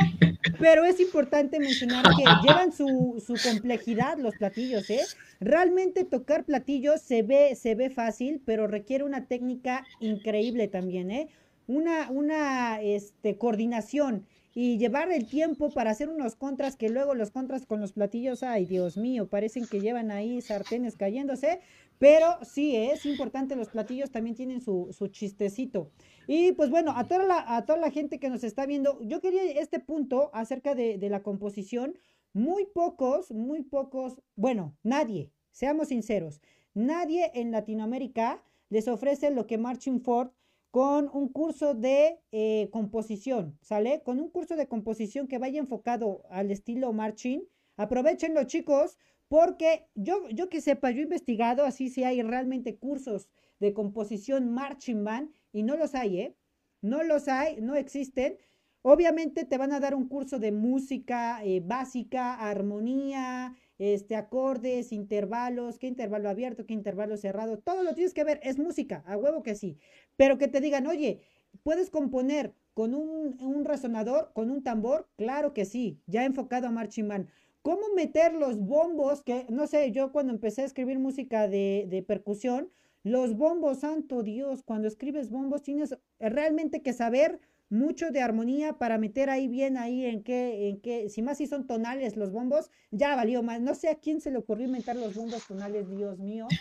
Pero 0.58 0.84
es 0.84 0.98
importante 1.00 1.58
mencionar 1.58 2.04
que 2.16 2.24
llevan 2.46 2.72
su, 2.72 3.22
su 3.24 3.34
complejidad 3.42 4.16
los 4.18 4.34
platillos, 4.36 4.88
¿eh? 4.88 5.02
Realmente 5.40 6.04
tocar 6.04 6.44
platillos 6.44 7.02
se 7.02 7.22
ve, 7.22 7.54
se 7.54 7.74
ve 7.74 7.90
fácil, 7.90 8.40
pero 8.46 8.66
requiere 8.66 9.04
una 9.04 9.26
técnica 9.26 9.84
increíble 10.00 10.68
también, 10.68 11.10
¿eh? 11.10 11.28
Una, 11.66 12.10
una 12.10 12.80
este, 12.80 13.36
coordinación 13.36 14.26
y 14.54 14.78
llevar 14.78 15.10
el 15.10 15.26
tiempo 15.26 15.70
para 15.70 15.90
hacer 15.90 16.08
unos 16.08 16.36
contras 16.36 16.76
que 16.76 16.88
luego 16.88 17.14
los 17.14 17.30
contras 17.30 17.66
con 17.66 17.80
los 17.80 17.92
platillos, 17.92 18.42
ay 18.42 18.66
Dios 18.66 18.96
mío, 18.96 19.28
parecen 19.28 19.66
que 19.66 19.80
llevan 19.80 20.10
ahí 20.12 20.40
sartenes 20.40 20.96
cayéndose, 20.96 21.60
pero 21.98 22.38
sí 22.42 22.76
es 22.76 23.04
importante, 23.04 23.56
los 23.56 23.68
platillos 23.68 24.10
también 24.10 24.36
tienen 24.36 24.60
su, 24.60 24.88
su 24.96 25.08
chistecito. 25.08 25.90
Y 26.26 26.52
pues 26.52 26.70
bueno, 26.70 26.92
a 26.96 27.08
toda, 27.08 27.24
la, 27.24 27.56
a 27.56 27.64
toda 27.66 27.78
la 27.78 27.90
gente 27.90 28.20
que 28.20 28.30
nos 28.30 28.44
está 28.44 28.64
viendo, 28.64 29.00
yo 29.02 29.20
quería 29.20 29.42
este 29.42 29.80
punto 29.80 30.30
acerca 30.32 30.74
de, 30.74 30.98
de 30.98 31.10
la 31.10 31.22
composición, 31.22 31.98
muy 32.32 32.66
pocos, 32.66 33.32
muy 33.32 33.62
pocos, 33.62 34.20
bueno, 34.36 34.76
nadie, 34.82 35.32
seamos 35.50 35.88
sinceros, 35.88 36.40
nadie 36.74 37.30
en 37.34 37.50
Latinoamérica 37.50 38.42
les 38.70 38.88
ofrece 38.88 39.30
lo 39.30 39.46
que 39.46 39.58
Marching 39.58 40.00
Ford 40.00 40.30
con 40.74 41.08
un 41.12 41.28
curso 41.28 41.72
de 41.72 42.18
eh, 42.32 42.68
composición, 42.72 43.56
¿sale? 43.62 44.02
Con 44.02 44.18
un 44.18 44.28
curso 44.28 44.56
de 44.56 44.66
composición 44.66 45.28
que 45.28 45.38
vaya 45.38 45.60
enfocado 45.60 46.24
al 46.30 46.50
estilo 46.50 46.92
marching. 46.92 47.44
Aprovechenlo, 47.76 48.42
chicos, 48.42 48.98
porque 49.28 49.86
yo, 49.94 50.28
yo 50.30 50.48
que 50.48 50.60
sepa, 50.60 50.90
yo 50.90 50.98
he 50.98 51.04
investigado 51.04 51.64
así 51.64 51.90
si 51.90 52.02
hay 52.02 52.20
realmente 52.22 52.74
cursos 52.76 53.28
de 53.60 53.72
composición 53.72 54.52
marching 54.52 55.04
band 55.04 55.30
y 55.52 55.62
no 55.62 55.76
los 55.76 55.94
hay, 55.94 56.18
¿eh? 56.18 56.36
No 56.80 57.04
los 57.04 57.28
hay, 57.28 57.60
no 57.60 57.76
existen. 57.76 58.36
Obviamente 58.82 59.44
te 59.44 59.58
van 59.58 59.70
a 59.70 59.78
dar 59.78 59.94
un 59.94 60.08
curso 60.08 60.40
de 60.40 60.50
música 60.50 61.44
eh, 61.44 61.62
básica, 61.64 62.34
armonía, 62.34 63.54
este, 63.78 64.16
acordes, 64.16 64.92
intervalos, 64.92 65.78
qué 65.78 65.86
intervalo 65.86 66.28
abierto, 66.28 66.66
qué 66.66 66.74
intervalo 66.74 67.16
cerrado, 67.16 67.58
todo 67.58 67.82
lo 67.82 67.94
tienes 67.94 68.14
que 68.14 68.24
ver, 68.24 68.40
es 68.42 68.58
música, 68.58 69.02
a 69.06 69.16
huevo 69.16 69.42
que 69.42 69.54
sí. 69.54 69.78
Pero 70.16 70.38
que 70.38 70.48
te 70.48 70.60
digan, 70.60 70.86
oye, 70.86 71.20
¿puedes 71.62 71.90
componer 71.90 72.54
con 72.74 72.94
un, 72.94 73.36
un 73.40 73.64
resonador, 73.64 74.32
con 74.34 74.50
un 74.50 74.62
tambor? 74.62 75.08
Claro 75.16 75.52
que 75.54 75.64
sí, 75.64 76.00
ya 76.06 76.24
enfocado 76.24 76.66
a 76.66 76.70
marching 76.70 77.08
band. 77.08 77.28
¿Cómo 77.62 77.82
meter 77.96 78.34
los 78.34 78.58
bombos? 78.58 79.22
Que 79.22 79.46
no 79.48 79.66
sé, 79.66 79.90
yo 79.90 80.12
cuando 80.12 80.32
empecé 80.32 80.62
a 80.62 80.66
escribir 80.66 80.98
música 80.98 81.48
de, 81.48 81.86
de 81.88 82.02
percusión, 82.02 82.70
los 83.02 83.36
bombos, 83.36 83.80
santo 83.80 84.22
Dios, 84.22 84.62
cuando 84.62 84.88
escribes 84.88 85.30
bombos 85.30 85.62
tienes 85.62 85.96
realmente 86.18 86.82
que 86.82 86.92
saber 86.92 87.40
mucho 87.74 88.10
de 88.10 88.20
armonía 88.20 88.74
para 88.74 88.98
meter 88.98 89.28
ahí 89.28 89.48
bien 89.48 89.76
ahí 89.76 90.06
en 90.06 90.22
qué, 90.22 90.68
en 90.68 90.80
qué, 90.80 91.08
si 91.10 91.22
más 91.22 91.38
si 91.38 91.46
son 91.46 91.66
tonales 91.66 92.16
los 92.16 92.30
bombos, 92.30 92.70
ya 92.90 93.14
valió 93.16 93.42
más. 93.42 93.60
No 93.60 93.74
sé 93.74 93.88
a 93.88 93.96
quién 93.96 94.20
se 94.20 94.30
le 94.30 94.38
ocurrió 94.38 94.66
inventar 94.66 94.96
los 94.96 95.14
bombos 95.14 95.46
tonales, 95.46 95.88
Dios 95.90 96.18
mío. 96.18 96.48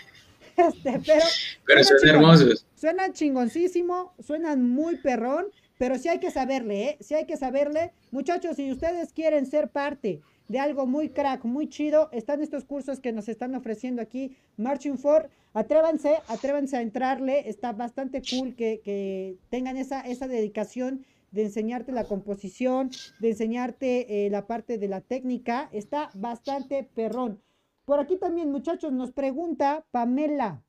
Este, 0.55 1.01
pero 1.03 1.25
pero 1.65 1.83
son 1.83 1.97
hermosos. 2.07 2.67
Suenan 2.75 3.13
chingoncísimo, 3.13 4.13
suenan 4.19 4.69
muy 4.69 4.97
perrón, 4.97 5.45
pero 5.79 5.97
sí 5.97 6.09
hay 6.09 6.19
que 6.19 6.29
saberle, 6.29 6.89
¿eh? 6.89 6.97
Sí 6.99 7.15
hay 7.15 7.25
que 7.25 7.37
saberle. 7.37 7.91
Muchachos, 8.11 8.57
si 8.57 8.71
ustedes 8.71 9.13
quieren 9.13 9.47
ser 9.47 9.69
parte 9.69 10.21
de 10.47 10.59
algo 10.59 10.85
muy 10.85 11.09
crack, 11.09 11.45
muy 11.45 11.67
chido, 11.69 12.09
están 12.11 12.41
estos 12.41 12.65
cursos 12.65 12.99
que 12.99 13.11
nos 13.11 13.29
están 13.29 13.55
ofreciendo 13.55 14.01
aquí, 14.01 14.35
Marching 14.57 14.97
for. 14.97 15.29
Atrévanse, 15.53 16.17
atrévanse 16.27 16.77
a 16.77 16.81
entrarle, 16.81 17.47
está 17.47 17.73
bastante 17.73 18.21
cool 18.21 18.55
que, 18.55 18.81
que 18.83 19.37
tengan 19.49 19.77
esa, 19.77 20.01
esa 20.01 20.27
dedicación 20.27 21.05
de 21.31 21.43
enseñarte 21.43 21.91
la 21.91 22.05
composición, 22.05 22.91
de 23.19 23.31
enseñarte 23.31 24.25
eh, 24.25 24.29
la 24.29 24.45
parte 24.45 24.77
de 24.77 24.87
la 24.87 25.01
técnica, 25.01 25.69
está 25.71 26.09
bastante 26.13 26.83
perrón. 26.83 27.41
Por 27.85 27.99
aquí 27.99 28.17
también, 28.17 28.51
muchachos, 28.51 28.93
nos 28.93 29.11
pregunta 29.11 29.85
Pamela. 29.91 30.63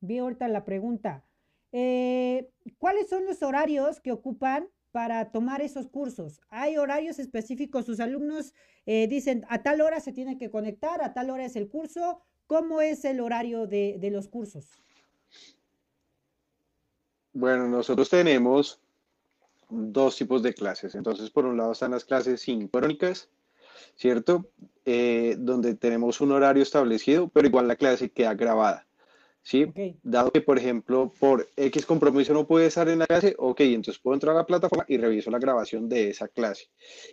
Vi 0.00 0.18
ahorita 0.18 0.48
la 0.48 0.64
pregunta. 0.64 1.24
Eh, 1.70 2.50
¿Cuáles 2.78 3.08
son 3.08 3.24
los 3.24 3.42
horarios 3.42 4.00
que 4.00 4.12
ocupan 4.12 4.68
para 4.92 5.32
tomar 5.32 5.60
esos 5.62 5.88
cursos? 5.88 6.40
¿Hay 6.50 6.76
horarios 6.76 7.18
específicos? 7.18 7.86
Sus 7.86 7.98
alumnos 7.98 8.54
eh, 8.86 9.08
dicen, 9.08 9.44
a 9.48 9.62
tal 9.62 9.80
hora 9.80 10.00
se 10.00 10.12
tiene 10.12 10.38
que 10.38 10.50
conectar, 10.50 11.02
a 11.02 11.12
tal 11.14 11.30
hora 11.30 11.44
es 11.44 11.56
el 11.56 11.68
curso. 11.68 12.20
¿Cómo 12.46 12.80
es 12.80 13.04
el 13.04 13.20
horario 13.20 13.66
de, 13.66 13.96
de 13.98 14.10
los 14.10 14.28
cursos? 14.28 14.68
Bueno, 17.32 17.66
nosotros 17.66 18.10
tenemos 18.10 18.78
dos 19.70 20.16
tipos 20.16 20.42
de 20.42 20.52
clases. 20.52 20.94
Entonces, 20.94 21.30
por 21.30 21.46
un 21.46 21.56
lado 21.56 21.72
están 21.72 21.92
las 21.92 22.04
clases 22.04 22.42
sincrónicas, 22.42 23.30
¿cierto? 23.96 24.46
Eh, 24.84 25.36
donde 25.38 25.74
tenemos 25.74 26.20
un 26.20 26.32
horario 26.32 26.62
establecido, 26.62 27.28
pero 27.28 27.48
igual 27.48 27.68
la 27.68 27.76
clase 27.76 28.10
queda 28.10 28.34
grabada. 28.34 28.86
¿Sí? 29.42 29.66
Dado 30.02 30.30
que, 30.30 30.40
por 30.40 30.58
ejemplo, 30.58 31.12
por 31.18 31.48
X 31.56 31.84
compromiso 31.86 32.32
no 32.32 32.46
puede 32.46 32.66
estar 32.66 32.88
en 32.88 33.00
la 33.00 33.06
clase, 33.06 33.34
ok, 33.38 33.60
entonces 33.60 34.00
puedo 34.00 34.14
entrar 34.14 34.34
a 34.34 34.40
la 34.40 34.46
plataforma 34.46 34.84
y 34.88 34.96
reviso 34.96 35.30
la 35.30 35.38
grabación 35.38 35.88
de 35.88 36.10
esa 36.10 36.28
clase. 36.28 36.68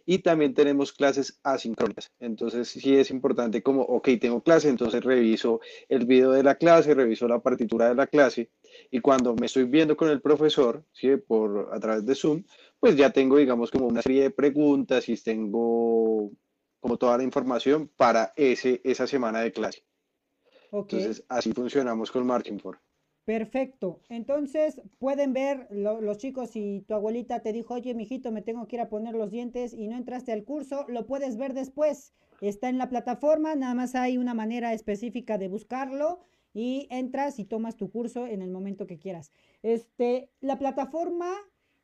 Y 0.05 0.19
también 0.19 0.53
tenemos 0.53 0.91
clases 0.93 1.39
asincrónicas. 1.43 2.11
Entonces, 2.19 2.69
sí 2.69 2.95
es 2.95 3.11
importante 3.11 3.63
como, 3.63 3.81
ok, 3.81 4.09
tengo 4.19 4.41
clase, 4.41 4.69
entonces 4.69 5.03
reviso 5.03 5.59
el 5.87 6.05
video 6.05 6.31
de 6.31 6.43
la 6.43 6.55
clase, 6.55 6.93
reviso 6.93 7.27
la 7.27 7.39
partitura 7.39 7.89
de 7.89 7.95
la 7.95 8.07
clase. 8.07 8.51
Y 8.91 8.99
cuando 8.99 9.35
me 9.35 9.47
estoy 9.47 9.63
viendo 9.63 9.97
con 9.97 10.09
el 10.09 10.21
profesor, 10.21 10.83
¿sí? 10.91 11.17
Por, 11.17 11.69
a 11.73 11.79
través 11.79 12.05
de 12.05 12.15
Zoom, 12.15 12.43
pues 12.79 12.95
ya 12.95 13.09
tengo, 13.09 13.37
digamos, 13.37 13.71
como 13.71 13.87
una 13.87 14.01
serie 14.01 14.23
de 14.23 14.31
preguntas 14.31 15.09
y 15.09 15.17
tengo 15.17 16.31
como 16.79 16.97
toda 16.97 17.17
la 17.17 17.23
información 17.23 17.89
para 17.97 18.31
ese, 18.35 18.79
esa 18.83 19.05
semana 19.05 19.41
de 19.41 19.51
clase. 19.51 19.83
Entonces, 20.71 21.23
así 21.29 21.51
funcionamos 21.53 22.11
con 22.11 22.25
Marching 22.25 22.59
for. 22.59 22.79
Perfecto. 23.25 24.01
Entonces 24.09 24.81
pueden 24.97 25.33
ver 25.33 25.67
lo- 25.69 26.01
los 26.01 26.17
chicos 26.17 26.49
si 26.49 26.83
tu 26.87 26.95
abuelita 26.95 27.41
te 27.41 27.53
dijo, 27.53 27.75
oye, 27.75 27.93
mijito, 27.93 28.31
me 28.31 28.41
tengo 28.41 28.67
que 28.67 28.77
ir 28.77 28.81
a 28.81 28.89
poner 28.89 29.13
los 29.13 29.29
dientes 29.29 29.73
y 29.73 29.87
no 29.87 29.95
entraste 29.97 30.31
al 30.31 30.43
curso, 30.43 30.85
lo 30.87 31.05
puedes 31.05 31.37
ver 31.37 31.53
después. 31.53 32.13
Está 32.41 32.69
en 32.69 32.77
la 32.79 32.89
plataforma, 32.89 33.53
nada 33.55 33.75
más 33.75 33.93
hay 33.93 34.17
una 34.17 34.33
manera 34.33 34.73
específica 34.73 35.37
de 35.37 35.47
buscarlo 35.47 36.21
y 36.55 36.87
entras 36.89 37.37
y 37.37 37.45
tomas 37.45 37.75
tu 37.75 37.91
curso 37.91 38.25
en 38.25 38.41
el 38.41 38.49
momento 38.49 38.87
que 38.87 38.97
quieras. 38.97 39.31
Este, 39.61 40.31
la 40.41 40.57
plataforma 40.57 41.31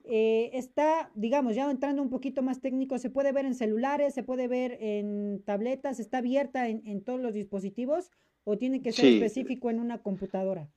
eh, 0.05 0.49
está, 0.53 1.11
digamos, 1.13 1.53
ya 1.55 1.69
entrando 1.69 2.01
un 2.01 2.09
poquito 2.09 2.41
más 2.41 2.59
técnico, 2.61 2.97
se 2.97 3.11
puede 3.11 3.31
ver 3.31 3.45
en 3.45 3.53
celulares, 3.53 4.15
se 4.15 4.23
puede 4.23 4.47
ver 4.47 4.77
en 4.81 5.43
tabletas, 5.45 5.99
está 5.99 6.19
abierta 6.19 6.69
en, 6.69 6.81
en 6.87 7.03
todos 7.03 7.19
los 7.19 7.33
dispositivos 7.33 8.09
o 8.45 8.57
tiene 8.57 8.81
que 8.81 8.93
ser 8.93 9.05
Sí. 9.05 9.15
específico 9.15 9.69
en 9.69 9.79
una 9.79 9.97
computadora. 9.97 10.69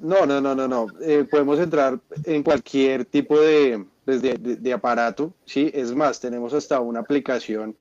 No, 0.00 0.26
no, 0.26 0.40
no, 0.40 0.54
no, 0.56 0.66
no. 0.66 0.86
Eh, 1.00 1.24
podemos 1.30 1.58
entrar 1.60 2.00
en 2.24 2.42
cualquier 2.42 3.04
tipo 3.04 3.40
de, 3.40 3.84
pues, 4.04 4.20
de, 4.20 4.34
de- 4.34 4.56
de 4.56 4.72
aparato, 4.72 5.32
¿sí? 5.44 5.70
Es 5.72 5.94
más, 5.94 6.18
tenemos 6.18 6.52
hasta 6.52 6.80
una 6.80 7.00
aplicación, 7.00 7.76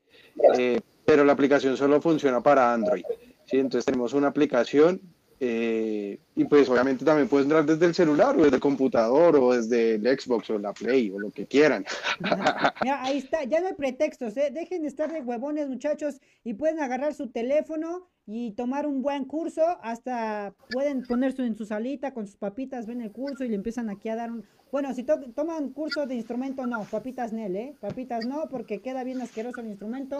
eh, 0.58 0.80
pero 1.06 1.24
la 1.24 1.34
aplicación 1.34 1.76
solo 1.76 2.00
funciona 2.02 2.42
para 2.42 2.72
Android, 2.74 3.04
¿sí? 3.46 3.58
Entonces 3.58 3.86
tenemos 3.86 4.14
una 4.14 4.28
aplicación 4.28 5.02
eh, 5.40 6.20
y 6.36 6.46
pues 6.46 6.70
obviamente 6.70 7.04
también 7.04 7.28
puedes 7.28 7.46
entrar 7.46 7.66
desde 7.66 7.86
el 7.86 7.94
celular 7.94 8.36
o 8.38 8.44
desde 8.44 8.56
el 8.56 8.62
computador 8.62 9.36
o 9.36 9.54
desde 9.54 9.96
el 9.96 10.20
Xbox 10.20 10.50
o 10.50 10.60
la 10.60 10.74
Play 10.74 11.12
o 11.12 11.20
lo 11.20 11.32
que 11.32 11.46
quieran. 11.46 11.86
Mira, 12.84 13.04
ahí 13.04 13.18
está, 13.18 13.44
ya 13.44 13.62
no 13.62 13.68
hay 13.68 13.74
pretextos, 13.74 14.38
¿eh? 14.38 14.52
Dejen 14.54 14.84
de 14.84 14.88
estar 14.88 15.12
de 15.12 15.22
huevones, 15.22 15.68
muchachos, 15.70 16.22
y 16.44 16.54
pueden 16.54 16.80
agarrar 16.80 17.14
su 17.14 17.28
teléfono 17.28 18.08
y 18.26 18.52
tomar 18.52 18.88
un 18.88 19.02
buen 19.02 19.26
curso, 19.26 19.64
hasta 19.82 20.54
pueden 20.72 21.04
ponerse 21.04 21.46
en 21.46 21.58
su 21.58 21.66
salita 21.66 22.14
con 22.14 22.26
sus 22.26 22.38
papitas, 22.38 22.86
ven 22.86 23.02
el 23.02 23.12
curso 23.12 23.44
y 23.44 23.50
le 23.50 23.56
empiezan 23.56 23.90
aquí 23.90 24.10
a 24.10 24.16
dar 24.16 24.32
un... 24.32 24.46
Bueno, 24.74 24.92
si 24.96 25.04
to- 25.04 25.20
toman 25.36 25.70
curso 25.70 26.08
de 26.08 26.16
instrumento, 26.16 26.66
no, 26.66 26.86
papitas 26.86 27.32
Nel, 27.32 27.56
¿eh? 27.56 27.76
Papitas 27.80 28.26
no, 28.26 28.50
porque 28.50 28.82
queda 28.82 29.04
bien 29.04 29.22
asqueroso 29.22 29.62
el 29.62 29.68
instrumento. 29.68 30.18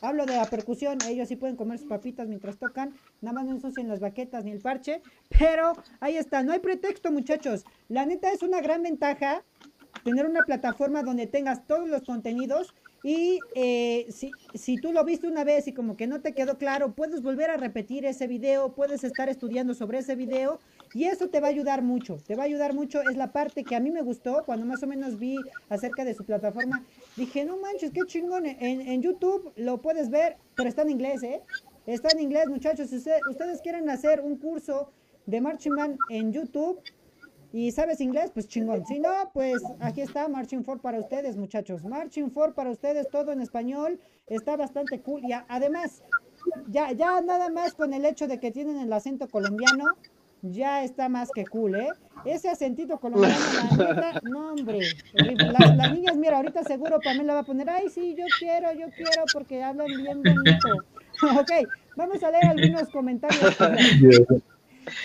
Hablo 0.00 0.24
de 0.24 0.36
la 0.36 0.48
percusión, 0.48 1.04
ellos 1.04 1.26
sí 1.26 1.34
pueden 1.34 1.56
comer 1.56 1.80
sus 1.80 1.88
papitas 1.88 2.28
mientras 2.28 2.58
tocan, 2.58 2.94
nada 3.20 3.32
más 3.34 3.46
no 3.46 3.50
ensucian 3.54 3.88
las 3.88 3.98
baquetas 3.98 4.44
ni 4.44 4.52
el 4.52 4.60
parche, 4.60 5.02
pero 5.36 5.72
ahí 5.98 6.16
está, 6.16 6.44
no 6.44 6.52
hay 6.52 6.60
pretexto, 6.60 7.10
muchachos. 7.10 7.64
La 7.88 8.06
neta 8.06 8.30
es 8.30 8.44
una 8.44 8.60
gran 8.60 8.84
ventaja 8.84 9.44
tener 10.04 10.26
una 10.26 10.44
plataforma 10.44 11.02
donde 11.02 11.26
tengas 11.26 11.66
todos 11.66 11.88
los 11.88 12.04
contenidos 12.04 12.76
y 13.02 13.48
eh, 13.54 14.06
si, 14.10 14.36
si 14.54 14.78
tú 14.78 14.92
lo 14.92 15.04
viste 15.04 15.28
una 15.28 15.44
vez 15.44 15.68
y 15.68 15.72
como 15.74 15.96
que 15.96 16.06
no 16.06 16.20
te 16.20 16.34
quedó 16.34 16.58
claro, 16.58 16.94
puedes 16.94 17.22
volver 17.22 17.50
a 17.50 17.56
repetir 17.56 18.04
ese 18.04 18.26
video, 18.26 18.74
puedes 18.74 19.04
estar 19.04 19.28
estudiando 19.28 19.74
sobre 19.74 19.98
ese 19.98 20.16
video 20.16 20.60
y 20.92 21.04
eso 21.04 21.28
te 21.30 21.40
va 21.40 21.46
a 21.48 21.50
ayudar 21.50 21.82
mucho, 21.82 22.22
te 22.26 22.34
va 22.34 22.42
a 22.42 22.46
ayudar 22.46 22.74
mucho, 22.74 23.00
es 23.02 23.16
la 23.16 23.32
parte 23.32 23.66
que 23.66 23.76
a 23.76 23.80
mí 23.80 23.90
me 23.90 24.02
gustó 24.02 24.44
cuando 24.44 24.66
más 24.66 24.82
o 24.82 24.86
menos 24.86 25.18
vi 25.18 25.48
acerca 25.68 26.04
de 26.04 26.14
su 26.14 26.24
plataforma, 26.24 26.86
dije, 27.14 27.44
no 27.44 27.58
manches, 27.58 27.92
qué 27.92 28.04
chingón, 28.06 28.46
en, 28.46 28.80
en 28.80 29.02
YouTube 29.02 29.52
lo 29.56 29.80
puedes 29.80 30.10
ver, 30.10 30.38
pero 30.56 30.68
está 30.68 30.82
en 30.82 30.90
inglés, 30.90 31.22
¿eh? 31.22 31.42
Está 31.86 32.10
en 32.10 32.20
inglés, 32.20 32.48
muchachos, 32.48 32.90
si 32.90 32.96
usted- 32.96 33.26
ustedes 33.26 33.62
quieren 33.62 33.88
hacer 33.88 34.20
un 34.20 34.36
curso 34.38 34.92
de 35.26 35.40
Marching 35.40 35.76
en 36.08 36.32
YouTube, 36.32 36.82
y 37.52 37.72
sabes 37.72 38.00
inglés, 38.00 38.30
pues 38.32 38.46
chingón. 38.46 38.84
Si 38.86 38.98
no, 38.98 39.10
pues 39.32 39.62
aquí 39.80 40.02
está 40.02 40.28
Marching 40.28 40.64
for 40.64 40.80
para 40.80 40.98
ustedes, 40.98 41.36
muchachos. 41.36 41.84
Marching 41.84 42.30
for 42.30 42.54
para 42.54 42.70
ustedes, 42.70 43.08
todo 43.08 43.32
en 43.32 43.40
español. 43.40 43.98
Está 44.26 44.56
bastante 44.56 45.00
cool. 45.00 45.22
Y 45.24 45.32
además, 45.32 46.02
ya, 46.68 46.92
ya 46.92 47.20
nada 47.22 47.48
más 47.48 47.74
con 47.74 47.94
el 47.94 48.04
hecho 48.04 48.28
de 48.28 48.38
que 48.38 48.50
tienen 48.50 48.78
el 48.78 48.92
acento 48.92 49.28
colombiano, 49.28 49.84
ya 50.42 50.84
está 50.84 51.08
más 51.08 51.30
que 51.34 51.44
cool, 51.46 51.74
¿eh? 51.74 51.88
Ese 52.24 52.48
acentito 52.48 52.98
colombiano, 52.98 53.34
la 53.76 53.94
neta, 53.94 54.20
no, 54.24 54.52
hombre. 54.52 54.80
las 55.14 55.92
niñas, 55.92 56.16
mira, 56.16 56.36
ahorita 56.36 56.62
seguro 56.64 57.00
Pamela 57.02 57.34
va 57.34 57.40
a 57.40 57.44
poner, 57.44 57.68
ay, 57.70 57.88
sí, 57.88 58.14
yo 58.16 58.24
quiero, 58.38 58.72
yo 58.72 58.88
quiero, 58.94 59.24
porque 59.32 59.62
hablan 59.62 59.86
bien 59.86 60.22
bonito. 60.22 60.68
ok, 61.40 61.50
vamos 61.96 62.22
a 62.22 62.30
leer 62.30 62.44
algunos 62.44 62.88
comentarios. 62.90 63.56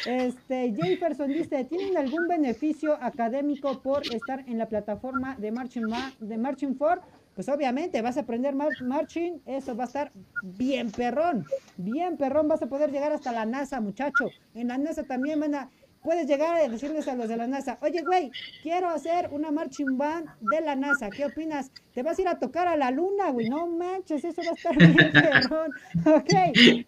Este, 0.04 0.74
Jefferson 0.76 1.32
dice, 1.32 1.64
¿tienen 1.66 1.98
algún 1.98 2.28
beneficio 2.28 2.98
académico 3.02 3.82
por 3.82 4.12
estar 4.12 4.44
en 4.48 4.58
la 4.58 4.68
plataforma 4.70 5.36
de 5.38 5.52
Marching, 5.52 5.88
Ma- 5.88 6.16
de 6.20 6.38
Marching 6.38 6.76
for? 6.76 7.02
Pues 7.34 7.50
obviamente 7.50 8.02
vas 8.02 8.18
a 8.18 8.22
aprender 8.22 8.54
mar- 8.56 8.76
marching, 8.80 9.42
eso 9.46 9.76
va 9.76 9.86
a 9.86 9.88
estar 9.88 10.12
bien 10.42 10.94
perrón, 10.94 11.48
bien 11.76 12.18
perrón, 12.18 12.48
vas 12.48 12.62
a 12.62 12.68
poder 12.68 12.92
llegar 12.92 13.12
hasta 13.12 13.32
la 13.32 13.46
NASA, 13.46 13.82
muchacho. 13.82 14.36
En 14.54 14.68
la 14.68 14.78
NASA 14.78 15.06
también 15.06 15.40
van 15.40 15.56
a, 15.56 15.72
puedes 16.02 16.28
llegar 16.28 16.56
a 16.58 16.70
decirles 16.70 17.08
a 17.08 17.16
los 17.16 17.28
de 17.30 17.38
la 17.38 17.48
NASA, 17.48 17.80
oye, 17.82 18.02
güey, 18.04 18.36
quiero 18.60 18.90
hacer 18.90 19.30
una 19.32 19.52
marching 19.52 19.98
band 19.98 20.32
de 20.40 20.62
la 20.62 20.76
NASA, 20.76 21.14
¿qué 21.14 21.26
opinas? 21.26 21.72
Te 21.94 22.04
vas 22.04 22.18
a 22.20 22.22
ir 22.22 22.28
a 22.28 22.40
tocar 22.40 22.68
a 22.68 22.76
la 22.78 22.92
luna, 22.92 23.32
güey, 23.32 23.46
no 23.46 23.68
manches, 23.68 24.24
eso 24.26 24.44
va 24.44 24.52
a 24.52 24.54
estar 24.56 24.80
bien 24.82 25.18
perrón. 25.20 25.74
Ok, 26.06 26.34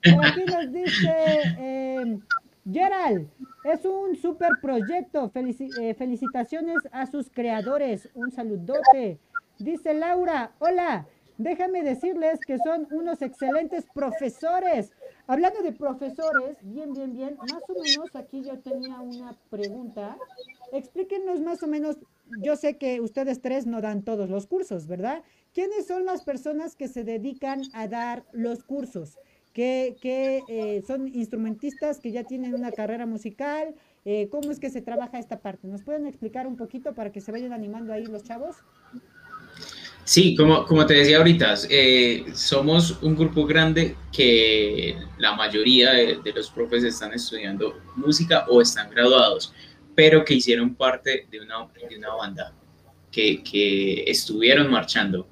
por 0.08 0.24
aquí 0.24 0.46
nos 0.48 0.72
dice... 0.72 1.52
em, 1.56 2.22
Gerald, 2.72 3.30
es 3.64 3.86
un 3.86 4.16
super 4.16 4.50
proyecto. 4.62 5.32
Eh, 5.36 5.94
felicitaciones 5.94 6.78
a 6.92 7.06
sus 7.06 7.30
creadores. 7.30 8.10
Un 8.16 8.32
saludote. 8.32 9.20
Dice 9.60 9.94
Laura, 9.94 10.52
hola, 10.60 11.08
déjame 11.38 11.84
decirles 11.84 12.40
que 12.46 12.58
son 12.58 12.88
unos 12.92 13.22
excelentes 13.22 13.86
profesores. 13.94 14.92
Hablando 15.28 15.62
de 15.62 15.72
profesores, 15.72 16.58
bien, 16.62 16.94
bien, 16.94 17.14
bien, 17.14 17.38
más 17.38 17.64
o 17.68 17.74
menos 17.82 18.16
aquí 18.16 18.44
yo 18.44 18.60
tenía 18.60 19.00
una 19.00 19.38
pregunta. 19.50 20.18
Explíquenos 20.74 21.40
más 21.42 21.64
o 21.64 21.68
menos, 21.68 21.98
yo 22.42 22.56
sé 22.56 22.78
que 22.78 23.00
ustedes 23.00 23.42
tres 23.42 23.66
no 23.66 23.82
dan 23.82 24.04
todos 24.04 24.30
los 24.30 24.46
cursos, 24.46 24.88
¿verdad? 24.88 25.24
¿Quiénes 25.54 25.88
son 25.88 26.06
las 26.06 26.24
personas 26.24 26.76
que 26.76 26.88
se 26.88 27.04
dedican 27.04 27.62
a 27.74 27.88
dar 27.88 28.26
los 28.34 28.64
cursos? 28.64 29.18
Que, 29.56 30.44
eh, 30.50 30.84
son 30.86 31.08
instrumentistas 31.08 32.00
que 32.00 32.12
ya 32.12 32.26
tienen 32.26 32.54
una 32.54 32.72
carrera 32.72 33.06
musical. 33.06 33.74
Eh, 34.04 34.28
¿Cómo 34.30 34.52
es 34.52 34.60
que 34.60 34.70
se 34.70 34.82
trabaja 34.82 35.18
esta 35.18 35.40
parte? 35.40 35.68
¿Nos 35.68 35.82
pueden 35.82 36.06
explicar 36.06 36.46
un 36.46 36.58
poquito 36.58 36.94
para 36.94 37.12
que 37.12 37.22
se 37.22 37.32
vayan 37.32 37.54
animando 37.54 37.94
ahí 37.94 38.06
los 38.06 38.24
chavos? 38.24 38.58
Sí, 40.04 40.36
como, 40.36 40.66
como 40.66 40.86
te 40.86 40.96
decía 40.96 41.18
ahorita, 41.18 41.56
eh, 41.70 42.26
somos 42.34 43.02
un 43.02 43.16
grupo 43.16 43.46
grande 43.46 43.96
que 44.12 44.98
la 45.18 45.36
mayoría 45.36 45.94
de, 45.94 46.34
los 46.36 46.52
profes 46.52 46.84
están 46.84 47.14
estudiando 47.14 47.80
música 47.96 48.46
o 48.50 48.62
están 48.62 48.90
graduados, 48.90 49.54
pero 49.96 50.26
que 50.26 50.36
hicieron 50.36 50.76
parte 50.76 51.28
de 51.32 51.40
una, 51.40 51.66
de 51.90 51.98
una 51.98 52.14
banda, 52.14 52.54
que, 53.10 53.42
que 53.42 54.04
estuvieron 54.04 54.70
marchando. 54.70 55.28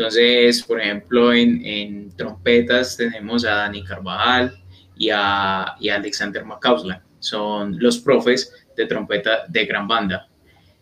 Entonces, 0.00 0.62
por 0.62 0.80
ejemplo, 0.80 1.30
en, 1.30 2.10
trompetas 2.16 2.96
tenemos 2.96 3.44
a 3.44 3.56
Dani 3.56 3.84
Carvajal 3.84 4.58
y 4.96 5.10
a, 5.10 5.74
Alexander 5.74 6.42
Macauslan. 6.42 7.02
Son 7.18 7.76
los 7.78 7.98
profes 7.98 8.50
de 8.74 8.86
trompeta 8.86 9.44
de 9.46 9.66
gran 9.66 9.86
banda. 9.86 10.26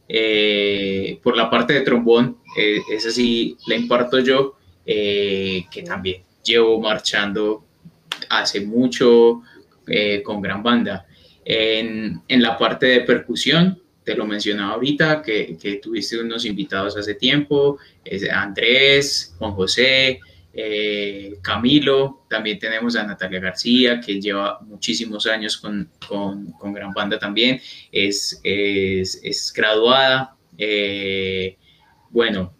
Eh, 0.08 1.18
por 1.20 1.36
la 1.36 1.50
parte 1.50 1.72
de 1.72 1.80
trombón, 1.80 2.38
eh, 2.56 2.78
esa 2.92 3.10
sí 3.10 3.56
la 3.66 3.74
imparto 3.74 4.20
yo, 4.20 4.56
eh, 4.86 5.64
que 5.68 5.82
también 5.82 6.22
llevo 6.44 6.80
marchando 6.80 7.64
hace 8.30 8.60
mucho 8.60 9.42
con 10.22 10.40
gran 10.40 10.62
banda. 10.62 11.06
En, 11.44 12.22
en, 12.28 12.42
la 12.42 12.56
parte 12.56 12.86
de 12.86 13.00
percusión, 13.00 13.82
te 14.08 14.14
lo 14.14 14.24
mencionaba 14.24 14.72
ahorita, 14.72 15.20
que, 15.20 15.80
tuviste 15.82 16.18
unos 16.18 16.46
invitados 16.46 16.96
hace 16.96 17.14
tiempo, 17.14 17.76
Andrés, 18.32 19.34
Juan 19.38 19.52
José, 19.52 20.18
eh, 20.50 21.34
Camilo, 21.42 22.24
también 22.30 22.58
tenemos 22.58 22.96
a 22.96 23.02
Natalia 23.02 23.38
García, 23.38 24.00
que 24.00 24.18
lleva 24.18 24.60
muchísimos 24.62 25.26
años 25.26 25.58
con, 25.58 25.90
con, 26.08 26.72
Gran 26.72 26.94
Banda 26.94 27.18
también, 27.18 27.60
es, 27.92 28.40
es, 28.42 29.20
es 29.22 29.52
graduada. 29.54 30.34
Eh, 30.56 31.58
bueno, 32.08 32.54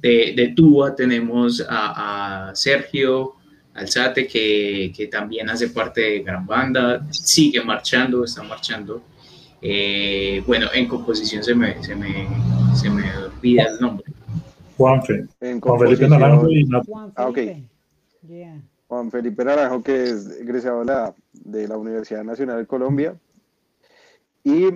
de, 0.00 0.32
de, 0.36 0.52
Tuba 0.54 0.94
tenemos 0.94 1.60
a, 1.68 2.50
a 2.50 2.54
Sergio 2.54 3.34
Alzate, 3.74 4.28
que, 4.28 4.92
que, 4.96 5.08
también 5.08 5.50
hace 5.50 5.70
parte 5.70 6.02
de 6.02 6.20
Gran 6.20 6.46
Banda, 6.46 7.04
sigue 7.10 7.64
marchando, 7.64 8.22
está 8.22 8.44
marchando. 8.44 9.02
Eh, 9.60 10.42
bueno, 10.46 10.68
en 10.72 10.86
composición 10.86 11.42
se 11.42 11.54
me, 11.54 11.82
se 11.82 11.94
me, 11.94 12.28
se 12.74 12.88
me 12.90 13.04
olvida 13.16 13.64
el 13.64 13.80
nombre. 13.80 14.04
Juanfe. 14.76 15.26
Juan 15.60 15.78
Felipe 15.80 16.08
Naranjo 16.08 16.48
y 16.48 16.66
Juan 16.66 17.12
ah, 17.16 17.32
Felipe. 17.34 17.64
Juan 18.86 19.10
Felipe 19.10 19.44
Naranjo, 19.44 19.82
que 19.82 20.04
es 20.04 20.40
egresado 20.40 20.84
de 21.32 21.68
la, 21.68 21.76
Universidad 21.76 22.22
Nacional 22.22 22.58
de 22.58 22.66
Colombia. 22.66 23.16
Y 24.44 24.68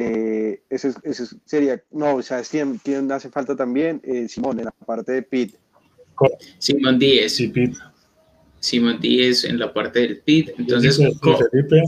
eh, 0.00 0.62
ese, 0.70 0.94
ese, 1.04 1.26
sería, 1.44 1.82
no, 1.90 2.16
o 2.16 2.22
sea, 2.22 2.42
¿quién, 2.42 2.80
quién 2.82 3.12
hace 3.12 3.28
falta 3.28 3.54
también? 3.54 4.00
Eh, 4.02 4.28
Simón, 4.28 4.58
en 4.58 4.64
la 4.64 4.70
parte 4.70 5.12
de 5.12 5.22
PIT. 5.22 5.54
Simón 6.58 6.98
Díez. 6.98 7.36
Sí, 7.36 7.48
Pit. 7.48 7.76
Simón 8.60 8.98
Díez 9.00 9.44
en 9.44 9.58
la 9.58 9.72
parte 9.72 10.00
del 10.00 10.18
PIT. 10.20 10.54
Entonces, 10.58 10.96
Felipe. 10.96 11.82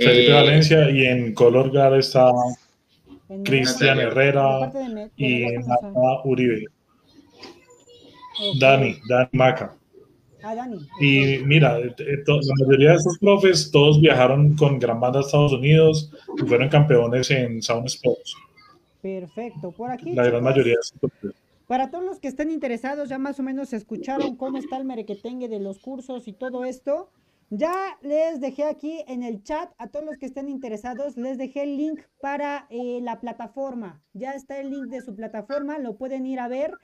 Felipe 0.00 0.30
eh, 0.30 0.32
Valencia 0.32 0.90
y 0.90 1.04
en 1.04 1.34
Color 1.34 1.70
Guard 1.70 1.98
está 1.98 2.32
Cristian 3.44 4.00
Herrera 4.00 4.72
y 5.16 5.44
Nata 5.58 5.92
Uribe. 6.24 6.64
Dani, 8.58 8.96
Dani 9.08 9.28
Maca. 9.32 9.76
Ah, 10.42 10.54
Dani. 10.54 10.78
Y 11.00 11.44
mira, 11.44 11.78
eh, 11.78 11.94
eh, 11.98 12.24
la 12.26 12.66
mayoría 12.66 12.90
de 12.90 12.96
estos 12.96 13.18
profes, 13.18 13.70
todos 13.70 14.00
viajaron 14.00 14.56
con 14.56 14.78
gran 14.78 14.98
banda 14.98 15.18
a 15.18 15.22
Estados 15.22 15.52
Unidos 15.52 16.10
y 16.42 16.46
fueron 16.46 16.70
campeones 16.70 17.30
en 17.30 17.60
Sound 17.60 17.86
Sports. 17.86 18.34
Perfecto. 19.02 19.70
Por 19.70 19.90
aquí. 19.90 20.12
La 20.12 20.24
gran 20.24 20.42
mayoría 20.42 20.76
de 21.02 21.32
Para 21.66 21.90
todos 21.90 22.04
los 22.04 22.18
que 22.20 22.28
estén 22.28 22.50
interesados, 22.50 23.10
ya 23.10 23.18
más 23.18 23.38
o 23.38 23.42
menos 23.42 23.74
escucharon 23.74 24.36
cómo 24.36 24.56
está 24.56 24.78
el 24.78 24.84
merequetengue 24.84 25.48
de 25.48 25.60
los 25.60 25.78
cursos 25.78 26.26
y 26.26 26.32
todo 26.32 26.64
esto. 26.64 27.10
Ya 27.52 27.98
les 28.00 28.40
dejé 28.40 28.62
aquí 28.62 29.04
en 29.08 29.24
el 29.24 29.42
chat 29.42 29.72
a 29.78 29.88
todos 29.88 30.06
los 30.06 30.18
que 30.18 30.26
estén 30.26 30.48
interesados, 30.48 31.16
les 31.16 31.36
dejé 31.36 31.64
el 31.64 31.76
link 31.76 32.00
para 32.20 32.68
eh, 32.70 33.00
la 33.02 33.20
plataforma. 33.20 34.00
Ya 34.12 34.34
está 34.34 34.60
el 34.60 34.70
link 34.70 34.86
de 34.86 35.00
su 35.00 35.16
plataforma, 35.16 35.80
lo 35.80 35.96
pueden 35.96 36.26
ir 36.26 36.38
a 36.38 36.46
ver. 36.46 36.74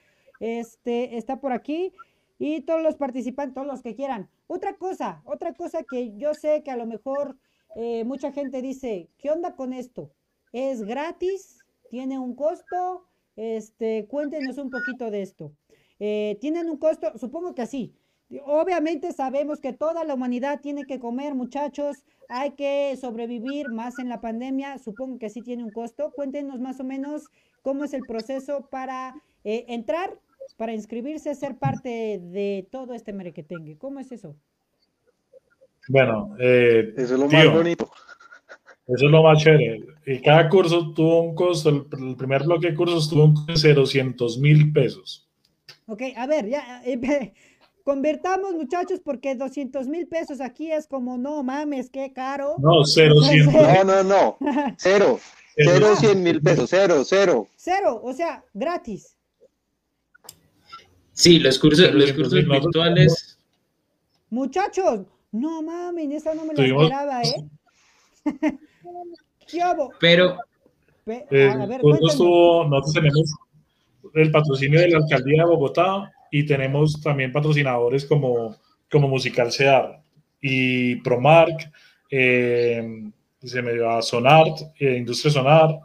Este 0.41 1.17
está 1.17 1.39
por 1.39 1.53
aquí 1.53 1.93
y 2.37 2.61
todos 2.61 2.83
los 2.83 2.95
participantes, 2.95 3.53
todos 3.55 3.65
los 3.65 3.81
que 3.81 3.95
quieran. 3.95 4.29
Otra 4.47 4.75
cosa, 4.75 5.21
otra 5.23 5.53
cosa 5.53 5.83
que 5.83 6.17
yo 6.17 6.33
sé 6.33 6.63
que 6.63 6.71
a 6.71 6.75
lo 6.75 6.85
mejor 6.85 7.37
eh, 7.77 8.03
mucha 8.03 8.33
gente 8.33 8.61
dice, 8.61 9.09
¿qué 9.17 9.31
onda 9.31 9.55
con 9.55 9.71
esto? 9.71 10.11
¿Es 10.51 10.83
gratis? 10.83 11.59
¿Tiene 11.89 12.19
un 12.19 12.35
costo? 12.35 13.07
Este, 13.37 14.05
cuéntenos 14.07 14.57
un 14.57 14.69
poquito 14.69 15.11
de 15.11 15.21
esto. 15.21 15.53
Eh, 15.99 16.37
¿Tienen 16.41 16.69
un 16.69 16.77
costo? 16.77 17.17
Supongo 17.17 17.55
que 17.55 17.65
sí. 17.67 17.96
Obviamente 18.45 19.13
sabemos 19.13 19.61
que 19.61 19.71
toda 19.71 20.03
la 20.03 20.13
humanidad 20.13 20.59
tiene 20.61 20.83
que 20.85 20.99
comer, 20.99 21.33
muchachos. 21.33 22.03
Hay 22.27 22.51
que 22.51 22.97
sobrevivir 22.99 23.69
más 23.69 23.99
en 23.99 24.09
la 24.09 24.19
pandemia. 24.19 24.77
Supongo 24.79 25.17
que 25.17 25.29
sí 25.29 25.41
tiene 25.41 25.63
un 25.63 25.71
costo. 25.71 26.11
Cuéntenos 26.13 26.59
más 26.59 26.79
o 26.81 26.83
menos 26.83 27.23
cómo 27.61 27.85
es 27.85 27.93
el 27.93 28.01
proceso 28.01 28.67
para 28.69 29.15
eh, 29.45 29.65
entrar, 29.69 30.19
para 30.57 30.73
inscribirse, 30.73 31.35
ser 31.35 31.57
parte 31.57 32.19
de 32.21 32.67
todo 32.69 32.93
este 32.93 33.13
merequetengue. 33.13 33.77
¿Cómo 33.77 33.99
es 33.99 34.11
eso? 34.11 34.35
Bueno, 35.87 36.35
eh, 36.37 36.93
eso 36.97 37.13
es 37.13 37.19
lo 37.19 37.29
más 37.29 37.53
bonito. 37.53 37.89
Eso 38.87 39.05
es 39.05 39.11
lo 39.11 39.23
más 39.23 39.41
chévere. 39.41 39.85
Y 40.05 40.21
cada 40.21 40.49
curso 40.49 40.93
tuvo 40.93 41.21
un 41.21 41.35
costo. 41.35 41.69
El, 41.69 42.15
primer 42.17 42.43
bloque 42.43 42.71
de 42.71 42.75
cursos 42.75 43.09
tuvo 43.09 43.25
un 43.25 43.33
costo 43.33 43.53
de 43.53 43.57
0, 43.57 43.83
mil 44.39 44.73
pesos. 44.73 45.29
Ok, 45.85 46.01
a 46.15 46.27
ver, 46.27 46.47
ya. 46.47 46.81
Eh, 46.85 47.33
Convertamos, 47.87 48.53
muchachos, 48.53 48.99
porque 48.99 49.33
200 49.33 49.87
mil 49.87 50.07
pesos 50.07 50.41
aquí 50.41 50.69
es 50.69 50.87
como, 50.87 51.17
no 51.17 51.41
mames, 51.41 51.89
qué 51.89 52.11
caro. 52.11 52.55
No, 52.57 52.83
cero, 52.83 53.15
cien. 53.21 53.45
No, 53.53 53.83
no, 53.85 54.03
no. 54.03 54.37
Cero. 54.77 55.21
Cero, 55.55 55.95
cien 55.95 56.21
mil 56.21 56.41
pesos. 56.41 56.69
Cero, 56.69 57.03
cero. 57.05 57.47
Cero, 57.55 58.01
o 58.03 58.11
sea, 58.11 58.43
gratis. 58.53 59.15
Sí, 61.13 61.39
los 61.39 61.57
cursos, 61.59 61.93
los 61.93 62.11
cursos 62.11 62.33
virtuales. 62.45 63.39
Muchachos, 64.31 65.05
no 65.31 65.61
mames, 65.61 66.11
esa 66.11 66.33
no 66.33 66.43
me 66.43 66.55
la 66.55 66.65
esperaba, 66.65 67.21
¿eh? 67.21 67.47
¿Qué 69.47 69.61
hago? 69.61 69.93
Pero. 70.01 70.35
Eh, 71.05 71.49
a 71.49 71.65
ver, 71.65 71.81
nosotros 71.85 72.93
tenemos 72.93 73.33
el 74.13 74.31
patrocinio 74.31 74.79
de 74.79 74.89
la 74.89 74.97
alcaldía 74.97 75.43
de 75.43 75.49
Bogotá 75.49 76.11
y 76.31 76.45
tenemos 76.45 77.01
también 77.01 77.31
patrocinadores 77.31 78.05
como, 78.05 78.55
como 78.89 79.07
Musical 79.07 79.51
Sear 79.51 80.01
y 80.41 80.95
Promark, 80.97 81.71
eh, 82.09 83.09
se 83.41 83.61
me 83.61 83.73
dio 83.73 83.89
a 83.89 84.01
Sonart, 84.01 84.59
eh, 84.79 84.97
Industria 84.97 85.31
Sonar, 85.31 85.79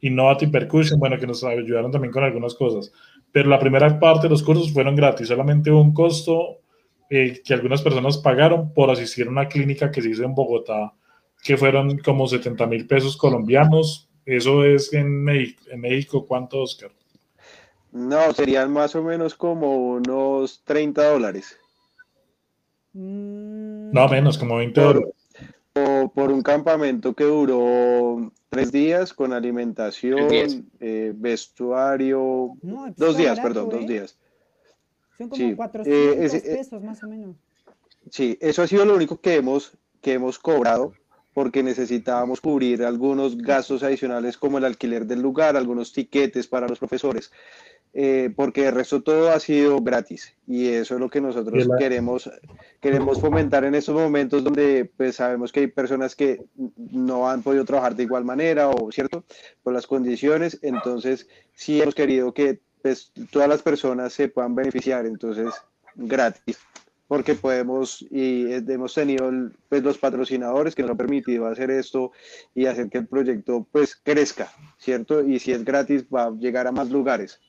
Innovative 0.00 0.52
Percussion, 0.52 1.00
bueno, 1.00 1.18
que 1.18 1.26
nos 1.26 1.42
ayudaron 1.44 1.90
también 1.90 2.12
con 2.12 2.24
algunas 2.24 2.54
cosas. 2.54 2.92
Pero 3.32 3.48
la 3.48 3.58
primera 3.58 3.98
parte 3.98 4.26
de 4.26 4.30
los 4.30 4.42
cursos 4.42 4.72
fueron 4.72 4.96
gratis, 4.96 5.28
solamente 5.28 5.70
un 5.70 5.92
costo 5.92 6.60
eh, 7.10 7.40
que 7.44 7.54
algunas 7.54 7.82
personas 7.82 8.18
pagaron 8.18 8.72
por 8.72 8.90
asistir 8.90 9.26
a 9.26 9.30
una 9.30 9.48
clínica 9.48 9.90
que 9.90 10.02
se 10.02 10.10
hizo 10.10 10.24
en 10.24 10.34
Bogotá, 10.34 10.92
que 11.42 11.56
fueron 11.56 11.98
como 11.98 12.26
70 12.26 12.66
mil 12.66 12.86
pesos 12.86 13.16
colombianos. 13.16 14.08
Eso 14.24 14.64
es 14.64 14.92
en 14.92 15.24
México, 15.24 15.62
en 15.70 15.80
México 15.80 16.26
¿cuánto, 16.26 16.62
Oscar? 16.62 16.90
No, 17.98 18.32
serían 18.32 18.72
más 18.72 18.94
o 18.94 19.02
menos 19.02 19.34
como 19.34 19.94
unos 19.94 20.62
30 20.64 21.10
dólares. 21.10 21.58
Mm. 22.92 23.90
No, 23.92 24.08
menos, 24.08 24.38
como 24.38 24.56
20 24.56 24.80
dólares. 24.80 25.14
O 25.74 26.10
por 26.14 26.30
un 26.30 26.42
campamento 26.42 27.14
que 27.14 27.24
duró 27.24 28.32
tres 28.48 28.72
días 28.72 29.12
con 29.12 29.32
alimentación, 29.32 30.28
eh, 30.80 31.12
vestuario. 31.14 32.52
dos 32.96 33.16
días, 33.16 33.38
perdón, 33.40 33.68
dos 33.68 33.82
¿eh? 33.82 33.86
días. 33.86 34.18
Son 35.16 35.28
como 35.28 35.56
400 35.56 36.34
eh, 36.34 36.56
pesos 36.56 36.82
más 36.82 37.02
o 37.02 37.08
menos. 37.08 37.36
Sí, 38.10 38.38
eso 38.40 38.62
ha 38.62 38.66
sido 38.66 38.84
lo 38.84 38.94
único 38.94 39.20
que 39.20 39.36
hemos, 39.36 39.76
que 40.00 40.14
hemos 40.14 40.38
cobrado 40.38 40.92
porque 41.38 41.62
necesitábamos 41.62 42.40
cubrir 42.40 42.82
algunos 42.82 43.38
gastos 43.38 43.84
adicionales 43.84 44.36
como 44.36 44.58
el 44.58 44.64
alquiler 44.64 45.06
del 45.06 45.22
lugar, 45.22 45.56
algunos 45.56 45.92
tiquetes 45.92 46.48
para 46.48 46.66
los 46.66 46.80
profesores, 46.80 47.30
eh, 47.94 48.30
porque 48.36 48.66
el 48.68 48.74
resto 48.74 49.02
todo 49.02 49.30
ha 49.30 49.40
sido 49.40 49.80
gratis 49.80 50.34
y 50.46 50.68
eso 50.68 50.94
es 50.94 51.00
lo 51.00 51.08
que 51.08 51.20
nosotros 51.20 51.68
queremos, 51.78 52.30
queremos 52.80 53.20
fomentar 53.20 53.64
en 53.64 53.74
estos 53.74 53.94
momentos 53.94 54.44
donde 54.44 54.90
pues 54.96 55.16
sabemos 55.16 55.52
que 55.52 55.60
hay 55.60 55.66
personas 55.68 56.14
que 56.14 56.44
no 56.76 57.28
han 57.28 57.42
podido 57.42 57.64
trabajar 57.64 57.96
de 57.96 58.04
igual 58.04 58.24
manera 58.24 58.68
o 58.68 58.92
cierto 58.92 59.24
por 59.62 59.72
las 59.72 59.86
condiciones, 59.86 60.58
entonces 60.62 61.28
sí 61.54 61.80
hemos 61.80 61.94
querido 61.94 62.32
que 62.34 62.60
pues, 62.82 63.12
todas 63.30 63.48
las 63.48 63.62
personas 63.62 64.12
se 64.12 64.28
puedan 64.28 64.54
beneficiar, 64.54 65.06
entonces 65.06 65.52
gratis 65.94 66.58
porque 67.08 67.34
podemos 67.34 68.04
y 68.10 68.52
hemos 68.52 68.94
tenido 68.94 69.30
pues, 69.68 69.82
los 69.82 69.98
patrocinadores 69.98 70.74
que 70.74 70.82
nos 70.82 70.92
han 70.92 70.98
permitido 70.98 71.46
hacer 71.46 71.70
esto 71.70 72.12
y 72.54 72.66
hacer 72.66 72.90
que 72.90 72.98
el 72.98 73.06
proyecto 73.06 73.66
pues 73.72 73.96
crezca, 73.96 74.52
¿cierto? 74.76 75.26
Y 75.26 75.38
si 75.38 75.52
es 75.52 75.64
gratis 75.64 76.04
va 76.14 76.26
a 76.26 76.30
llegar 76.32 76.66
a 76.66 76.72
más 76.72 76.90
lugares. 76.90 77.40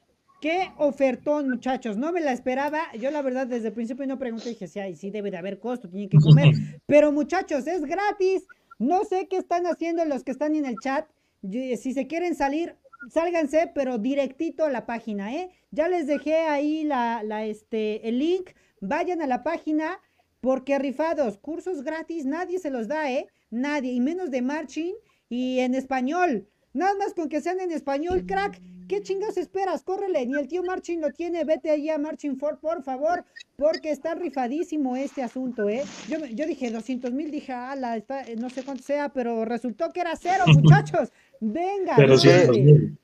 Qué 0.41 0.71
ofertón, 0.77 1.49
muchachos. 1.49 1.97
No 1.97 2.11
me 2.11 2.21
la 2.21 2.31
esperaba. 2.31 2.79
Yo, 2.99 3.11
la 3.11 3.21
verdad, 3.21 3.47
desde 3.47 3.67
el 3.67 3.73
principio 3.73 4.07
no 4.07 4.17
pregunté. 4.17 4.49
Dije, 4.49 4.67
sí, 4.67 4.79
sí, 4.95 5.11
debe 5.11 5.31
de 5.31 5.37
haber 5.37 5.59
costo, 5.59 5.89
tienen 5.89 6.09
que 6.09 6.17
comer. 6.17 6.53
Pero, 6.85 7.11
muchachos, 7.11 7.67
es 7.67 7.81
gratis. 7.81 8.47
No 8.77 9.03
sé 9.03 9.27
qué 9.27 9.37
están 9.37 9.65
haciendo 9.65 10.05
los 10.05 10.23
que 10.23 10.31
están 10.31 10.55
en 10.55 10.65
el 10.65 10.75
chat. 10.81 11.09
Si 11.41 11.93
se 11.93 12.07
quieren 12.07 12.35
salir, 12.35 12.75
sálganse, 13.09 13.71
pero 13.73 13.97
directito 13.97 14.65
a 14.65 14.69
la 14.69 14.85
página, 14.85 15.33
¿eh? 15.33 15.49
Ya 15.71 15.87
les 15.87 16.05
dejé 16.05 16.35
ahí 16.35 16.83
la, 16.83 17.23
la, 17.23 17.45
este, 17.45 18.07
el 18.07 18.19
link 18.19 18.51
Vayan 18.81 19.21
a 19.21 19.27
la 19.27 19.43
página 19.43 19.99
porque 20.41 20.79
rifados, 20.79 21.37
cursos 21.37 21.83
gratis, 21.83 22.25
nadie 22.25 22.59
se 22.59 22.69
los 22.69 22.87
da, 22.87 23.11
¿eh? 23.11 23.27
Nadie, 23.49 23.91
y 23.91 23.99
menos 23.99 24.31
de 24.31 24.41
marching 24.41 24.93
y 25.27 25.59
en 25.59 25.75
español. 25.75 26.47
Nada 26.71 26.93
más 26.95 27.13
con 27.13 27.27
que 27.27 27.41
sean 27.41 27.59
en 27.59 27.71
español, 27.71 28.25
crack. 28.25 28.61
¿Qué 28.89 29.03
chingados 29.03 29.37
esperas? 29.37 29.83
Córrele, 29.83 30.25
ni 30.25 30.33
el 30.33 30.47
tío 30.47 30.63
Marching 30.63 30.99
lo 30.99 31.11
tiene. 31.11 31.43
Vete 31.43 31.69
allá 31.69 31.93
a 31.93 31.97
Marching 31.99 32.37
Ford, 32.39 32.57
por 32.57 32.81
favor, 32.81 33.23
porque 33.55 33.91
está 33.91 34.15
rifadísimo 34.15 34.97
este 34.97 35.21
asunto, 35.21 35.69
¿eh? 35.69 35.83
Yo, 36.07 36.17
yo 36.25 36.47
dije 36.47 36.71
200 36.71 37.13
mil, 37.13 37.29
dije, 37.29 37.53
ala, 37.53 37.95
está, 37.95 38.23
no 38.39 38.49
sé 38.49 38.63
cuánto 38.63 38.81
sea, 38.81 39.09
pero 39.09 39.45
resultó 39.45 39.91
que 39.91 39.99
era 40.01 40.15
cero, 40.15 40.45
muchachos. 40.47 41.11
Venga, 41.41 41.93
pero 41.95 42.15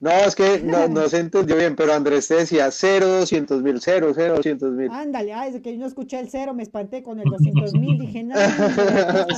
no, 0.01 0.09
es 0.09 0.35
que 0.35 0.59
no, 0.61 0.89
no, 0.89 1.07
se 1.07 1.19
entendió 1.19 1.55
bien, 1.55 1.75
pero 1.75 1.93
Andrés 1.93 2.27
te 2.27 2.35
decía 2.35 2.69
0, 2.69 3.07
200 3.19 3.61
mil, 3.61 3.79
0, 3.79 4.11
0, 4.13 4.35
200 4.37 4.71
mil. 4.71 4.89
Ándale, 4.91 5.33
ay, 5.33 5.51
desde 5.51 5.61
que 5.61 5.71
yo 5.71 5.79
no 5.79 5.85
escuché 5.85 6.19
el 6.19 6.29
cero, 6.29 6.53
me 6.53 6.63
espanté 6.63 7.01
con 7.01 7.19
el 7.19 7.29
200 7.29 7.73
mil, 7.75 7.97
dije, 7.97 8.23
no. 8.23 8.35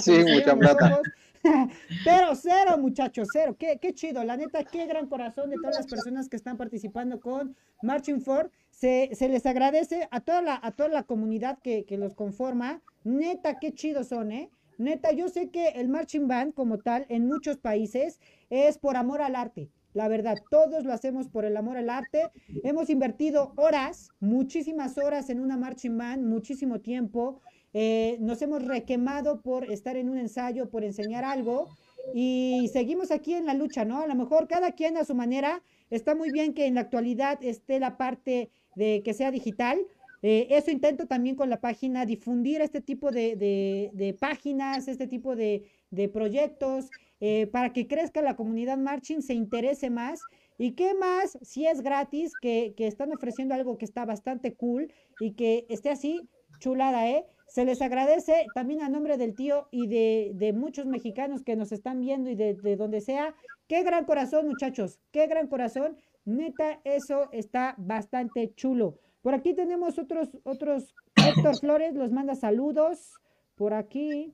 sí, 0.02 0.24
mucha 0.34 0.56
plata. 0.56 1.02
Pero 2.06 2.36
cero, 2.36 2.78
muchachos, 2.78 3.30
cero. 3.32 3.56
Qué, 3.58 3.78
qué 3.82 3.94
chido. 3.94 4.24
La 4.24 4.38
neta, 4.38 4.64
qué 4.64 4.86
gran 4.86 5.08
corazón 5.08 5.50
de 5.50 5.58
todas 5.58 5.78
las 5.78 5.88
personas 5.88 6.30
que 6.30 6.36
están 6.36 6.58
participando 6.58 7.20
con 7.20 7.56
Marching 7.82 8.22
For. 8.22 8.52
Se, 8.70 9.10
se 9.14 9.30
les 9.30 9.46
agradece 9.46 10.08
a 10.12 10.22
toda 10.22 10.42
la, 10.42 10.60
a 10.62 10.72
toda 10.72 10.90
la 10.90 11.04
comunidad 11.04 11.60
que, 11.64 11.86
que 11.86 11.98
los 11.98 12.14
conforma. 12.16 12.82
Neta, 13.04 13.60
qué 13.60 13.74
chidos 13.74 14.08
son, 14.10 14.32
¿eh? 14.32 14.50
Neta, 14.78 15.12
yo 15.12 15.28
sé 15.28 15.50
que 15.50 15.70
el 15.70 15.88
marching 15.88 16.28
band 16.28 16.54
como 16.54 16.78
tal 16.78 17.06
en 17.10 17.26
muchos 17.26 17.58
países 17.58 18.20
es 18.52 18.78
por 18.78 18.96
amor 18.96 19.22
al 19.22 19.36
arte. 19.36 19.72
La 19.94 20.08
verdad, 20.08 20.38
todos 20.52 20.86
lo 20.86 20.94
hacemos 20.94 21.28
por 21.28 21.44
el 21.46 21.58
amor 21.58 21.78
al 21.78 21.90
arte. 21.90 22.30
Hemos 22.64 22.92
invertido 22.92 23.54
horas, 23.56 24.10
muchísimas 24.20 25.00
horas 25.00 25.32
en 25.32 25.40
una 25.40 25.58
marching 25.58 25.98
band, 25.98 26.24
muchísimo 26.24 26.82
tiempo. 26.82 27.42
Eh, 27.74 28.18
nos 28.20 28.42
hemos 28.42 28.64
requemado 28.64 29.42
por 29.42 29.70
estar 29.72 29.98
en 29.98 30.10
un 30.10 30.18
ensayo, 30.18 30.70
por 30.70 30.84
enseñar 30.84 31.24
algo 31.24 31.68
y 32.14 32.70
seguimos 32.72 33.12
aquí 33.12 33.34
en 33.34 33.46
la 33.46 33.54
lucha, 33.54 33.86
¿no? 33.86 34.02
A 34.02 34.08
lo 34.08 34.16
mejor 34.16 34.48
cada 34.48 34.72
quien 34.72 34.98
a 34.98 35.04
su 35.04 35.16
manera. 35.16 35.62
Está 35.90 36.16
muy 36.16 36.32
bien 36.32 36.54
que 36.54 36.66
en 36.66 36.76
la 36.76 36.82
actualidad 36.82 37.44
esté 37.44 37.80
la 37.80 37.98
parte 37.98 38.50
de 38.76 39.02
que 39.04 39.14
sea 39.14 39.32
digital. 39.32 39.80
Eh, 40.24 40.48
eso 40.50 40.72
intento 40.72 41.08
también 41.08 41.36
con 41.36 41.50
la 41.50 41.62
página, 41.62 42.06
difundir 42.06 42.62
este 42.62 42.82
tipo 42.82 43.12
de, 43.12 44.18
páginas, 44.20 44.88
este 44.88 45.08
tipo 45.08 45.36
de, 45.36 45.70
proyectos, 46.12 46.90
eh, 47.20 47.48
para 47.48 47.74
que 47.74 47.88
crezca 47.88 48.22
la 48.22 48.36
comunidad 48.36 48.78
marching, 48.78 49.22
se 49.22 49.34
interese 49.34 49.90
más. 49.90 50.20
¿Y 50.58 50.72
qué 50.72 50.94
más 50.96 51.38
si 51.42 51.68
es 51.68 51.82
gratis, 51.82 52.32
que, 52.42 52.74
que 52.76 52.88
están 52.88 53.14
ofreciendo 53.14 53.54
algo 53.54 53.78
que 53.78 53.86
está 53.86 54.06
bastante 54.06 54.56
cool 54.56 54.92
y 55.20 55.34
que 55.34 55.66
esté 55.70 55.90
así, 55.92 56.28
chulada, 56.60 57.10
¿eh? 57.10 57.26
Se 57.48 57.66
les 57.66 57.82
agradece 57.82 58.46
también 58.54 58.82
a 58.82 58.90
nombre 58.90 59.18
del 59.18 59.34
tío 59.34 59.68
y 59.72 59.88
de, 59.88 60.54
muchos 60.54 60.86
mexicanos 60.86 61.44
que 61.44 61.56
nos 61.56 61.72
están 61.72 62.02
viendo 62.02 62.30
y 62.30 62.36
de, 62.36 62.76
donde 62.76 63.02
sea. 63.02 63.36
Qué 63.68 63.84
gran 63.84 64.06
corazón, 64.06 64.48
muchachos. 64.48 65.00
Qué 65.12 65.28
gran 65.28 65.48
corazón. 65.48 65.98
Neta, 66.26 66.82
eso 66.84 67.30
está 67.32 67.74
bastante 67.78 68.54
chulo. 68.56 69.00
Por 69.22 69.34
aquí 69.34 69.54
tenemos 69.54 69.98
otros, 69.98 70.30
otros. 70.44 70.94
Héctor 71.16 71.58
Flores 71.60 71.96
los 71.96 72.12
manda 72.12 72.36
saludos. 72.36 73.14
Por 73.56 73.74
aquí. 73.74 74.34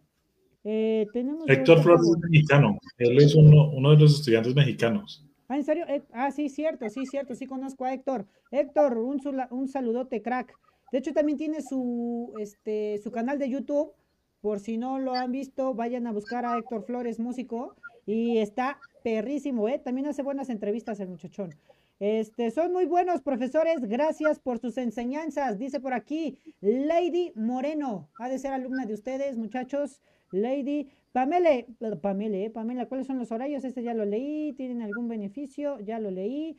Eh, 0.64 1.08
tenemos 1.14 1.48
Héctor 1.48 1.82
Flores 1.82 2.02
es 2.02 2.30
mexicano. 2.30 2.78
Él 2.98 3.18
es 3.18 3.36
uno, 3.36 3.70
uno 3.72 3.92
de 3.92 3.98
los 3.98 4.20
estudiantes 4.20 4.56
mexicanos. 4.56 5.26
Ah, 5.48 5.58
¿en 5.58 5.64
serio? 5.64 5.86
Eh, 5.88 6.02
ah, 6.14 6.32
sí, 6.32 6.50
cierto, 6.50 6.90
sí, 6.90 7.06
cierto. 7.06 7.36
Sí 7.36 7.46
conozco 7.46 7.86
a 7.86 7.94
Héctor. 7.94 8.26
Héctor, 8.50 8.98
un, 8.98 9.22
un 9.52 9.68
saludote, 9.68 10.22
crack. 10.22 10.58
De 10.94 11.00
hecho, 11.00 11.12
también 11.12 11.40
tiene 11.40 11.64
su, 11.64 12.32
este, 12.40 13.00
su 13.04 13.12
canal 13.12 13.40
de 13.40 13.50
YouTube. 13.50 13.94
Por 14.42 14.60
si 14.60 14.78
no 14.78 15.00
lo 15.00 15.16
han 15.16 15.32
visto, 15.32 15.74
vayan 15.74 16.06
a 16.06 16.12
buscar 16.12 16.46
a 16.46 16.56
Héctor 16.56 16.84
Flores, 16.84 17.20
músico. 17.20 17.76
Y 18.06 18.38
está 18.38 18.78
perrísimo, 19.04 19.68
¿eh? 19.68 19.80
También 19.80 20.06
hace 20.06 20.22
buenas 20.22 20.52
entrevistas 20.52 21.00
el 21.00 21.10
muchachón. 21.10 21.56
Este, 22.00 22.52
son 22.52 22.72
muy 22.72 22.86
buenos 22.86 23.24
profesores, 23.24 23.80
gracias 23.82 24.38
por 24.38 24.60
sus 24.60 24.78
enseñanzas. 24.78 25.58
Dice 25.58 25.80
por 25.80 25.96
aquí, 25.96 26.38
Lady 26.62 27.32
Moreno, 27.34 28.08
ha 28.20 28.30
de 28.30 28.38
ser 28.38 28.54
alumna 28.54 28.86
de 28.86 28.94
ustedes, 28.94 29.36
muchachos. 29.36 30.00
Lady 30.32 30.90
Pamele, 31.12 31.66
Pamele, 32.04 32.52
Pamela, 32.52 32.86
¿cuáles 32.86 33.08
son 33.08 33.18
los 33.18 33.32
horarios? 33.32 33.64
Este 33.64 33.82
ya 33.82 33.96
lo 33.96 34.06
leí, 34.06 34.54
¿tienen 34.54 34.84
algún 34.84 35.08
beneficio? 35.08 35.80
Ya 35.80 35.98
lo 36.00 36.12
leí. 36.12 36.56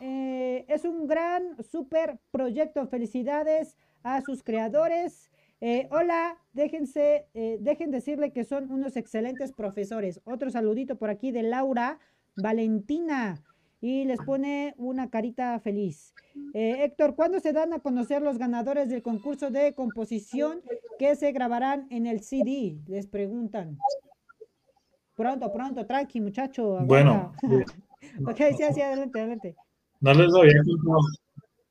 Eh, 0.00 0.64
es 0.68 0.84
un 0.84 1.06
gran, 1.06 1.62
super 1.62 2.18
proyecto. 2.30 2.86
Felicidades 2.86 3.76
a 4.02 4.20
sus 4.22 4.42
creadores. 4.42 5.30
Eh, 5.60 5.88
hola, 5.90 6.38
déjense, 6.52 7.28
eh, 7.34 7.58
dejen 7.60 7.90
decirle 7.90 8.32
que 8.32 8.44
son 8.44 8.70
unos 8.70 8.96
excelentes 8.96 9.52
profesores. 9.52 10.20
Otro 10.24 10.50
saludito 10.50 10.96
por 10.96 11.10
aquí 11.10 11.30
de 11.30 11.42
Laura 11.42 12.00
Valentina 12.36 13.42
y 13.80 14.04
les 14.04 14.18
pone 14.20 14.74
una 14.76 15.10
carita 15.10 15.58
feliz. 15.60 16.14
Héctor, 16.54 17.14
¿cuándo 17.16 17.40
se 17.40 17.52
dan 17.52 17.72
a 17.72 17.80
conocer 17.80 18.22
los 18.22 18.38
ganadores 18.38 18.88
del 18.88 19.02
concurso 19.02 19.50
de 19.50 19.74
composición 19.74 20.62
que 20.98 21.16
se 21.16 21.32
grabarán 21.32 21.86
en 21.90 22.06
el 22.06 22.22
CD? 22.22 22.78
Les 22.86 23.06
preguntan. 23.06 23.78
Pronto, 25.14 25.52
pronto, 25.52 25.84
tranqui, 25.84 26.20
muchacho. 26.20 26.78
Bueno. 26.84 27.32
Ok, 28.26 28.36
sí, 28.56 28.64
sí, 28.74 28.80
adelante, 28.80 29.20
adelante. 29.20 29.56
No 30.00 30.14
les 30.14 30.30
doy. 30.30 30.50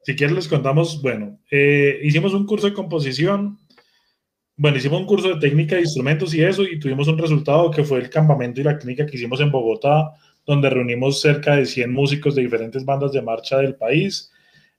Si 0.03 0.15
quieren 0.15 0.35
les 0.35 0.47
contamos, 0.47 1.01
bueno, 1.01 1.39
eh, 1.51 1.99
hicimos 2.03 2.33
un 2.33 2.45
curso 2.45 2.67
de 2.67 2.73
composición, 2.73 3.59
bueno, 4.57 4.77
hicimos 4.77 5.01
un 5.01 5.05
curso 5.05 5.27
de 5.29 5.39
técnica 5.39 5.75
de 5.75 5.81
instrumentos 5.81 6.33
y 6.33 6.43
eso, 6.43 6.63
y 6.63 6.79
tuvimos 6.79 7.07
un 7.07 7.17
resultado 7.17 7.69
que 7.69 7.83
fue 7.83 7.99
el 7.99 8.09
campamento 8.09 8.61
y 8.61 8.63
la 8.63 8.77
clínica 8.77 9.05
que 9.05 9.17
hicimos 9.17 9.39
en 9.41 9.51
Bogotá, 9.51 10.11
donde 10.45 10.69
reunimos 10.69 11.21
cerca 11.21 11.55
de 11.55 11.65
100 11.65 11.91
músicos 11.91 12.35
de 12.35 12.41
diferentes 12.41 12.83
bandas 12.83 13.11
de 13.11 13.21
marcha 13.21 13.57
del 13.57 13.75
país, 13.75 14.31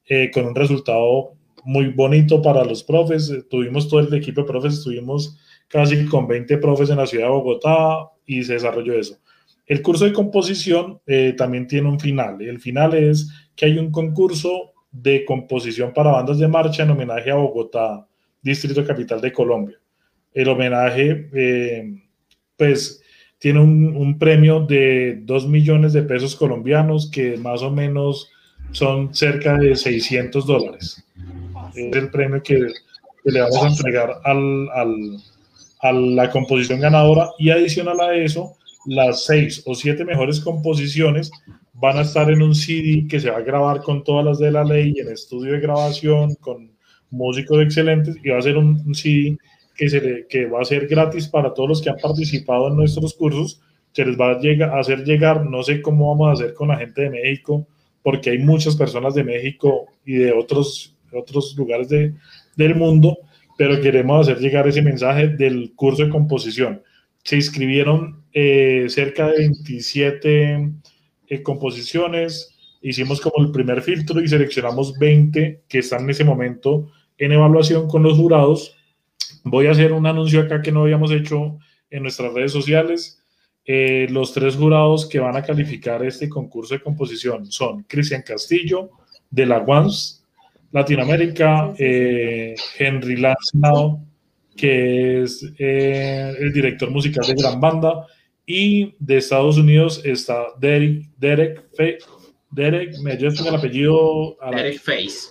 eh, 0.06 0.30
con 0.32 0.46
un 0.46 0.54
resultado 0.54 1.34
muy 1.64 1.88
bonito 1.88 2.42
para 2.42 2.64
los 2.64 2.82
profes. 2.82 3.32
Tuvimos 3.48 3.88
todo 3.88 4.00
el 4.00 4.12
equipo 4.14 4.40
de 4.40 4.48
profes, 4.48 4.74
estuvimos 4.74 5.38
casi 5.68 6.04
con 6.06 6.26
20 6.26 6.58
profes 6.58 6.90
en 6.90 6.96
la 6.96 7.06
ciudad 7.06 7.26
de 7.26 7.32
Bogotá 7.32 8.10
y 8.26 8.42
se 8.42 8.54
desarrolló 8.54 8.94
eso. 8.94 9.18
El 9.66 9.82
curso 9.82 10.04
de 10.04 10.12
composición 10.12 11.00
eh, 11.06 11.34
también 11.36 11.66
tiene 11.66 11.88
un 11.88 12.00
final. 12.00 12.42
El 12.42 12.60
final 12.60 12.94
es 12.94 13.30
que 13.54 13.66
hay 13.66 13.78
un 13.78 13.90
concurso 13.90 14.72
de 14.90 15.24
composición 15.24 15.92
para 15.92 16.10
bandas 16.10 16.38
de 16.38 16.48
marcha 16.48 16.82
en 16.82 16.90
homenaje 16.90 17.30
a 17.30 17.36
Bogotá, 17.36 18.06
Distrito 18.42 18.84
Capital 18.84 19.20
de 19.20 19.32
Colombia. 19.32 19.78
El 20.34 20.48
homenaje, 20.48 21.28
eh, 21.32 21.94
pues, 22.56 23.02
tiene 23.38 23.60
un, 23.60 24.18
premio 24.18 24.60
de 24.60 25.18
2 25.22 25.48
millones 25.48 25.92
de 25.92 26.02
pesos 26.02 26.36
colombianos, 26.36 27.10
que 27.10 27.36
más 27.36 27.62
o 27.62 27.70
menos 27.72 28.30
son 28.70 29.12
cerca 29.14 29.56
de 29.56 29.74
600 29.74 30.46
dólares. 30.46 31.04
Es 31.74 31.96
el 31.96 32.10
premio 32.10 32.40
que, 32.42 32.68
le 33.24 33.40
vamos 33.40 33.62
a 33.64 33.68
entregar 33.68 34.20
a 34.24 35.92
la 35.92 36.30
composición 36.30 36.78
ganadora 36.78 37.30
y 37.38 37.50
adicional 37.50 38.00
a 38.00 38.14
eso, 38.14 38.56
las 38.86 39.24
seis 39.24 39.62
o 39.66 39.74
siete 39.74 40.04
mejores 40.04 40.40
composiciones 40.40 41.30
van 41.74 41.98
a 41.98 42.02
estar 42.02 42.30
en 42.30 42.42
un 42.42 42.54
CD 42.54 43.06
que 43.08 43.20
se 43.20 43.30
va 43.30 43.38
a 43.38 43.42
grabar 43.42 43.80
con 43.82 44.04
todas 44.04 44.24
las 44.24 44.38
de 44.38 44.52
la 44.52 44.64
ley, 44.64 44.94
en 44.98 45.08
estudio 45.08 45.52
de 45.52 45.60
grabación, 45.60 46.34
con 46.36 46.70
músicos 47.10 47.62
excelentes 47.62 48.16
y 48.22 48.28
va 48.30 48.38
a 48.38 48.42
ser 48.42 48.56
un, 48.56 48.94
CD 48.94 49.36
que, 49.76 49.88
se 49.88 50.26
que 50.28 50.46
va 50.46 50.60
a 50.60 50.64
ser 50.64 50.86
gratis 50.86 51.28
para 51.28 51.52
todos 51.52 51.68
los 51.68 51.82
que 51.82 51.90
han 51.90 51.96
participado 51.96 52.68
en 52.68 52.76
nuestros 52.76 53.14
cursos. 53.14 53.60
Se 53.92 54.04
les 54.04 54.18
va 54.18 54.30
a, 54.30 54.38
llegar, 54.38 54.70
a 54.70 54.80
hacer 54.80 55.04
llegar, 55.04 55.44
no 55.44 55.62
sé 55.62 55.82
cómo 55.82 56.10
vamos 56.10 56.28
a 56.30 56.32
hacer 56.32 56.54
con 56.54 56.68
la 56.68 56.78
gente 56.78 57.02
de 57.02 57.10
México, 57.10 57.66
porque 58.02 58.30
hay 58.30 58.38
muchas 58.38 58.74
personas 58.74 59.14
de 59.14 59.24
México 59.24 59.86
y 60.04 60.14
de 60.14 60.32
otros, 60.32 60.96
otros 61.12 61.54
lugares 61.56 61.88
de, 61.88 62.14
del 62.56 62.74
mundo, 62.74 63.18
pero 63.58 63.80
queremos 63.80 64.26
hacer 64.26 64.38
llegar 64.42 64.66
ese 64.66 64.82
mensaje 64.82 65.28
del 65.28 65.72
curso 65.74 66.04
de 66.04 66.10
composición. 66.10 66.82
Se 67.22 67.36
inscribieron 67.36 68.24
eh, 68.32 68.86
cerca 68.88 69.28
de 69.28 69.38
27 69.38 70.72
eh, 71.28 71.42
composiciones, 71.42 72.56
hicimos 72.80 73.20
como 73.20 73.44
el 73.44 73.52
primer 73.52 73.82
filtro 73.82 74.20
y 74.20 74.28
seleccionamos 74.28 74.98
20 74.98 75.62
que 75.68 75.78
están 75.78 76.02
en 76.02 76.10
ese 76.10 76.24
momento 76.24 76.90
en 77.18 77.32
evaluación 77.32 77.88
con 77.88 78.02
los 78.02 78.16
jurados. 78.16 78.76
Voy 79.44 79.66
a 79.66 79.72
hacer 79.72 79.92
un 79.92 80.06
anuncio 80.06 80.40
acá 80.40 80.62
que 80.62 80.72
no 80.72 80.82
habíamos 80.82 81.12
hecho 81.12 81.58
en 81.90 82.02
nuestras 82.02 82.32
redes 82.32 82.52
sociales. 82.52 83.22
Eh, 83.64 84.08
los 84.10 84.32
tres 84.32 84.56
jurados 84.56 85.06
que 85.06 85.20
van 85.20 85.36
a 85.36 85.42
calificar 85.42 86.04
este 86.04 86.28
concurso 86.28 86.74
de 86.74 86.82
composición 86.82 87.46
son 87.46 87.84
Cristian 87.84 88.22
Castillo, 88.22 88.90
de 89.30 89.46
la 89.46 89.58
ONCE, 89.58 90.22
Latinoamérica, 90.72 91.72
eh, 91.78 92.56
Henry 92.78 93.16
Lanznau, 93.16 94.04
que 94.56 95.22
es 95.22 95.44
eh, 95.58 96.34
el 96.38 96.52
director 96.52 96.90
musical 96.90 97.26
de 97.26 97.34
Gran 97.34 97.60
Banda, 97.60 98.06
y 98.44 98.94
de 98.98 99.18
Estados 99.18 99.56
Unidos 99.56 100.02
está 100.04 100.46
Derek, 100.58 101.08
Derek 101.16 101.62
Derek, 102.52 102.98
me 102.98 103.16
dio 103.16 103.28
el 103.28 103.54
apellido. 103.54 104.36
Derek 104.50 104.78
Face. 104.78 105.30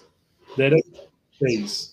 Derek 0.57 0.85
Face, 1.39 1.91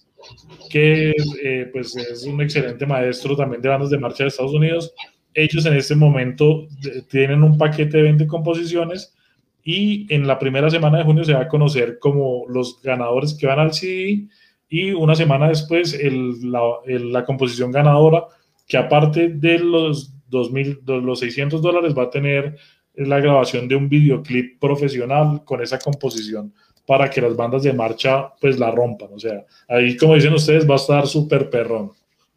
que 0.71 1.15
eh, 1.43 1.69
pues 1.71 1.95
es 1.97 2.25
un 2.25 2.41
excelente 2.41 2.87
maestro 2.87 3.37
también 3.37 3.63
de 3.63 3.69
bandas 3.69 3.91
de 3.91 3.99
marcha 3.99 4.25
de 4.25 4.29
Estados 4.29 4.55
Unidos. 4.55 4.93
Ellos 5.35 5.65
en 5.67 5.77
este 5.77 5.95
momento 5.95 6.67
tienen 7.11 7.43
un 7.43 7.59
paquete 7.59 7.99
de 7.99 8.03
20 8.05 8.27
composiciones 8.27 9.15
y 9.63 10.13
en 10.13 10.27
la 10.27 10.39
primera 10.39 10.71
semana 10.71 10.99
de 10.99 11.05
junio 11.05 11.25
se 11.25 11.35
va 11.35 11.43
a 11.43 11.49
conocer 11.49 11.99
como 11.99 12.47
los 12.49 12.81
ganadores 12.83 13.35
que 13.35 13.47
van 13.47 13.59
al 13.59 13.75
CD 13.75 14.29
y 14.69 14.93
una 14.93 15.15
semana 15.15 15.49
después 15.49 15.95
el, 15.95 16.51
la, 16.51 16.61
la, 16.87 17.25
composición 17.25 17.71
ganadora 17.71 18.27
que 18.67 18.77
aparte 18.77 19.29
de 19.29 19.59
los 19.59 20.13
2000, 20.29 20.85
de 20.85 21.01
los 21.01 21.21
600 21.21 21.63
dólares 21.63 21.95
va 21.97 22.05
a 22.05 22.11
tener 22.11 22.57
es 22.95 23.07
la 23.07 23.21
grabación 23.21 23.69
de 23.69 23.77
un 23.77 23.89
videoclip 23.89 24.59
profesional 24.59 25.45
con 25.45 25.63
esa 25.63 25.79
composición 25.79 26.53
para 26.85 27.09
que 27.09 27.21
las 27.21 27.37
bandas 27.37 27.63
de 27.63 27.73
marcha 27.73 28.35
pues 28.41 28.59
la 28.59 28.71
rompan. 28.71 29.11
O 29.13 29.19
sea, 29.19 29.45
ahí 29.69 29.97
como 29.97 30.15
dicen 30.15 30.35
ustedes 30.35 30.69
va 30.69 30.75
a 30.75 30.79
estar 30.79 31.07
súper 31.07 31.49
perrón. 31.49 31.93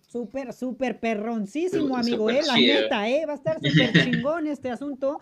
Súper, 0.08 0.52
súper 0.52 1.00
perroncísimo, 1.00 1.96
amigo, 1.96 2.30
eh, 2.30 2.42
la 2.46 2.58
neta, 2.58 3.10
eh, 3.10 3.26
va 3.26 3.32
a 3.32 3.36
estar 3.38 3.62
súper 3.62 3.94
chingón 4.04 4.46
este 4.46 4.70
asunto. 4.70 5.22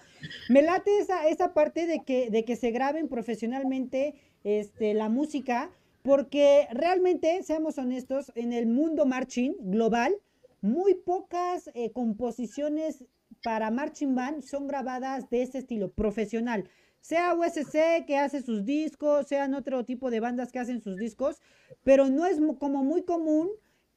Me 0.49 0.64
late 0.64 0.89
esa, 0.99 1.28
esa 1.28 1.53
parte 1.53 1.86
de 1.86 2.03
que, 2.03 2.32
de 2.32 2.43
que 2.43 2.55
se 2.55 2.72
graben 2.72 3.07
profesionalmente 3.07 4.16
este, 4.43 4.95
la 4.95 5.07
música, 5.07 5.70
porque 6.10 6.68
realmente, 6.72 7.43
seamos 7.43 7.78
honestos, 7.78 8.32
en 8.34 8.51
el 8.51 8.66
mundo 8.66 9.05
marching 9.05 9.53
global, 9.60 10.12
muy 10.60 10.95
pocas 10.95 11.70
eh, 11.76 11.91
composiciones 11.91 13.05
para 13.43 13.70
marching 13.70 14.16
band 14.16 14.41
son 14.41 14.66
grabadas 14.66 15.30
de 15.30 15.43
ese 15.43 15.60
estilo, 15.60 15.91
profesional. 15.91 16.68
Sea 16.99 17.36
USC 17.36 18.07
que 18.07 18.18
hace 18.18 18.41
sus 18.41 18.66
discos, 18.66 19.28
sean 19.28 19.53
otro 19.53 19.86
tipo 19.86 20.10
de 20.10 20.20
bandas 20.20 20.51
que 20.51 20.57
hacen 20.57 20.82
sus 20.82 20.97
discos, 20.97 21.43
pero 21.84 22.10
no 22.10 22.26
es 22.26 22.39
como 22.57 22.84
muy 22.84 23.03
común 23.03 23.47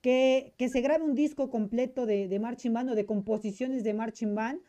que, 0.02 0.52
se 0.70 0.82
grabe 0.82 1.04
un 1.04 1.14
disco 1.14 1.48
completo 1.48 2.04
de, 2.04 2.28
de, 2.28 2.38
marching 2.38 2.74
band 2.74 2.90
o 2.90 2.94
de 2.94 3.06
composiciones 3.06 3.84
de 3.84 3.94
marching 3.94 4.34
band 4.34 4.60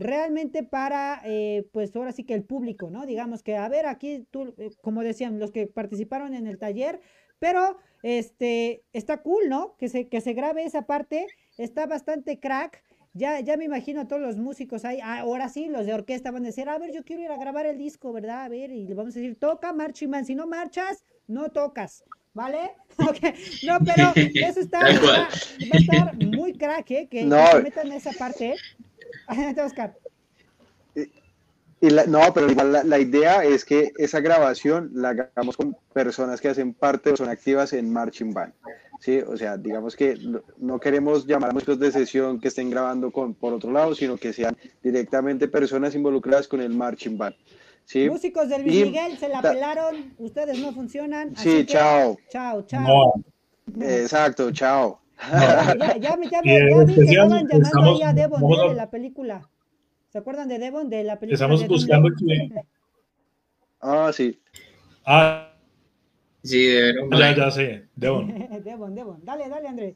realmente 0.00 0.62
para, 0.62 1.20
eh, 1.24 1.68
pues 1.72 1.94
ahora 1.94 2.12
sí 2.12 2.24
que 2.24 2.34
el 2.34 2.42
público, 2.42 2.90
¿no? 2.90 3.04
Digamos 3.06 3.42
que, 3.42 3.56
a 3.56 3.68
ver, 3.68 3.86
aquí 3.86 4.26
tú, 4.30 4.54
eh, 4.56 4.70
como 4.82 5.02
decían, 5.02 5.38
los 5.38 5.52
que 5.52 5.66
participaron 5.66 6.34
en 6.34 6.46
el 6.46 6.58
taller, 6.58 7.00
pero 7.38 7.76
este, 8.02 8.82
está 8.92 9.18
cool, 9.18 9.48
¿no? 9.48 9.76
Que 9.76 9.88
se, 9.88 10.08
que 10.08 10.20
se 10.20 10.32
grabe 10.32 10.64
esa 10.64 10.86
parte, 10.86 11.26
está 11.58 11.86
bastante 11.86 12.40
crack. 12.40 12.82
Ya, 13.12 13.40
ya 13.40 13.56
me 13.56 13.64
imagino 13.64 14.00
a 14.00 14.08
todos 14.08 14.22
los 14.22 14.36
músicos 14.36 14.84
ahí, 14.84 15.00
ah, 15.02 15.20
ahora 15.20 15.48
sí, 15.48 15.66
los 15.66 15.84
de 15.84 15.92
orquesta 15.92 16.30
van 16.30 16.44
a 16.44 16.46
decir, 16.46 16.68
a 16.68 16.78
ver, 16.78 16.92
yo 16.92 17.04
quiero 17.04 17.22
ir 17.22 17.30
a 17.30 17.36
grabar 17.36 17.66
el 17.66 17.76
disco, 17.76 18.12
¿verdad? 18.12 18.44
A 18.44 18.48
ver, 18.48 18.70
y 18.70 18.86
le 18.86 18.94
vamos 18.94 19.16
a 19.16 19.18
decir, 19.18 19.36
toca, 19.38 19.72
marching 19.72 20.08
man, 20.08 20.24
si 20.24 20.34
no 20.34 20.46
marchas, 20.46 21.04
no 21.26 21.50
tocas, 21.50 22.04
¿vale? 22.32 22.70
Okay. 23.10 23.34
No, 23.66 23.78
pero 23.84 24.12
eso 24.46 24.60
está, 24.60 24.80
va, 24.80 25.28
a 25.28 25.76
estar 25.76 26.14
muy 26.16 26.52
crack, 26.52 26.90
¿eh? 26.90 27.08
Que 27.10 27.24
no. 27.24 27.44
se 27.50 27.62
metan 27.62 27.92
esa 27.92 28.12
parte, 28.12 28.54
Oscar. 29.64 29.96
Y 31.82 31.88
la, 31.88 32.04
no, 32.04 32.20
pero 32.34 32.50
igual 32.50 32.72
la, 32.72 32.84
la, 32.84 32.98
idea 32.98 33.42
es 33.42 33.64
que 33.64 33.92
esa 33.96 34.20
grabación 34.20 34.90
la 34.92 35.10
hagamos 35.10 35.56
con 35.56 35.74
personas 35.94 36.38
que 36.40 36.48
hacen 36.48 36.74
parte 36.74 37.10
o 37.10 37.16
son 37.16 37.30
activas 37.30 37.72
en 37.72 37.90
Marching 37.90 38.34
Band. 38.34 38.52
¿sí? 39.00 39.18
O 39.18 39.36
sea, 39.36 39.56
digamos 39.56 39.96
que 39.96 40.16
no 40.58 40.78
queremos 40.78 41.26
llamar 41.26 41.50
a 41.50 41.52
músicos 41.52 41.78
de 41.78 41.90
sesión 41.90 42.38
que 42.38 42.48
estén 42.48 42.70
grabando 42.70 43.10
con, 43.10 43.34
por 43.34 43.52
otro 43.52 43.72
lado, 43.72 43.94
sino 43.94 44.16
que 44.16 44.32
sean 44.32 44.56
directamente 44.82 45.48
personas 45.48 45.94
involucradas 45.94 46.46
con 46.46 46.60
el 46.60 46.70
marching 46.70 47.18
band. 47.18 47.34
¿sí? 47.84 48.08
Músicos 48.08 48.48
del 48.48 48.62
Luis 48.62 48.86
Miguel 48.86 49.18
se 49.18 49.28
la 49.28 49.42
pelaron, 49.42 50.14
ustedes 50.18 50.58
no 50.58 50.72
funcionan. 50.72 51.34
Sí, 51.36 51.64
chao. 51.66 52.18
Chao, 52.28 52.62
chao. 52.66 53.14
Exacto, 53.80 54.52
chao. 54.52 54.99
Ya, 55.32 55.76
ya, 55.78 55.96
ya, 55.98 56.16
vi 56.16 56.28
que 56.28 56.38
estaban 56.38 57.46
llamando 57.48 57.82
ahí 57.82 58.02
a 58.02 58.12
Devon 58.12 58.42
¿eh? 58.52 58.68
de 58.68 58.74
la 58.74 58.90
película. 58.90 59.48
¿Se 60.08 60.18
acuerdan 60.18 60.48
de 60.48 60.58
Devon 60.58 60.88
de 60.88 61.04
la 61.04 61.18
película? 61.18 61.34
Estamos 61.34 61.68
buscando 61.68 62.08
que... 62.08 62.50
Ah, 63.80 64.10
sí. 64.12 64.40
Ah, 65.04 65.50
Sí, 66.42 66.64
de 66.64 66.94
Ya, 67.18 67.36
ya 67.36 67.50
sé, 67.50 67.84
Devon. 67.96 68.48
Devon, 68.64 68.94
Devon. 68.94 69.20
Dale, 69.24 69.48
dale, 69.48 69.68
Andrés. 69.68 69.94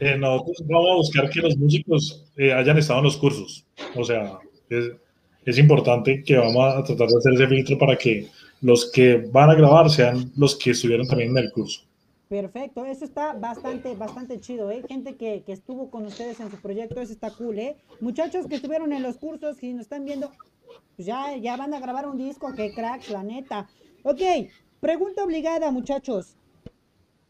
Eh, 0.00 0.16
nosotros 0.16 0.64
vamos 0.66 0.90
a 0.90 0.94
buscar 0.94 1.30
que 1.30 1.40
los 1.40 1.56
músicos 1.56 2.24
eh, 2.36 2.52
hayan 2.52 2.78
estado 2.78 3.00
en 3.00 3.04
los 3.04 3.16
cursos. 3.16 3.64
O 3.94 4.04
sea, 4.04 4.38
es, 4.68 4.90
es, 5.44 5.58
importante 5.58 6.22
que 6.22 6.36
vamos 6.36 6.74
a 6.74 6.84
tratar 6.84 7.08
de 7.08 7.16
hacer 7.16 7.32
ese 7.34 7.48
filtro 7.48 7.78
para 7.78 7.96
que 7.96 8.28
los 8.60 8.90
que 8.90 9.16
van 9.32 9.50
a 9.50 9.54
grabar 9.54 9.90
sean 9.90 10.30
los 10.36 10.56
que 10.56 10.70
estuvieron 10.72 11.06
también 11.06 11.30
en 11.30 11.38
el 11.38 11.50
curso. 11.52 11.82
Perfecto, 12.28 12.84
eso 12.84 13.04
está 13.04 13.34
bastante, 13.34 13.94
bastante 13.94 14.40
chido, 14.40 14.70
¿eh? 14.72 14.82
Gente 14.88 15.16
que, 15.16 15.44
que 15.44 15.52
estuvo 15.52 15.90
con 15.90 16.06
ustedes 16.06 16.40
en 16.40 16.50
su 16.50 16.60
proyecto, 16.60 17.00
eso 17.00 17.12
está 17.12 17.30
cool, 17.30 17.58
¿eh? 17.60 17.76
Muchachos 18.00 18.48
que 18.48 18.56
estuvieron 18.56 18.92
en 18.92 19.04
los 19.04 19.16
cursos, 19.16 19.58
si 19.58 19.72
nos 19.72 19.82
están 19.82 20.04
viendo, 20.04 20.32
pues 20.96 21.06
ya, 21.06 21.36
ya 21.36 21.56
van 21.56 21.72
a 21.72 21.78
grabar 21.78 22.08
un 22.08 22.16
disco, 22.16 22.52
qué 22.56 22.72
cracks, 22.74 23.10
la 23.10 23.22
neta. 23.22 23.68
Ok, 24.02 24.20
pregunta 24.80 25.22
obligada, 25.22 25.70
muchachos. 25.70 26.36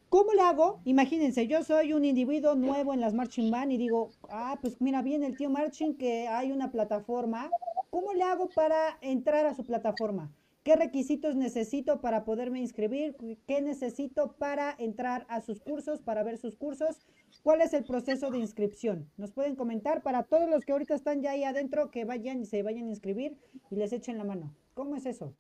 ¿Cómo 0.08 0.32
le 0.32 0.40
hago? 0.40 0.80
Imagínense, 0.84 1.46
yo 1.46 1.62
soy 1.62 1.92
un 1.92 2.06
individuo 2.06 2.54
nuevo 2.54 2.94
en 2.94 3.00
las 3.02 3.12
marching 3.12 3.50
band 3.50 3.72
y 3.72 3.76
digo, 3.76 4.08
ah, 4.30 4.56
pues 4.62 4.80
mira 4.80 5.02
bien 5.02 5.24
el 5.24 5.36
tío 5.36 5.50
marching 5.50 5.98
que 5.98 6.26
hay 6.26 6.52
una 6.52 6.70
plataforma. 6.70 7.50
¿Cómo 7.90 8.14
le 8.14 8.22
hago 8.22 8.48
para 8.48 8.96
entrar 9.02 9.44
a 9.44 9.54
su 9.54 9.62
plataforma? 9.62 10.32
¿Qué 10.66 10.74
requisitos 10.74 11.36
necesito 11.36 12.00
para 12.00 12.24
poderme 12.24 12.58
inscribir? 12.58 13.14
¿Qué 13.46 13.62
necesito 13.62 14.34
para 14.36 14.74
entrar 14.80 15.24
a 15.28 15.40
sus 15.40 15.60
cursos, 15.60 16.00
para 16.00 16.24
ver 16.24 16.38
sus 16.38 16.56
cursos? 16.56 17.06
¿Cuál 17.44 17.60
es 17.60 17.72
el 17.72 17.84
proceso 17.84 18.32
de 18.32 18.38
inscripción? 18.38 19.08
Nos 19.16 19.30
pueden 19.30 19.54
comentar 19.54 20.02
para 20.02 20.24
todos 20.24 20.50
los 20.50 20.64
que 20.64 20.72
ahorita 20.72 20.96
están 20.96 21.22
ya 21.22 21.30
ahí 21.30 21.44
adentro, 21.44 21.92
que 21.92 22.04
vayan 22.04 22.40
y 22.40 22.46
se 22.46 22.64
vayan 22.64 22.86
a 22.86 22.90
inscribir 22.90 23.36
y 23.70 23.76
les 23.76 23.92
echen 23.92 24.18
la 24.18 24.24
mano. 24.24 24.52
¿Cómo 24.74 24.96
es 24.96 25.06
eso? 25.06 25.32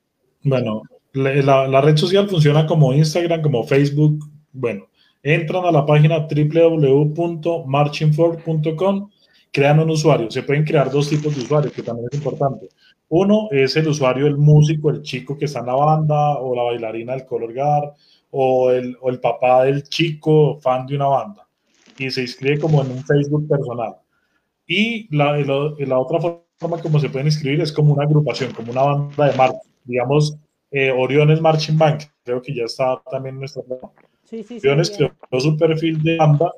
Bueno, 0.44 0.82
la, 1.12 1.66
la 1.66 1.80
red 1.80 1.96
social 1.96 2.28
funciona 2.28 2.64
como 2.64 2.92
Instagram, 2.92 3.42
como 3.42 3.64
Facebook. 3.64 4.20
Bueno, 4.52 4.86
entran 5.24 5.64
a 5.64 5.72
la 5.72 5.84
página 5.84 6.20
www.marchingford.com, 6.20 9.10
crean 9.50 9.80
un 9.80 9.90
usuario. 9.90 10.30
Se 10.30 10.44
pueden 10.44 10.62
crear 10.62 10.88
dos 10.88 11.08
tipos 11.08 11.34
de 11.34 11.42
usuarios, 11.42 11.72
que 11.72 11.82
también 11.82 12.06
es 12.12 12.18
importante. 12.18 12.68
Uno 13.08 13.48
es 13.50 13.76
el 13.76 13.88
usuario, 13.88 14.26
el 14.26 14.36
músico, 14.36 14.90
el 14.90 15.02
chico 15.02 15.38
que 15.38 15.44
está 15.44 15.60
en 15.60 15.66
la 15.66 15.74
banda, 15.74 16.38
o 16.38 16.54
la 16.54 16.62
bailarina 16.62 17.12
del 17.12 17.24
color 17.24 17.54
guard, 17.54 17.90
o 18.30 18.70
el, 18.70 18.96
o 19.00 19.10
el 19.10 19.20
papá 19.20 19.64
del 19.64 19.84
chico 19.84 20.58
fan 20.60 20.86
de 20.86 20.96
una 20.96 21.06
banda 21.06 21.46
y 21.98 22.10
se 22.10 22.22
inscribe 22.22 22.58
como 22.58 22.82
en 22.82 22.90
un 22.90 23.04
Facebook 23.04 23.48
personal. 23.48 23.96
Y 24.66 25.14
la, 25.14 25.36
la, 25.36 25.98
otra 25.98 26.20
forma 26.58 26.80
como 26.80 26.98
se 26.98 27.08
pueden 27.08 27.28
inscribir 27.28 27.60
es 27.60 27.72
como 27.72 27.94
una 27.94 28.04
agrupación, 28.04 28.52
como 28.52 28.72
una 28.72 28.82
banda 28.82 29.30
de 29.30 29.36
marcha. 29.36 29.58
Digamos, 29.84 30.36
eh, 30.70 30.90
Oriones 30.90 31.40
Marching 31.40 31.78
Band, 31.78 32.02
creo 32.24 32.42
que 32.42 32.54
ya 32.54 32.64
está 32.64 33.00
también 33.10 33.36
en 33.36 33.40
nuestra 33.40 33.62
sí, 34.24 34.42
sí, 34.42 34.58
Oriones 34.58 34.90
creó 34.90 35.40
su 35.40 35.56
perfil 35.56 36.02
de 36.02 36.16
banda 36.16 36.52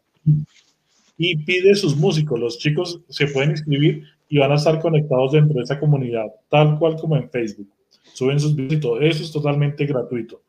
y 1.19 1.37
pide 1.45 1.75
sus 1.75 1.97
músicos. 1.97 2.41
Los 2.41 2.59
chicos 2.59 3.01
se 3.09 3.27
pueden 3.27 3.51
inscribir 3.51 4.05
y 4.29 4.39
van 4.39 4.53
a 4.53 4.57
estar 4.57 4.81
conectados 4.81 5.33
dentro 5.33 5.55
de 5.55 5.63
esa 5.63 5.81
comunidad, 5.81 6.27
tal 6.49 6.79
cual 6.79 6.97
como 6.97 7.17
en 7.17 7.31
Facebook. 7.31 7.69
Suben 8.13 8.39
sus 8.39 8.55
videos 8.55 8.75
y 8.75 8.81
todo. 8.81 9.01
Eso 9.01 9.23
es 9.23 9.33
totalmente 9.33 9.87
gratuito. 9.87 10.43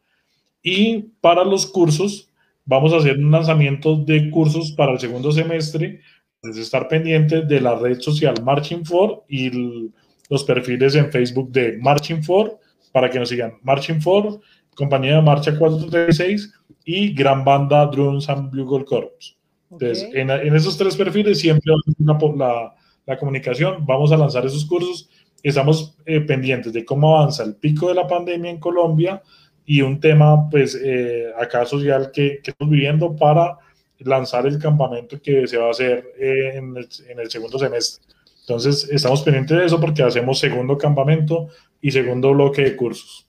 Y 0.62 1.04
para 1.22 1.44
los 1.44 1.66
cursos, 1.66 2.30
vamos 2.66 2.94
a 2.94 2.98
hacer 2.98 3.18
un 3.18 3.32
lanzamiento 3.32 3.96
de 3.96 4.30
cursos 4.30 4.72
para 4.72 4.92
el 4.92 5.00
segundo 5.00 5.32
semestre. 5.32 6.02
Es 6.42 6.58
estar 6.58 6.88
pendiente 6.88 7.42
de 7.42 7.62
la 7.62 7.76
red 7.76 8.00
social 8.00 8.36
Marching 8.44 8.86
For 8.86 9.24
y 9.28 9.92
los 10.30 10.44
perfiles 10.44 10.96
en 10.96 11.12
Facebook 11.12 11.52
de 11.52 11.78
Marching 11.78 12.24
For 12.24 12.60
para 12.92 13.10
que 13.10 13.20
nos 13.20 13.30
sigan. 13.30 13.54
Marching 13.64 14.02
For, 14.02 14.40
Compañía 14.76 15.16
de 15.16 15.22
Marcha 15.22 15.58
436 15.58 16.54
y 16.86 17.14
Gran 17.14 17.44
Banda 17.44 17.86
Drums 17.88 18.30
and 18.30 18.50
Bugle 18.50 18.86
Corps. 18.86 19.38
Entonces, 19.72 20.10
en, 20.14 20.30
esos 20.56 20.78
tres 20.78 20.96
perfiles 20.96 21.40
siempre 21.40 21.72
la, 22.00 22.18
la, 22.36 22.76
la, 23.10 23.18
comunicación. 23.18 23.86
Vamos 23.86 24.12
a 24.12 24.18
lanzar 24.18 24.46
esos 24.46 24.66
cursos. 24.66 25.10
Estamos 25.42 25.98
eh, 26.06 26.22
pendientes 26.22 26.74
de 26.74 26.86
cómo 26.86 27.16
avanza 27.16 27.44
el 27.44 27.56
pico 27.56 27.88
de 27.88 27.96
la 27.96 28.08
pandemia 28.08 28.52
en 28.52 28.60
Colombia 28.60 29.22
y 29.66 29.82
un 29.82 30.00
tema, 30.00 30.50
pues, 30.50 30.76
eh, 30.76 31.28
acá 31.40 31.66
social 31.66 32.12
que, 32.12 32.40
que, 32.44 32.52
estamos 32.52 32.72
viviendo 32.72 33.16
para 33.16 33.58
lanzar 34.00 34.48
el 34.48 34.60
campamento 34.60 35.22
que 35.22 35.48
se 35.48 35.58
va 35.58 35.68
a 35.68 35.72
hacer 35.72 36.14
eh, 36.20 36.54
en, 36.56 36.76
el, 36.76 36.88
en 37.08 37.20
el 37.20 37.30
segundo 37.30 37.60
semestre. 37.60 38.04
Entonces, 38.42 38.90
estamos 38.92 39.22
pendientes 39.22 39.58
de 39.58 39.66
eso 39.66 39.80
porque 39.80 40.02
hacemos 40.02 40.40
segundo 40.40 40.78
campamento 40.78 41.50
y 41.82 41.92
segundo 41.92 42.32
bloque 42.32 42.64
de 42.64 42.76
cursos. 42.76 43.29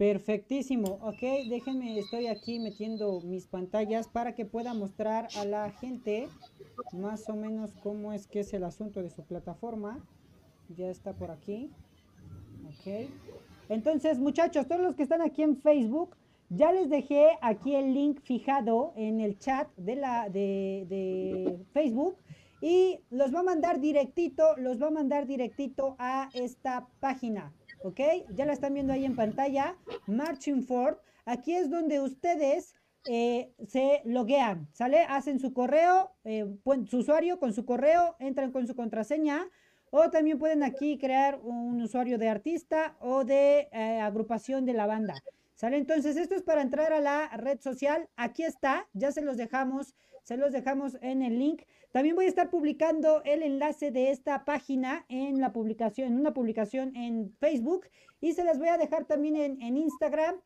Perfectísimo, 0.00 0.98
ok, 1.02 1.20
déjenme, 1.50 1.98
estoy 1.98 2.26
aquí 2.26 2.58
metiendo 2.58 3.20
mis 3.20 3.46
pantallas 3.46 4.08
para 4.08 4.34
que 4.34 4.46
pueda 4.46 4.72
mostrar 4.72 5.28
a 5.36 5.44
la 5.44 5.72
gente 5.72 6.26
más 6.94 7.28
o 7.28 7.36
menos 7.36 7.74
cómo 7.82 8.14
es 8.14 8.26
que 8.26 8.40
es 8.40 8.54
el 8.54 8.64
asunto 8.64 9.02
de 9.02 9.10
su 9.10 9.24
plataforma. 9.24 10.02
Ya 10.74 10.88
está 10.88 11.12
por 11.12 11.30
aquí, 11.30 11.70
ok. 12.64 13.10
Entonces, 13.68 14.18
muchachos, 14.18 14.66
todos 14.66 14.80
los 14.80 14.94
que 14.94 15.02
están 15.02 15.20
aquí 15.20 15.42
en 15.42 15.58
Facebook, 15.58 16.16
ya 16.48 16.72
les 16.72 16.88
dejé 16.88 17.36
aquí 17.42 17.74
el 17.74 17.92
link 17.92 18.22
fijado 18.22 18.94
en 18.96 19.20
el 19.20 19.38
chat 19.38 19.68
de, 19.76 19.96
la, 19.96 20.30
de, 20.30 20.86
de 20.88 21.62
Facebook 21.74 22.16
y 22.62 23.00
los 23.10 23.34
va 23.34 23.40
a 23.40 23.42
mandar 23.42 23.80
directito, 23.80 24.56
los 24.56 24.80
va 24.80 24.86
a 24.86 24.92
mandar 24.92 25.26
directito 25.26 25.94
a 25.98 26.30
esta 26.32 26.88
página. 27.00 27.52
¿Ok? 27.82 28.00
Ya 28.34 28.46
la 28.46 28.52
están 28.52 28.74
viendo 28.74 28.92
ahí 28.92 29.04
en 29.04 29.16
pantalla, 29.16 29.76
Marching 30.06 30.62
Ford. 30.64 30.96
Aquí 31.24 31.54
es 31.54 31.70
donde 31.70 32.00
ustedes 32.00 32.74
eh, 33.08 33.54
se 33.66 34.02
loguean, 34.04 34.68
¿sale? 34.72 35.00
Hacen 35.08 35.38
su 35.38 35.52
correo, 35.52 36.12
eh, 36.24 36.46
su 36.88 36.98
usuario 36.98 37.38
con 37.38 37.52
su 37.52 37.64
correo, 37.64 38.16
entran 38.18 38.52
con 38.52 38.66
su 38.66 38.74
contraseña. 38.74 39.48
O 39.92 40.10
también 40.10 40.38
pueden 40.38 40.62
aquí 40.62 40.98
crear 40.98 41.40
un 41.42 41.82
usuario 41.82 42.16
de 42.16 42.28
artista 42.28 42.96
o 43.00 43.24
de 43.24 43.68
eh, 43.72 44.00
agrupación 44.00 44.64
de 44.64 44.74
la 44.74 44.86
banda. 44.86 45.14
¿Sale? 45.56 45.76
Entonces, 45.76 46.16
esto 46.16 46.34
es 46.34 46.42
para 46.42 46.62
entrar 46.62 46.92
a 46.92 47.00
la 47.00 47.28
red 47.36 47.60
social. 47.60 48.08
Aquí 48.16 48.44
está, 48.44 48.88
ya 48.92 49.12
se 49.12 49.20
los 49.20 49.36
dejamos, 49.36 49.94
se 50.22 50.36
los 50.36 50.52
dejamos 50.52 50.96
en 51.02 51.22
el 51.22 51.38
link. 51.38 51.62
También 51.92 52.14
voy 52.14 52.26
a 52.26 52.28
estar 52.28 52.50
publicando 52.50 53.22
el 53.24 53.42
enlace 53.42 53.90
de 53.90 54.10
esta 54.10 54.44
página 54.44 55.04
en 55.08 55.40
la 55.40 55.52
publicación, 55.52 56.08
en 56.12 56.20
una 56.20 56.32
publicación 56.32 56.94
en 56.94 57.34
Facebook 57.40 57.86
y 58.20 58.32
se 58.34 58.44
las 58.44 58.58
voy 58.58 58.68
a 58.68 58.78
dejar 58.78 59.06
también 59.06 59.34
en, 59.34 59.60
en 59.60 59.76
Instagram 59.76 60.36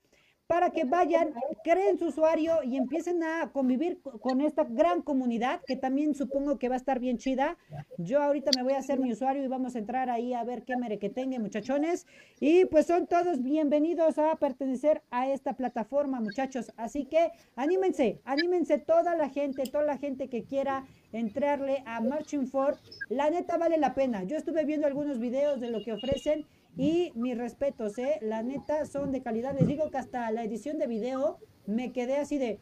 para 0.47 0.71
que 0.71 0.85
vayan, 0.85 1.33
creen 1.63 1.99
su 1.99 2.07
usuario 2.07 2.63
y 2.63 2.77
empiecen 2.77 3.23
a 3.23 3.51
convivir 3.51 4.01
con 4.03 4.43
esta 4.43 4.65
gran 4.65 5.01
comunidad 5.01 5.63
que 5.67 5.77
también 5.77 6.15
supongo 6.15 6.59
que 6.59 6.69
va 6.69 6.75
a 6.75 6.79
estar 6.79 7.01
bien 7.01 7.17
chida. 7.17 7.57
Yo 7.97 8.23
ahorita 8.23 8.51
me 8.55 8.63
voy 8.63 8.75
a 8.75 8.79
hacer 8.79 9.01
mi 9.01 9.11
usuario 9.13 9.43
y 9.43 9.49
vamos 9.49 9.75
a 9.75 9.79
entrar 9.79 10.11
ahí 10.11 10.35
a 10.35 10.45
ver 10.45 10.65
qué 10.65 10.77
mere 10.77 10.99
que 10.99 11.09
tenga, 11.09 11.39
muchachones. 11.39 12.07
Y 12.41 12.67
pues 12.67 12.87
son 12.87 13.07
todos 13.07 13.43
bienvenidos 13.43 14.19
a 14.19 14.37
pertenecer 14.37 15.03
a 15.11 15.29
esta 15.31 15.55
plataforma, 15.55 16.21
muchachos. 16.21 16.73
Así 16.77 17.07
que 17.07 17.31
anímense, 17.57 18.21
anímense 18.25 18.79
toda 18.79 19.17
la 19.17 19.31
gente, 19.31 19.65
toda 19.65 19.85
la 19.85 19.97
gente 19.97 20.29
que 20.29 20.45
quiera 20.45 20.85
entrarle 21.13 21.83
a 21.87 22.03
Marching 22.03 22.49
For. 22.49 22.77
La 23.09 23.31
neta 23.31 23.57
vale 23.57 23.79
la 23.79 23.95
pena. 23.95 24.25
Yo 24.25 24.37
estuve 24.37 24.65
viendo 24.67 24.87
algunos 24.87 25.19
videos 25.19 25.61
de 25.61 25.71
lo 25.71 25.83
que 25.83 25.93
ofrecen 25.93 26.45
y 26.77 27.13
mis 27.15 27.37
respetos, 27.39 27.99
¿eh? 27.99 28.19
La 28.21 28.43
neta 28.43 28.85
son 28.87 29.13
de 29.13 29.23
calidad. 29.23 29.55
Les 29.59 29.67
digo 29.67 29.91
que 29.91 29.99
hasta 29.99 30.31
la 30.31 30.45
edición 30.45 30.79
de 30.79 30.87
video 30.87 31.39
me 31.67 31.93
quedé 31.93 32.17
así 32.17 32.39
de, 32.39 32.59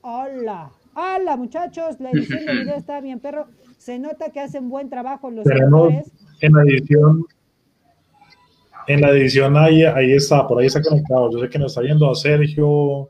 hola, 0.00 0.72
hola 0.94 1.36
muchachos, 1.36 2.00
la 2.00 2.10
edición 2.10 2.46
de 2.46 2.54
video 2.54 2.76
está 2.76 3.00
bien, 3.00 3.20
perro. 3.20 3.46
Se 3.78 3.98
nota 3.98 4.30
que 4.30 4.40
hacen 4.40 4.68
buen 4.68 4.88
trabajo 4.88 5.30
los. 5.30 5.46
En 6.42 6.52
la 6.52 6.62
edición, 6.62 7.26
en 8.86 9.00
la 9.00 9.10
edición 9.10 9.56
ahí, 9.56 9.84
ahí 9.84 10.12
está, 10.12 10.46
por 10.46 10.60
ahí 10.60 10.66
está 10.66 10.82
conectado. 10.82 11.30
Yo 11.30 11.38
sé 11.40 11.48
que 11.48 11.58
nos 11.58 11.72
está 11.72 11.82
viendo 11.82 12.10
a 12.10 12.14
Sergio, 12.14 13.08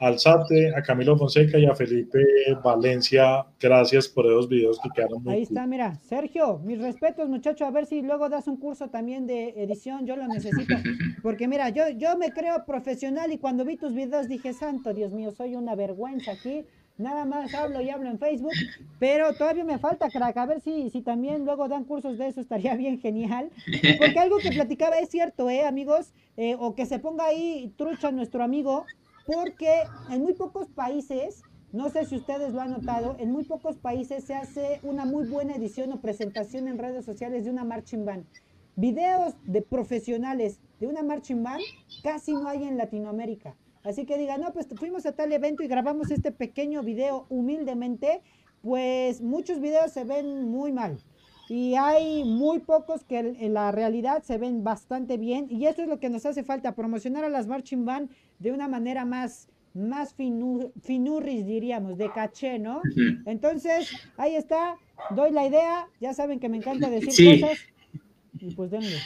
Alzate, 0.00 0.74
a 0.74 0.82
Camilo 0.82 1.16
Fonseca 1.16 1.58
y 1.58 1.66
a 1.66 1.74
Felipe 1.74 2.18
Valencia. 2.62 3.44
Gracias 3.60 4.08
por 4.08 4.26
esos 4.26 4.48
videos 4.48 4.78
que 4.80 4.90
quedaron 4.94 5.22
muy 5.22 5.34
Ahí 5.34 5.42
está, 5.42 5.66
mira. 5.66 5.98
Sergio, 6.02 6.58
mis 6.58 6.78
respetos, 6.78 7.28
muchacho. 7.28 7.66
A 7.66 7.70
ver 7.70 7.86
si 7.86 8.02
luego 8.02 8.28
das 8.28 8.46
un 8.46 8.58
curso 8.58 8.88
también 8.88 9.26
de 9.26 9.50
edición. 9.62 10.06
Yo 10.06 10.16
lo 10.16 10.28
necesito. 10.28 10.74
Porque 11.22 11.48
mira, 11.48 11.68
yo, 11.70 11.88
yo 11.90 12.16
me 12.16 12.30
creo 12.30 12.64
profesional 12.64 13.32
y 13.32 13.38
cuando 13.38 13.64
vi 13.64 13.76
tus 13.76 13.94
videos 13.94 14.28
dije, 14.28 14.52
santo 14.52 14.94
Dios 14.94 15.12
mío, 15.12 15.32
soy 15.32 15.56
una 15.56 15.74
vergüenza 15.74 16.32
aquí. 16.32 16.64
Nada 16.98 17.24
más 17.24 17.54
hablo 17.54 17.80
y 17.80 17.90
hablo 17.90 18.10
en 18.10 18.18
Facebook, 18.18 18.52
pero 18.98 19.32
todavía 19.32 19.64
me 19.64 19.78
falta, 19.78 20.10
crack. 20.10 20.36
A 20.36 20.46
ver 20.46 20.60
si, 20.60 20.90
si 20.90 21.00
también 21.00 21.44
luego 21.44 21.68
dan 21.68 21.84
cursos 21.84 22.18
de 22.18 22.26
eso, 22.26 22.40
estaría 22.40 22.74
bien 22.74 23.00
genial. 23.00 23.50
Porque 23.98 24.18
algo 24.18 24.38
que 24.38 24.50
platicaba 24.50 24.98
es 24.98 25.08
cierto, 25.08 25.48
¿eh, 25.48 25.64
amigos? 25.64 26.12
Eh, 26.36 26.56
o 26.58 26.74
que 26.74 26.86
se 26.86 26.98
ponga 26.98 27.26
ahí 27.26 27.72
trucha 27.76 28.10
nuestro 28.10 28.42
amigo, 28.42 28.84
porque 29.28 29.82
en 30.10 30.22
muy 30.22 30.32
pocos 30.32 30.68
países, 30.70 31.42
no 31.70 31.90
sé 31.90 32.06
si 32.06 32.16
ustedes 32.16 32.54
lo 32.54 32.62
han 32.62 32.70
notado, 32.70 33.14
en 33.18 33.30
muy 33.30 33.44
pocos 33.44 33.76
países 33.76 34.24
se 34.24 34.34
hace 34.34 34.80
una 34.82 35.04
muy 35.04 35.28
buena 35.28 35.54
edición 35.54 35.92
o 35.92 36.00
presentación 36.00 36.66
en 36.66 36.78
redes 36.78 37.04
sociales 37.04 37.44
de 37.44 37.50
una 37.50 37.62
marching 37.62 38.06
band. 38.06 38.24
Videos 38.74 39.34
de 39.44 39.60
profesionales 39.60 40.60
de 40.80 40.86
una 40.86 41.02
marching 41.02 41.42
band 41.42 41.60
casi 42.02 42.32
no 42.32 42.48
hay 42.48 42.64
en 42.64 42.78
Latinoamérica. 42.78 43.54
Así 43.84 44.06
que 44.06 44.16
digan, 44.16 44.40
no, 44.40 44.50
pues 44.54 44.66
fuimos 44.76 45.04
a 45.04 45.12
tal 45.12 45.30
evento 45.30 45.62
y 45.62 45.68
grabamos 45.68 46.10
este 46.10 46.32
pequeño 46.32 46.82
video 46.82 47.26
humildemente, 47.28 48.22
pues 48.62 49.20
muchos 49.20 49.60
videos 49.60 49.92
se 49.92 50.04
ven 50.04 50.48
muy 50.48 50.72
mal. 50.72 50.98
Y 51.48 51.74
hay 51.76 52.24
muy 52.24 52.58
pocos 52.58 53.04
que 53.04 53.18
en 53.18 53.54
la 53.54 53.72
realidad 53.72 54.22
se 54.22 54.36
ven 54.36 54.62
bastante 54.62 55.16
bien. 55.16 55.46
Y 55.50 55.66
eso 55.66 55.82
es 55.82 55.88
lo 55.88 55.98
que 55.98 56.10
nos 56.10 56.26
hace 56.26 56.44
falta, 56.44 56.74
promocionar 56.74 57.24
a 57.24 57.28
las 57.28 57.46
marching 57.46 57.84
band 57.84 58.10
de 58.38 58.52
una 58.52 58.68
manera 58.68 59.04
más, 59.04 59.48
más 59.72 60.14
finurris, 60.14 61.46
diríamos, 61.46 61.96
de 61.96 62.10
caché, 62.12 62.58
¿no? 62.58 62.82
Entonces, 63.24 63.90
ahí 64.16 64.34
está, 64.34 64.76
doy 65.10 65.30
la 65.30 65.46
idea, 65.46 65.88
ya 66.00 66.12
saben 66.12 66.38
que 66.38 66.48
me 66.48 66.58
encanta 66.58 66.90
decir 66.90 67.40
cosas, 67.40 67.58
y 68.40 68.54
pues 68.54 68.70
denle. 68.70 68.98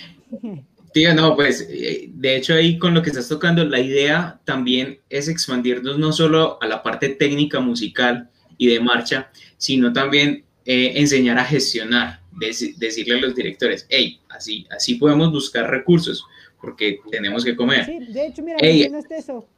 Tío, 0.93 1.15
no, 1.15 1.35
pues 1.37 1.67
eh, 1.71 2.11
de 2.13 2.37
hecho 2.37 2.55
ahí 2.55 2.79
con 2.79 2.93
lo 2.93 3.03
que 3.03 3.11
estás 3.11 3.29
tocando, 3.29 3.65
la 3.65 3.81
idea 3.81 4.41
también 4.45 4.99
es 5.09 5.29
expandirnos 5.29 5.99
no 5.99 6.13
solo 6.13 6.59
a 6.61 6.67
la 6.67 6.83
parte 6.83 7.09
técnica 7.09 7.61
musical 7.61 8.29
y 8.59 8.67
de 8.67 8.81
marcha, 8.81 9.31
sino 9.57 9.93
también 9.93 10.45
eh, 10.65 10.93
enseñar 10.97 11.39
a 11.39 11.45
gestionar, 11.45 12.21
decirle 12.77 13.19
a 13.19 13.21
los 13.21 13.35
directores, 13.35 13.87
hey, 13.89 14.21
así, 14.29 14.67
así 14.71 14.95
podemos 14.95 15.33
buscar 15.33 15.69
recursos, 15.69 16.25
porque 16.61 17.01
tenemos 17.11 17.45
que 17.45 17.57
comer. 17.57 17.85
Sí, 17.85 17.99
de 18.13 18.27
hecho, 18.27 18.43
mira, 18.43 18.59
mencionaste 18.61 19.17
eso. 19.19 19.49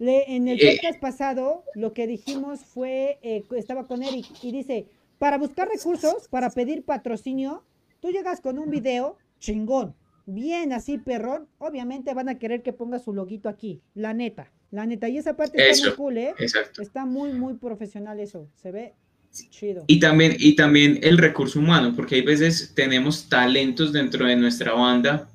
en 0.00 0.48
el 0.48 0.60
eh, 0.60 0.76
podcast 0.76 1.00
pasado, 1.00 1.64
lo 1.76 1.92
que 1.92 2.08
dijimos 2.08 2.60
fue, 2.64 3.18
eh, 3.22 3.44
estaba 3.56 3.86
con 3.86 4.02
Eric 4.02 4.26
y 4.42 4.50
dice, 4.50 4.86
para 5.18 5.38
buscar 5.38 5.68
recursos, 5.68 6.26
para 6.28 6.50
pedir 6.50 6.84
patrocinio, 6.84 7.64
tú 8.00 8.10
llegas 8.10 8.40
con 8.40 8.58
un 8.58 8.68
video 8.68 9.18
chingón, 9.38 9.94
bien 10.26 10.72
así 10.72 10.98
perrón, 10.98 11.46
obviamente 11.58 12.14
van 12.14 12.28
a 12.28 12.38
querer 12.40 12.62
que 12.62 12.72
ponga 12.72 12.98
su 12.98 13.12
loguito 13.12 13.48
aquí, 13.48 13.80
la 13.94 14.12
neta, 14.12 14.50
la 14.72 14.86
neta. 14.86 15.08
Y 15.08 15.18
esa 15.18 15.36
parte 15.36 15.70
está 15.70 15.86
muy 15.86 15.96
cool, 15.96 16.18
¿eh? 16.18 16.34
Exacto. 16.40 16.82
Está 16.82 17.06
muy, 17.06 17.32
muy 17.32 17.54
profesional 17.54 18.18
eso, 18.18 18.48
se 18.56 18.72
ve 18.72 18.94
Chido. 19.32 19.84
Y 19.86 19.98
también, 19.98 20.36
y 20.38 20.56
también 20.56 21.00
el 21.02 21.18
recurso 21.18 21.58
humano, 21.58 21.94
porque 21.96 22.16
hay 22.16 22.22
veces 22.22 22.72
tenemos 22.74 23.28
talentos 23.28 23.92
dentro 23.92 24.26
de 24.26 24.36
nuestra 24.36 24.72
banda 24.72 25.28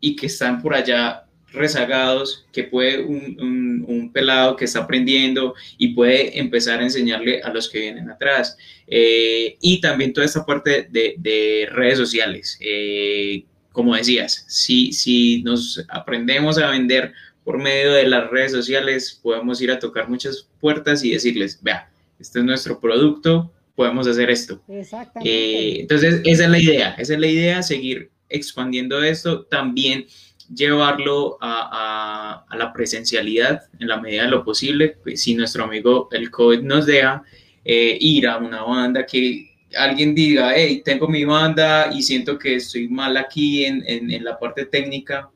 y 0.00 0.16
que 0.16 0.26
están 0.26 0.62
por 0.62 0.74
allá 0.74 1.24
rezagados, 1.52 2.46
que 2.52 2.64
puede 2.64 3.02
un, 3.02 3.84
un, 3.86 4.12
pelado 4.12 4.56
que 4.56 4.64
está 4.64 4.80
aprendiendo 4.80 5.54
y 5.78 5.88
puede 5.94 6.38
empezar 6.38 6.80
a 6.80 6.84
enseñarle 6.84 7.42
a 7.42 7.50
los 7.50 7.68
que 7.68 7.80
vienen 7.80 8.08
atrás. 8.10 8.56
Eh, 8.86 9.56
y 9.60 9.80
también 9.80 10.12
toda 10.12 10.26
esta 10.26 10.44
parte 10.44 10.88
de, 10.90 11.14
de 11.18 11.68
redes 11.70 11.98
sociales. 11.98 12.56
Eh, 12.60 13.44
como 13.72 13.94
decías, 13.94 14.44
si, 14.48 14.92
si 14.92 15.42
nos 15.42 15.84
aprendemos 15.88 16.58
a 16.58 16.70
vender 16.70 17.12
por 17.44 17.58
medio 17.58 17.92
de 17.92 18.06
las 18.06 18.30
redes 18.30 18.52
sociales, 18.52 19.18
podemos 19.22 19.60
ir 19.60 19.70
a 19.70 19.78
tocar 19.78 20.08
muchas 20.08 20.48
puertas 20.60 21.04
y 21.04 21.10
decirles, 21.10 21.58
vea, 21.62 21.89
este 22.20 22.40
es 22.40 22.44
nuestro 22.44 22.78
producto, 22.78 23.52
podemos 23.74 24.06
hacer 24.06 24.30
esto. 24.30 24.62
Exactamente. 24.68 25.30
Eh, 25.30 25.80
entonces, 25.80 26.20
esa 26.24 26.44
es 26.44 26.50
la 26.50 26.58
idea, 26.58 26.94
esa 26.98 27.14
es 27.14 27.20
la 27.20 27.26
idea, 27.26 27.62
seguir 27.62 28.10
expandiendo 28.28 29.02
esto. 29.02 29.44
También 29.46 30.06
llevarlo 30.54 31.38
a, 31.40 32.44
la 32.56 32.72
presencialidad 32.72 33.62
en 33.78 33.88
la 33.88 34.00
medida 34.00 34.24
de 34.24 34.30
lo 34.30 34.44
posible. 34.44 34.96
Pues, 35.02 35.22
si 35.22 35.34
nuestro 35.34 35.64
amigo 35.64 36.08
el 36.12 36.30
COVID 36.30 36.60
nos 36.60 36.86
deja 36.86 37.22
eh, 37.64 37.96
ir 38.00 38.26
a 38.26 38.38
una 38.38 38.62
banda 38.62 39.06
que 39.06 39.50
alguien 39.76 40.14
diga, 40.14 40.52
hey, 40.54 40.82
tengo 40.84 41.08
mi 41.08 41.24
banda 41.24 41.90
y 41.92 42.02
siento 42.02 42.38
que 42.38 42.56
estoy 42.56 42.88
mal 42.88 43.16
aquí 43.16 43.64
en, 43.64 43.84
en, 43.86 44.24
la 44.24 44.38
parte 44.38 44.66
técnica, 44.66 45.30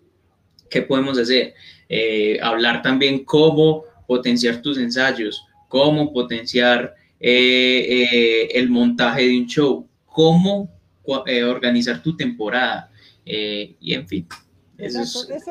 ¿qué 0.69 0.83
podemos 0.83 1.19
hacer? 1.19 1.55
Eh, 1.89 2.39
hablar 2.43 2.83
también 2.83 3.25
cómo 3.25 3.85
potenciar 4.07 4.61
tus 4.61 4.79
ensayos, 4.79 5.45
cómo 5.75 6.13
potenciar 6.13 6.95
eh, 7.19 8.49
el 8.55 8.71
montaje 8.71 9.23
de 9.23 9.41
un 9.41 9.47
show, 9.47 9.89
cómo 10.07 10.71
organizar 11.05 12.01
tu 12.01 12.17
temporada 12.17 12.93
y 13.25 13.93
en 13.93 14.07
fin. 14.07 14.29
Eso 14.79 15.03
es, 15.03 15.49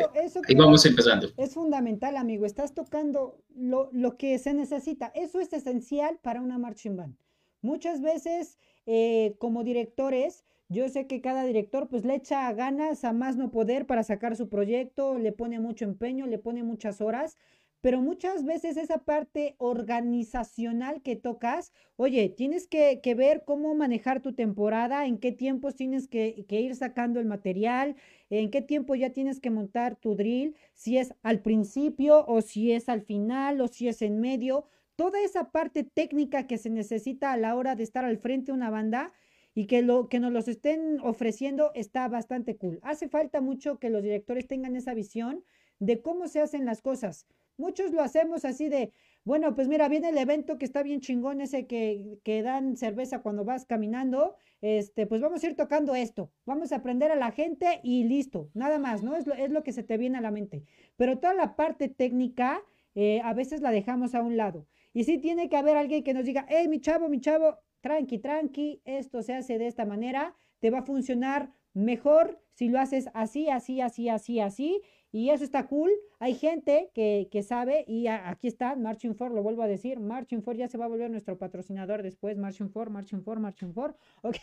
ahí 0.47 0.55
vamos 0.55 0.85
empezando. 0.85 1.27
Es 1.35 1.53
fundamental, 1.53 2.15
amigo. 2.15 2.45
Estás 2.45 2.73
tocando 2.73 3.37
lo, 3.53 3.89
lo, 3.91 4.17
que 4.17 4.39
se 4.39 4.53
necesita. 4.53 5.11
Eso 5.13 5.41
es 5.41 5.51
esencial 5.51 6.19
para 6.21 6.41
una 6.41 6.57
marching 6.57 6.95
band. 6.95 7.17
Muchas 7.61 8.01
veces, 8.01 8.57
eh, 8.85 9.35
como 9.39 9.65
directores, 9.65 10.45
yo 10.69 10.89
sé 10.89 11.05
que 11.05 11.21
cada 11.21 11.43
director 11.43 11.87
pues 11.87 12.03
le 12.03 12.15
echa 12.15 12.51
ganas 12.53 13.03
a 13.03 13.13
más 13.13 13.37
no 13.37 13.51
poder 13.51 13.85
para 13.85 14.03
sacar 14.03 14.35
su 14.35 14.49
proyecto, 14.49 15.17
le 15.17 15.31
pone 15.31 15.59
mucho 15.59 15.85
empeño, 15.85 16.25
le 16.25 16.39
pone 16.39 16.63
muchas 16.63 16.99
horas, 16.99 17.37
pero 17.83 18.01
muchas 18.01 18.45
veces 18.45 18.77
esa 18.77 18.99
parte 18.99 19.55
organizacional 19.57 21.01
que 21.01 21.17
tocas, 21.17 21.73
oye, 21.97 22.29
tienes 22.29 22.65
que, 22.65 23.01
ver 23.13 23.43
cómo 23.45 23.75
manejar 23.75 24.21
tu 24.21 24.33
temporada, 24.33 25.05
en 25.05 25.17
qué 25.17 25.33
tiempos 25.33 25.75
tienes 25.75 26.07
que, 26.07 26.45
ir 26.47 26.75
sacando 26.77 27.19
el 27.19 27.25
material, 27.25 27.97
en 28.29 28.51
qué 28.51 28.61
tiempo 28.61 28.95
ya 28.95 29.09
tienes 29.09 29.41
que 29.41 29.49
montar 29.49 29.97
tu 29.97 30.15
drill, 30.15 30.55
si 30.73 30.97
es 30.97 31.13
al 31.23 31.41
principio 31.41 32.25
o 32.25 32.39
si 32.39 32.71
es 32.71 32.87
al 32.87 33.01
final 33.01 33.59
o 33.59 33.67
si 33.67 33.89
es 33.89 34.01
en 34.01 34.21
medio. 34.21 34.63
Toda 34.95 35.19
esa 35.19 35.51
parte 35.51 35.83
técnica 35.83 36.47
que 36.47 36.57
se 36.57 36.69
necesita 36.69 37.33
a 37.33 37.37
la 37.37 37.53
hora 37.53 37.75
de 37.75 37.83
estar 37.83 38.05
al 38.05 38.17
frente 38.17 38.53
de 38.53 38.57
una 38.57 38.69
banda 38.69 39.11
y 39.55 39.65
que 39.65 39.81
lo 39.81 40.07
que 40.07 40.21
nos 40.21 40.31
los 40.31 40.47
estén 40.47 41.01
ofreciendo 41.01 41.71
está 41.75 42.07
bastante 42.07 42.55
cool. 42.55 42.79
Hace 42.81 43.09
falta 43.09 43.41
mucho 43.41 43.77
que 43.77 43.89
los 43.89 44.03
directores 44.03 44.47
tengan 44.47 44.77
esa 44.77 44.93
visión 44.93 45.43
de 45.79 46.01
cómo 46.01 46.29
se 46.29 46.39
hacen 46.39 46.63
las 46.63 46.81
cosas. 46.81 47.27
Muchos 47.57 47.91
lo 47.91 48.01
hacemos 48.01 48.45
así 48.45 48.69
de, 48.69 48.91
bueno, 49.25 49.55
pues 49.55 49.67
mira, 49.67 49.87
viene 49.87 50.09
el 50.09 50.17
evento 50.17 50.57
que 50.57 50.65
está 50.65 50.83
bien 50.83 50.99
chingón, 50.99 51.39
ese 51.39 51.65
que, 51.65 52.19
que 52.23 52.41
dan 52.41 52.75
cerveza 52.75 53.21
cuando 53.21 53.45
vas 53.45 53.65
caminando, 53.65 54.35
este, 54.61 55.07
pues 55.07 55.21
vamos 55.21 55.43
a 55.43 55.47
ir 55.47 55.55
tocando 55.55 55.95
esto, 55.95 56.31
vamos 56.45 56.71
a 56.71 56.77
aprender 56.77 57.11
a 57.11 57.15
la 57.15 57.31
gente 57.31 57.79
y 57.83 58.03
listo, 58.03 58.49
nada 58.53 58.79
más, 58.79 59.03
¿no? 59.03 59.15
Es 59.15 59.25
lo, 59.27 59.33
es 59.33 59.49
lo 59.49 59.63
que 59.63 59.71
se 59.71 59.83
te 59.83 59.97
viene 59.97 60.17
a 60.17 60.21
la 60.21 60.31
mente. 60.31 60.63
Pero 60.97 61.19
toda 61.19 61.33
la 61.33 61.55
parte 61.55 61.87
técnica, 61.89 62.61
eh, 62.95 63.21
a 63.23 63.33
veces 63.33 63.61
la 63.61 63.71
dejamos 63.71 64.13
a 64.13 64.21
un 64.21 64.35
lado. 64.35 64.67
Y 64.93 65.05
sí 65.05 65.17
tiene 65.17 65.49
que 65.49 65.57
haber 65.57 65.77
alguien 65.77 66.03
que 66.03 66.13
nos 66.13 66.25
diga, 66.25 66.45
hey, 66.49 66.67
mi 66.67 66.81
chavo, 66.81 67.07
mi 67.07 67.19
chavo, 67.19 67.57
tranqui, 67.81 68.19
tranqui, 68.19 68.81
esto 68.85 69.21
se 69.21 69.33
hace 69.33 69.57
de 69.57 69.67
esta 69.67 69.85
manera, 69.85 70.35
te 70.59 70.69
va 70.69 70.79
a 70.79 70.83
funcionar 70.83 71.51
mejor 71.73 72.39
si 72.53 72.69
lo 72.69 72.79
haces 72.79 73.09
así, 73.13 73.49
así, 73.49 73.81
así, 73.81 74.09
así, 74.09 74.39
así, 74.39 74.81
y 75.13 75.29
eso 75.29 75.43
está 75.43 75.67
cool. 75.67 75.91
Hay 76.19 76.33
gente 76.33 76.89
que, 76.95 77.43
sabe 77.47 77.85
y 77.87 78.07
aquí 78.07 78.47
está 78.47 78.75
Marching 78.75 79.13
For, 79.13 79.31
lo 79.31 79.43
vuelvo 79.43 79.61
a 79.61 79.67
decir, 79.67 79.99
Marching 79.99 80.41
For 80.41 80.57
ya 80.57 80.67
se 80.67 80.77
va 80.79 80.85
a 80.85 80.87
volver 80.87 81.11
nuestro 81.11 81.37
patrocinador 81.37 82.01
después, 82.01 82.35
Marching 82.35 82.71
For, 82.71 82.89
Marching 82.89 83.21
For, 83.21 83.39
Marching 83.39 83.73
For, 83.73 83.95
¿ok? 84.23 84.37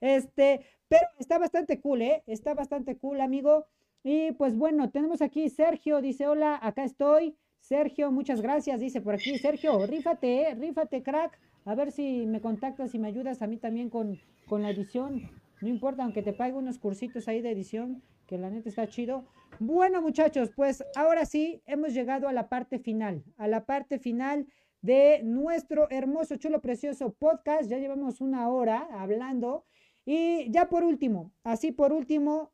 Este, 0.00 0.62
pero 0.88 1.06
está 1.18 1.38
bastante 1.38 1.78
cool, 1.80 2.00
¿eh? 2.00 2.22
Está 2.26 2.54
bastante 2.54 2.96
cool, 2.96 3.20
amigo. 3.20 3.66
Y 4.02 4.32
pues 4.32 4.56
bueno, 4.56 4.90
tenemos 4.90 5.20
aquí 5.20 5.50
Sergio, 5.50 6.00
dice, 6.00 6.26
hola, 6.26 6.58
acá 6.62 6.84
estoy. 6.84 7.36
Sergio, 7.60 8.10
muchas 8.10 8.40
gracias, 8.40 8.80
dice 8.80 9.02
por 9.02 9.14
aquí. 9.14 9.36
Sergio, 9.38 9.86
rífate, 9.86 10.48
¿eh? 10.48 10.54
rífate, 10.54 11.02
crack. 11.02 11.38
A 11.66 11.74
ver 11.74 11.92
si 11.92 12.24
me 12.24 12.40
contactas 12.40 12.94
y 12.94 12.98
me 12.98 13.08
ayudas 13.08 13.42
a 13.42 13.46
mí 13.46 13.58
también 13.58 13.90
con, 13.90 14.18
con 14.46 14.62
la 14.62 14.70
edición. 14.70 15.28
No 15.60 15.68
importa, 15.68 16.04
aunque 16.04 16.22
te 16.22 16.32
pague 16.32 16.54
unos 16.54 16.78
cursitos 16.78 17.28
ahí 17.28 17.42
de 17.42 17.50
edición, 17.50 18.02
que 18.26 18.38
la 18.38 18.50
neta 18.50 18.68
está 18.68 18.86
chido. 18.88 19.24
Bueno, 19.58 20.02
muchachos, 20.02 20.50
pues 20.54 20.84
ahora 20.94 21.24
sí 21.24 21.62
hemos 21.66 21.94
llegado 21.94 22.28
a 22.28 22.32
la 22.32 22.48
parte 22.48 22.78
final, 22.78 23.24
a 23.36 23.48
la 23.48 23.64
parte 23.64 23.98
final 23.98 24.46
de 24.82 25.20
nuestro 25.24 25.88
hermoso, 25.90 26.36
chulo, 26.36 26.60
precioso 26.60 27.14
podcast. 27.14 27.70
Ya 27.70 27.78
llevamos 27.78 28.20
una 28.20 28.48
hora 28.48 28.88
hablando. 28.92 29.64
Y 30.04 30.50
ya 30.50 30.68
por 30.68 30.84
último, 30.84 31.32
así 31.42 31.72
por 31.72 31.92
último, 31.92 32.52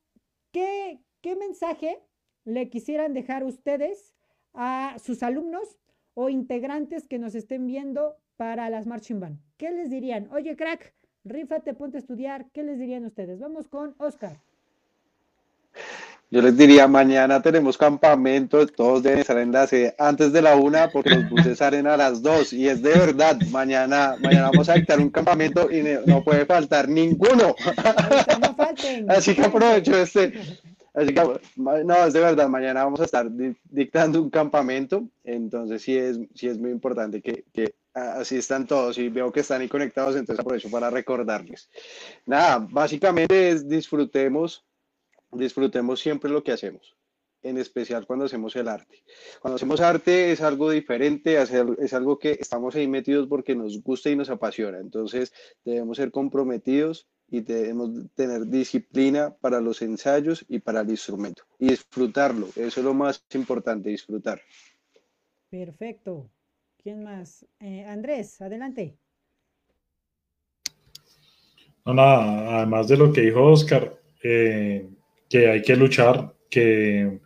¿qué, 0.52 1.00
qué 1.20 1.36
mensaje 1.36 2.02
le 2.44 2.70
quisieran 2.70 3.12
dejar 3.12 3.44
ustedes 3.44 4.14
a 4.54 4.96
sus 4.98 5.22
alumnos 5.22 5.78
o 6.14 6.28
integrantes 6.28 7.06
que 7.06 7.18
nos 7.18 7.34
estén 7.34 7.66
viendo 7.66 8.16
para 8.36 8.70
las 8.70 8.86
Marching 8.86 9.20
Band? 9.20 9.40
¿Qué 9.58 9.70
les 9.70 9.90
dirían? 9.90 10.30
Oye, 10.32 10.56
crack, 10.56 10.94
rífate, 11.24 11.74
ponte 11.74 11.98
a 11.98 12.00
estudiar. 12.00 12.50
¿Qué 12.52 12.62
les 12.62 12.78
dirían 12.78 13.04
ustedes? 13.04 13.38
Vamos 13.38 13.68
con 13.68 13.94
Oscar. 13.98 14.40
Yo 16.32 16.40
les 16.40 16.56
diría, 16.56 16.88
mañana 16.88 17.42
tenemos 17.42 17.76
campamento, 17.76 18.66
todos 18.66 19.02
deben 19.02 19.18
estar 19.18 19.36
en 19.36 19.52
la 19.52 19.66
sede 19.66 19.94
antes 19.98 20.32
de 20.32 20.40
la 20.40 20.56
una 20.56 20.88
porque 20.88 21.10
los 21.10 21.28
buses 21.28 21.58
salen 21.58 21.86
a 21.86 21.98
las 21.98 22.22
dos 22.22 22.54
y 22.54 22.68
es 22.68 22.80
de 22.80 22.88
verdad, 22.88 23.38
mañana, 23.50 24.16
mañana 24.18 24.48
vamos 24.50 24.66
a 24.70 24.72
dictar 24.72 24.98
un 24.98 25.10
campamento 25.10 25.70
y 25.70 25.84
no 26.06 26.24
puede 26.24 26.46
faltar 26.46 26.88
ninguno. 26.88 27.54
así 29.08 29.34
que 29.34 29.42
aprovecho 29.42 29.94
este, 29.94 30.32
así 30.94 31.12
que, 31.12 31.22
no, 31.56 32.06
es 32.06 32.14
de 32.14 32.20
verdad, 32.20 32.48
mañana 32.48 32.84
vamos 32.84 33.00
a 33.00 33.04
estar 33.04 33.26
dictando 33.68 34.22
un 34.22 34.30
campamento, 34.30 35.04
entonces 35.24 35.82
sí 35.82 35.98
es, 35.98 36.18
sí 36.34 36.48
es 36.48 36.56
muy 36.56 36.70
importante 36.70 37.20
que, 37.20 37.44
que 37.52 37.74
así 37.92 38.38
están 38.38 38.66
todos 38.66 38.96
y 38.96 39.10
veo 39.10 39.30
que 39.30 39.40
están 39.40 39.60
ahí 39.60 39.68
conectados, 39.68 40.16
entonces 40.16 40.40
aprovecho 40.40 40.70
para 40.70 40.88
recordarles. 40.88 41.68
Nada, 42.24 42.66
básicamente 42.70 43.50
es 43.50 43.68
disfrutemos 43.68 44.64
disfrutemos 45.32 46.00
siempre 46.00 46.30
lo 46.30 46.42
que 46.42 46.52
hacemos, 46.52 46.96
en 47.42 47.58
especial 47.58 48.06
cuando 48.06 48.26
hacemos 48.26 48.54
el 48.56 48.68
arte. 48.68 49.02
Cuando 49.40 49.56
hacemos 49.56 49.80
arte 49.80 50.32
es 50.32 50.40
algo 50.40 50.70
diferente, 50.70 51.40
es 51.40 51.92
algo 51.94 52.18
que 52.18 52.32
estamos 52.32 52.74
ahí 52.74 52.86
metidos 52.86 53.26
porque 53.28 53.54
nos 53.54 53.82
gusta 53.82 54.10
y 54.10 54.16
nos 54.16 54.30
apasiona. 54.30 54.78
Entonces 54.78 55.32
debemos 55.64 55.96
ser 55.96 56.10
comprometidos 56.10 57.08
y 57.28 57.40
debemos 57.40 57.90
tener 58.14 58.46
disciplina 58.46 59.34
para 59.40 59.60
los 59.60 59.80
ensayos 59.80 60.44
y 60.48 60.58
para 60.58 60.82
el 60.82 60.90
instrumento 60.90 61.44
y 61.58 61.68
disfrutarlo. 61.68 62.48
Eso 62.56 62.80
es 62.80 62.84
lo 62.84 62.94
más 62.94 63.24
importante, 63.32 63.88
disfrutar. 63.88 64.40
Perfecto. 65.48 66.30
¿Quién 66.82 67.04
más? 67.04 67.46
Eh, 67.60 67.84
Andrés, 67.84 68.40
adelante. 68.40 68.98
No, 71.84 71.94
nada, 71.94 72.58
además 72.58 72.88
de 72.88 72.96
lo 72.96 73.12
que 73.12 73.22
dijo 73.22 73.44
Oscar, 73.44 73.98
eh, 74.22 74.88
que 75.32 75.48
hay 75.48 75.62
que 75.62 75.74
luchar, 75.76 76.34
que 76.50 77.20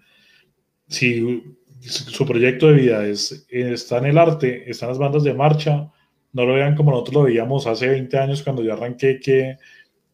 si 0.87 1.43
su 1.81 2.25
proyecto 2.25 2.69
de 2.69 2.75
vida 2.75 3.05
es, 3.05 3.49
está 3.51 3.99
en 3.99 4.05
el 4.05 4.19
arte, 4.19 4.71
están 4.71 4.91
las 4.91 4.99
bandas 4.99 5.25
de 5.25 5.35
marcha, 5.35 5.91
no 6.33 6.47
lo 6.47 6.55
vean 6.55 6.77
como 6.77 6.93
nosotros 6.93 7.15
lo 7.15 7.23
veíamos 7.25 7.67
hace 7.67 7.89
20 7.89 8.17
años 8.17 8.45
cuando 8.45 8.63
yo 8.63 8.75
arranqué, 8.75 9.19
que, 9.19 9.57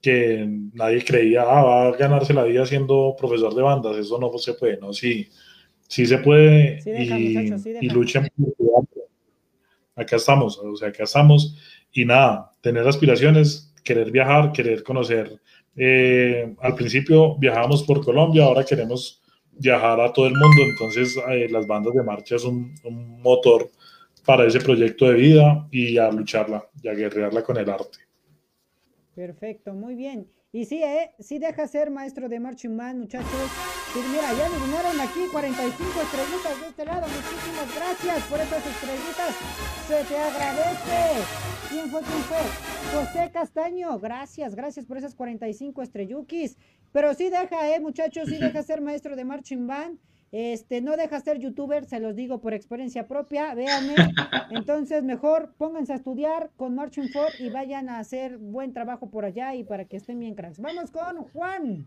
que 0.01 0.49
nadie 0.72 1.05
creía, 1.05 1.43
ah, 1.43 1.62
va 1.62 1.88
a 1.88 1.93
ganarse 1.93 2.32
la 2.32 2.45
vida 2.45 2.64
siendo 2.64 3.14
profesor 3.18 3.55
de 3.55 3.61
bandas, 3.61 3.99
eso 3.99 4.18
no 4.18 4.38
se 4.38 4.55
puede, 4.55 4.78
¿no? 4.78 4.95
Sí, 4.95 5.28
sí 5.86 6.07
se 6.07 6.16
puede 6.16 6.78
y, 6.86 7.90
luchen 7.90 8.26
por 8.38 8.86
Acá 9.95 10.16
estamos, 10.16 10.57
o 10.57 10.74
sea, 10.76 10.88
acá 10.88 11.05
estamos. 11.05 11.59
Y 11.93 12.07
nada, 12.07 12.53
tener 12.62 12.88
aspiraciones, 12.88 13.74
querer 13.84 14.11
viajar, 14.11 14.51
querer 14.53 14.82
conocer 14.82 15.38
eh, 15.77 16.55
al 16.61 16.75
principio 16.75 17.37
viajábamos 17.37 17.83
por 17.85 18.05
Colombia, 18.05 18.45
ahora 18.45 18.64
queremos 18.64 19.23
viajar 19.53 20.01
a 20.01 20.12
todo 20.12 20.27
el 20.27 20.35
mundo, 20.35 20.62
entonces 20.70 21.16
eh, 21.29 21.49
las 21.51 21.66
bandas 21.66 21.95
de 21.95 22.03
marcha 22.03 22.37
es 22.37 22.45
un, 22.45 22.75
motor 23.23 23.70
para 24.25 24.47
ese 24.47 24.61
proyecto 24.61 25.07
de 25.07 25.14
vida 25.14 25.68
y 25.70 25.99
a 25.99 26.11
lucharla 26.11 26.68
y 26.83 26.89
a 26.89 26.95
guerrearla 26.95 27.43
con 27.43 27.57
el 27.57 27.70
arte. 27.70 27.99
Perfecto, 29.14 29.73
muy 29.73 29.95
bien. 29.95 30.29
Y 30.53 30.64
sí, 30.64 30.83
¿eh? 30.83 31.12
Sí 31.18 31.39
deja 31.39 31.66
ser 31.66 31.91
maestro 31.91 32.29
de 32.29 32.39
Marching 32.41 32.75
Man, 32.75 33.01
muchachos. 33.01 33.82
Pues 33.93 34.09
mira, 34.09 34.32
ya 34.32 34.49
me 34.49 34.59
vinieron 34.64 34.99
aquí 35.03 35.20
45 35.30 36.01
estrellitas 36.01 36.61
de 36.61 36.66
este 36.68 36.84
lado. 36.86 37.07
Muchísimas 37.09 37.74
gracias 37.74 38.22
por 38.24 38.40
esas 38.40 38.66
estrellitas. 38.66 39.36
Se 39.86 40.05
te 40.05 40.16
agradece. 40.16 41.22
¿Quién 41.68 41.90
fue? 41.90 42.01
¿Quién 42.01 42.22
fue? 42.22 42.38
José 42.95 43.30
Castaño. 43.30 43.99
Gracias, 43.99 44.55
gracias 44.55 44.86
por 44.86 44.97
esas 44.97 45.14
45 45.14 45.82
estrellukis. 45.82 46.57
Pero 46.93 47.12
sí 47.12 47.28
deja, 47.28 47.68
¿eh, 47.74 47.80
muchachos? 47.80 48.30
Sí 48.30 48.38
deja 48.38 48.62
ser 48.62 48.80
maestro 48.80 49.14
de 49.14 49.26
Marching 49.26 49.66
Band. 49.66 49.99
Este, 50.32 50.80
no 50.80 50.97
deja 50.97 51.20
ser 51.20 51.38
youtuber, 51.38 51.84
se 51.84 52.01
los 52.01 52.16
digo 52.16 52.40
por 52.40 52.55
experiencia 52.55 53.07
propia, 53.07 53.55
véanme. 53.55 53.95
Entonces, 54.51 55.05
mejor 55.05 55.53
pónganse 55.59 55.93
a 55.93 55.97
estudiar 55.97 56.51
con 56.57 56.74
Marching 56.74 57.11
For 57.11 57.28
y 57.38 57.51
vayan 57.51 57.90
a 57.90 57.99
hacer 57.99 58.38
buen 58.38 58.72
trabajo 58.72 59.11
por 59.11 59.26
allá 59.26 59.55
y 59.55 59.64
para 59.64 59.84
que 59.84 59.99
estén 59.99 60.18
bien 60.18 60.34
cracks. 60.34 60.61
Vamos 60.61 60.90
con 60.90 61.24
Juan. 61.24 61.86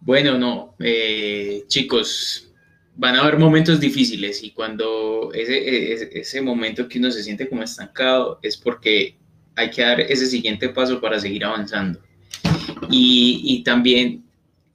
Bueno, 0.00 0.38
no, 0.38 0.74
eh, 0.78 1.64
chicos, 1.66 2.50
van 2.94 3.16
a 3.16 3.22
haber 3.22 3.38
momentos 3.38 3.80
difíciles 3.80 4.42
y 4.42 4.50
cuando 4.50 5.30
ese, 5.34 5.92
ese, 6.18 6.40
momento 6.40 6.88
que 6.88 6.98
uno 6.98 7.10
se 7.10 7.22
siente 7.22 7.48
como 7.48 7.62
estancado 7.62 8.38
es 8.42 8.56
porque 8.56 9.16
hay 9.56 9.70
que 9.70 9.82
dar 9.82 10.00
ese 10.00 10.26
siguiente 10.26 10.68
paso 10.68 11.00
para 11.00 11.18
seguir 11.18 11.44
avanzando. 11.44 12.00
Y, 12.90 13.42
y 13.44 13.62
también 13.64 14.26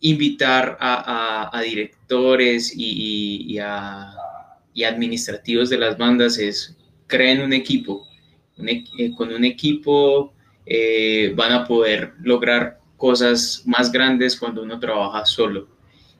invitar 0.01 0.77
a, 0.79 1.61
directores 1.63 2.73
y, 2.75 3.57
a, 3.59 4.13
y, 4.73 4.83
administrativos 4.83 5.69
de 5.69 5.77
las 5.77 5.97
bandas 5.97 6.37
es 6.39 6.75
creen 7.07 7.41
un 7.41 7.53
equipo. 7.53 8.07
Eh, 8.57 9.11
con 9.15 9.31
un 9.31 9.45
equipo 9.45 10.33
eh, 10.65 11.31
van 11.35 11.51
a 11.51 11.65
poder 11.65 12.13
lograr 12.21 12.80
cosas 13.01 13.63
más 13.65 13.91
grandes 13.91 14.37
cuando 14.37 14.61
uno 14.61 14.79
trabaja 14.79 15.25
solo. 15.25 15.67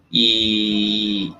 Y, 0.10 1.32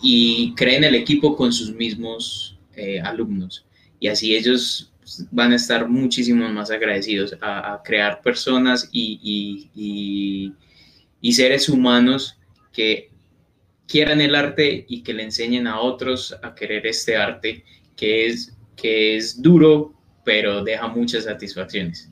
y 0.00 0.54
creen 0.54 0.84
el 0.84 0.94
equipo 0.94 1.36
con 1.36 1.52
sus 1.52 1.74
mismos 1.74 2.56
eh, 2.76 3.00
alumnos. 3.00 3.66
Y 3.98 4.06
así 4.06 4.36
ellos 4.36 4.92
van 5.32 5.52
a 5.52 5.56
estar 5.56 5.88
muchísimo 5.88 6.48
más 6.50 6.70
agradecidos 6.70 7.36
a, 7.40 7.82
crear 7.84 8.22
personas 8.22 8.88
y, 8.92 9.68
y, 9.74 10.52
y, 11.20 11.32
seres 11.32 11.68
humanos 11.68 12.38
que 12.72 13.10
quieran 13.88 14.20
el 14.20 14.36
arte 14.36 14.86
y 14.88 15.02
que 15.02 15.14
le 15.14 15.24
enseñen 15.24 15.66
a 15.66 15.80
otros 15.80 16.32
a 16.44 16.54
querer 16.54 16.86
este 16.86 17.16
arte 17.16 17.64
que 17.96 18.26
es, 18.28 18.56
que 18.76 19.16
es 19.16 19.42
duro, 19.42 19.92
pero 20.24 20.62
deja 20.62 20.86
muchas 20.86 21.24
satisfacciones. 21.24 22.09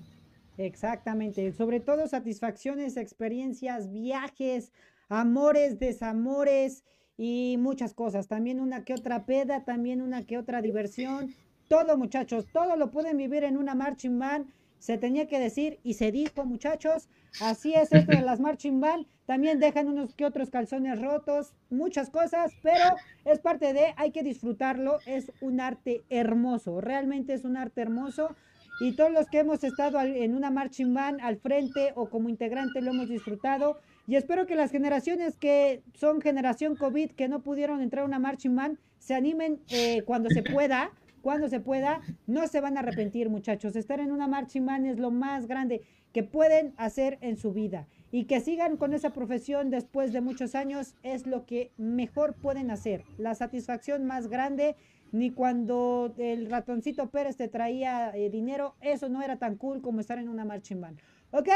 Exactamente, 0.58 1.52
sobre 1.52 1.78
todo 1.78 2.08
satisfacciones, 2.08 2.96
experiencias, 2.96 3.92
viajes, 3.92 4.72
amores, 5.08 5.78
desamores 5.78 6.84
y 7.16 7.56
muchas 7.60 7.94
cosas. 7.94 8.26
También 8.26 8.58
una 8.58 8.84
que 8.84 8.94
otra 8.94 9.24
peda, 9.24 9.64
también 9.64 10.02
una 10.02 10.26
que 10.26 10.36
otra 10.36 10.60
diversión. 10.60 11.32
Todo, 11.68 11.96
muchachos, 11.96 12.48
todo 12.52 12.74
lo 12.76 12.90
pueden 12.90 13.16
vivir 13.16 13.44
en 13.44 13.56
una 13.56 13.76
marching 13.76 14.18
band. 14.18 14.50
Se 14.80 14.98
tenía 14.98 15.28
que 15.28 15.38
decir 15.38 15.78
y 15.84 15.94
se 15.94 16.10
dijo, 16.10 16.44
muchachos. 16.44 17.08
Así 17.40 17.74
es 17.74 17.92
esto 17.92 18.12
de 18.12 18.22
las 18.22 18.40
marching 18.40 18.80
band. 18.80 19.06
También 19.26 19.60
dejan 19.60 19.86
unos 19.86 20.14
que 20.16 20.24
otros 20.24 20.50
calzones 20.50 21.00
rotos, 21.00 21.54
muchas 21.70 22.10
cosas, 22.10 22.52
pero 22.62 22.96
es 23.24 23.38
parte 23.38 23.72
de, 23.72 23.94
hay 23.96 24.10
que 24.10 24.24
disfrutarlo. 24.24 24.98
Es 25.06 25.30
un 25.40 25.60
arte 25.60 26.02
hermoso, 26.08 26.80
realmente 26.80 27.34
es 27.34 27.44
un 27.44 27.56
arte 27.56 27.82
hermoso 27.82 28.34
y 28.80 28.92
todos 28.92 29.10
los 29.10 29.26
que 29.26 29.40
hemos 29.40 29.64
estado 29.64 30.00
en 30.00 30.34
una 30.34 30.50
marching 30.50 30.94
band 30.94 31.20
al 31.20 31.36
frente 31.38 31.92
o 31.96 32.08
como 32.08 32.28
integrante 32.28 32.80
lo 32.80 32.92
hemos 32.92 33.08
disfrutado. 33.08 33.78
Y 34.06 34.16
espero 34.16 34.46
que 34.46 34.54
las 34.54 34.70
generaciones 34.70 35.36
que 35.36 35.82
son 35.94 36.20
generación 36.20 36.76
COVID, 36.76 37.10
que 37.10 37.28
no 37.28 37.42
pudieron 37.42 37.80
entrar 37.80 38.04
a 38.04 38.06
una 38.06 38.18
marching 38.18 38.54
band, 38.54 38.78
se 38.98 39.14
animen 39.14 39.60
eh, 39.70 40.02
cuando 40.06 40.30
se 40.30 40.42
pueda, 40.42 40.92
cuando 41.22 41.48
se 41.48 41.60
pueda. 41.60 42.00
No 42.26 42.46
se 42.46 42.60
van 42.60 42.76
a 42.76 42.80
arrepentir, 42.80 43.28
muchachos. 43.28 43.76
Estar 43.76 44.00
en 44.00 44.12
una 44.12 44.28
marching 44.28 44.64
band 44.64 44.86
es 44.86 44.98
lo 44.98 45.10
más 45.10 45.46
grande 45.46 45.82
que 46.12 46.22
pueden 46.22 46.72
hacer 46.76 47.18
en 47.20 47.36
su 47.36 47.52
vida. 47.52 47.86
Y 48.10 48.24
que 48.24 48.40
sigan 48.40 48.76
con 48.76 48.94
esa 48.94 49.10
profesión 49.10 49.70
después 49.70 50.12
de 50.12 50.22
muchos 50.22 50.54
años 50.54 50.94
es 51.02 51.26
lo 51.26 51.44
que 51.44 51.72
mejor 51.76 52.34
pueden 52.34 52.70
hacer. 52.70 53.04
La 53.18 53.34
satisfacción 53.34 54.06
más 54.06 54.28
grande 54.28 54.76
ni 55.12 55.30
cuando 55.30 56.14
el 56.18 56.50
ratoncito 56.50 57.10
Pérez 57.10 57.36
te 57.36 57.48
traía 57.48 58.16
eh, 58.16 58.30
dinero, 58.30 58.74
eso 58.80 59.08
no 59.08 59.22
era 59.22 59.36
tan 59.38 59.56
cool 59.56 59.80
como 59.80 60.00
estar 60.00 60.18
en 60.18 60.28
una 60.28 60.44
marching 60.44 60.80
band. 60.80 60.98
Ok, 61.30 61.48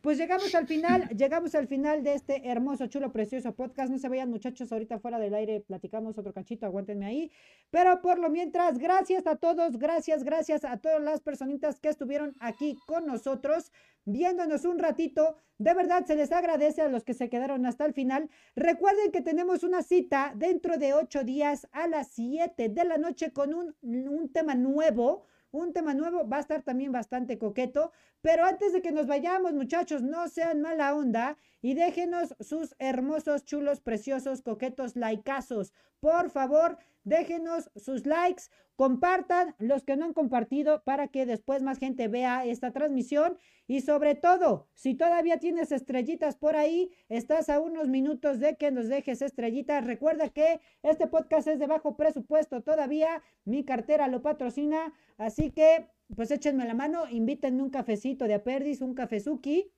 pues 0.00 0.18
llegamos 0.18 0.52
al 0.56 0.66
final, 0.66 1.08
llegamos 1.16 1.54
al 1.54 1.68
final 1.68 2.02
de 2.02 2.14
este 2.14 2.48
hermoso, 2.48 2.88
chulo, 2.88 3.12
precioso 3.12 3.54
podcast. 3.54 3.90
No 3.90 3.98
se 3.98 4.08
vayan 4.08 4.28
muchachos, 4.28 4.72
ahorita 4.72 4.98
fuera 4.98 5.20
del 5.20 5.34
aire 5.34 5.60
platicamos 5.60 6.18
otro 6.18 6.32
cachito, 6.32 6.66
aguántenme 6.66 7.06
ahí. 7.06 7.30
Pero 7.70 8.00
por 8.02 8.18
lo 8.18 8.28
mientras, 8.28 8.78
gracias 8.78 9.28
a 9.28 9.36
todos, 9.36 9.78
gracias, 9.78 10.24
gracias 10.24 10.64
a 10.64 10.78
todas 10.78 11.00
las 11.00 11.20
personitas 11.20 11.78
que 11.78 11.90
estuvieron 11.90 12.34
aquí 12.40 12.76
con 12.86 13.06
nosotros, 13.06 13.70
viéndonos 14.04 14.64
un 14.64 14.78
ratito. 14.78 15.36
De 15.58 15.74
verdad, 15.74 16.04
se 16.06 16.16
les 16.16 16.32
agradece 16.32 16.82
a 16.82 16.88
los 16.88 17.04
que 17.04 17.14
se 17.14 17.28
quedaron 17.28 17.66
hasta 17.66 17.84
el 17.84 17.92
final. 17.92 18.30
Recuerden 18.56 19.10
que 19.12 19.20
tenemos 19.20 19.62
una 19.62 19.82
cita 19.82 20.32
dentro 20.36 20.78
de 20.78 20.94
ocho 20.94 21.24
días 21.24 21.68
a 21.72 21.86
las 21.86 22.08
siete 22.08 22.68
de 22.68 22.84
la 22.84 22.98
noche 22.98 23.32
con 23.32 23.54
un, 23.54 23.76
un 23.82 24.32
tema 24.32 24.54
nuevo 24.54 25.24
un 25.52 25.72
tema 25.72 25.94
nuevo, 25.94 26.28
va 26.28 26.38
a 26.38 26.40
estar 26.40 26.62
también 26.62 26.92
bastante 26.92 27.38
coqueto, 27.38 27.92
pero 28.20 28.44
antes 28.44 28.72
de 28.72 28.82
que 28.82 28.92
nos 28.92 29.06
vayamos 29.06 29.52
muchachos, 29.52 30.02
no 30.02 30.28
sean 30.28 30.60
mala 30.60 30.94
onda 30.94 31.36
y 31.60 31.74
déjenos 31.74 32.34
sus 32.40 32.74
hermosos, 32.78 33.44
chulos, 33.44 33.80
preciosos, 33.80 34.42
coquetos 34.42 34.94
likeazos. 34.94 35.72
Por 35.98 36.30
favor, 36.30 36.78
déjenos 37.04 37.70
sus 37.76 38.06
likes, 38.06 38.44
compartan 38.76 39.54
los 39.58 39.84
que 39.84 39.96
no 39.96 40.06
han 40.06 40.12
compartido 40.12 40.82
para 40.84 41.08
que 41.08 41.26
después 41.26 41.62
más 41.62 41.78
gente 41.78 42.08
vea 42.08 42.44
esta 42.44 42.72
transmisión 42.72 43.36
y 43.70 43.82
sobre 43.82 44.16
todo, 44.16 44.66
si 44.74 44.96
todavía 44.96 45.38
tienes 45.38 45.70
estrellitas 45.70 46.34
por 46.34 46.56
ahí, 46.56 46.90
estás 47.08 47.48
a 47.48 47.60
unos 47.60 47.86
minutos 47.86 48.40
de 48.40 48.56
que 48.56 48.72
nos 48.72 48.88
dejes 48.88 49.22
estrellitas. 49.22 49.86
Recuerda 49.86 50.28
que 50.28 50.60
este 50.82 51.06
podcast 51.06 51.46
es 51.46 51.60
de 51.60 51.68
bajo 51.68 51.96
presupuesto 51.96 52.62
todavía, 52.62 53.22
mi 53.44 53.64
cartera 53.64 54.08
lo 54.08 54.22
patrocina, 54.22 54.92
así 55.18 55.52
que 55.52 55.86
pues 56.16 56.32
échenme 56.32 56.66
la 56.66 56.74
mano, 56.74 57.08
invítenme 57.08 57.62
un 57.62 57.70
cafecito 57.70 58.24
de 58.24 58.34
Aperdis, 58.34 58.80
un 58.80 58.94
cafezuki 58.94 59.70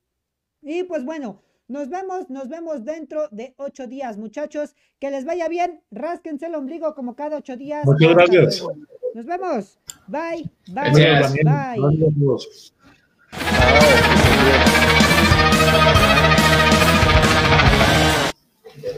y 0.63 0.85
pues 0.85 1.05
bueno, 1.05 1.43
nos 1.69 1.91
vemos, 1.91 2.31
nos 2.31 2.49
vemos 2.49 2.87
dentro 2.87 3.29
de 3.31 3.53
ocho 3.59 3.87
días, 3.87 4.17
muchachos. 4.17 4.75
Que 5.01 5.11
les 5.11 5.27
vaya 5.27 5.49
bien. 5.49 5.83
Rásquense 5.91 6.47
el 6.47 6.55
ombligo 6.55 6.95
como 6.95 7.15
cada 7.15 7.37
ocho 7.37 7.59
días. 7.59 7.85
Muchas 7.85 8.15
gracias. 8.15 8.65
Nos 9.15 9.27
vemos. 9.27 9.79
Bye. 10.09 10.51
Bye. 10.69 10.93
Bye. 10.93 11.43
Bye. 11.45 12.82
Ah, 13.35 14.03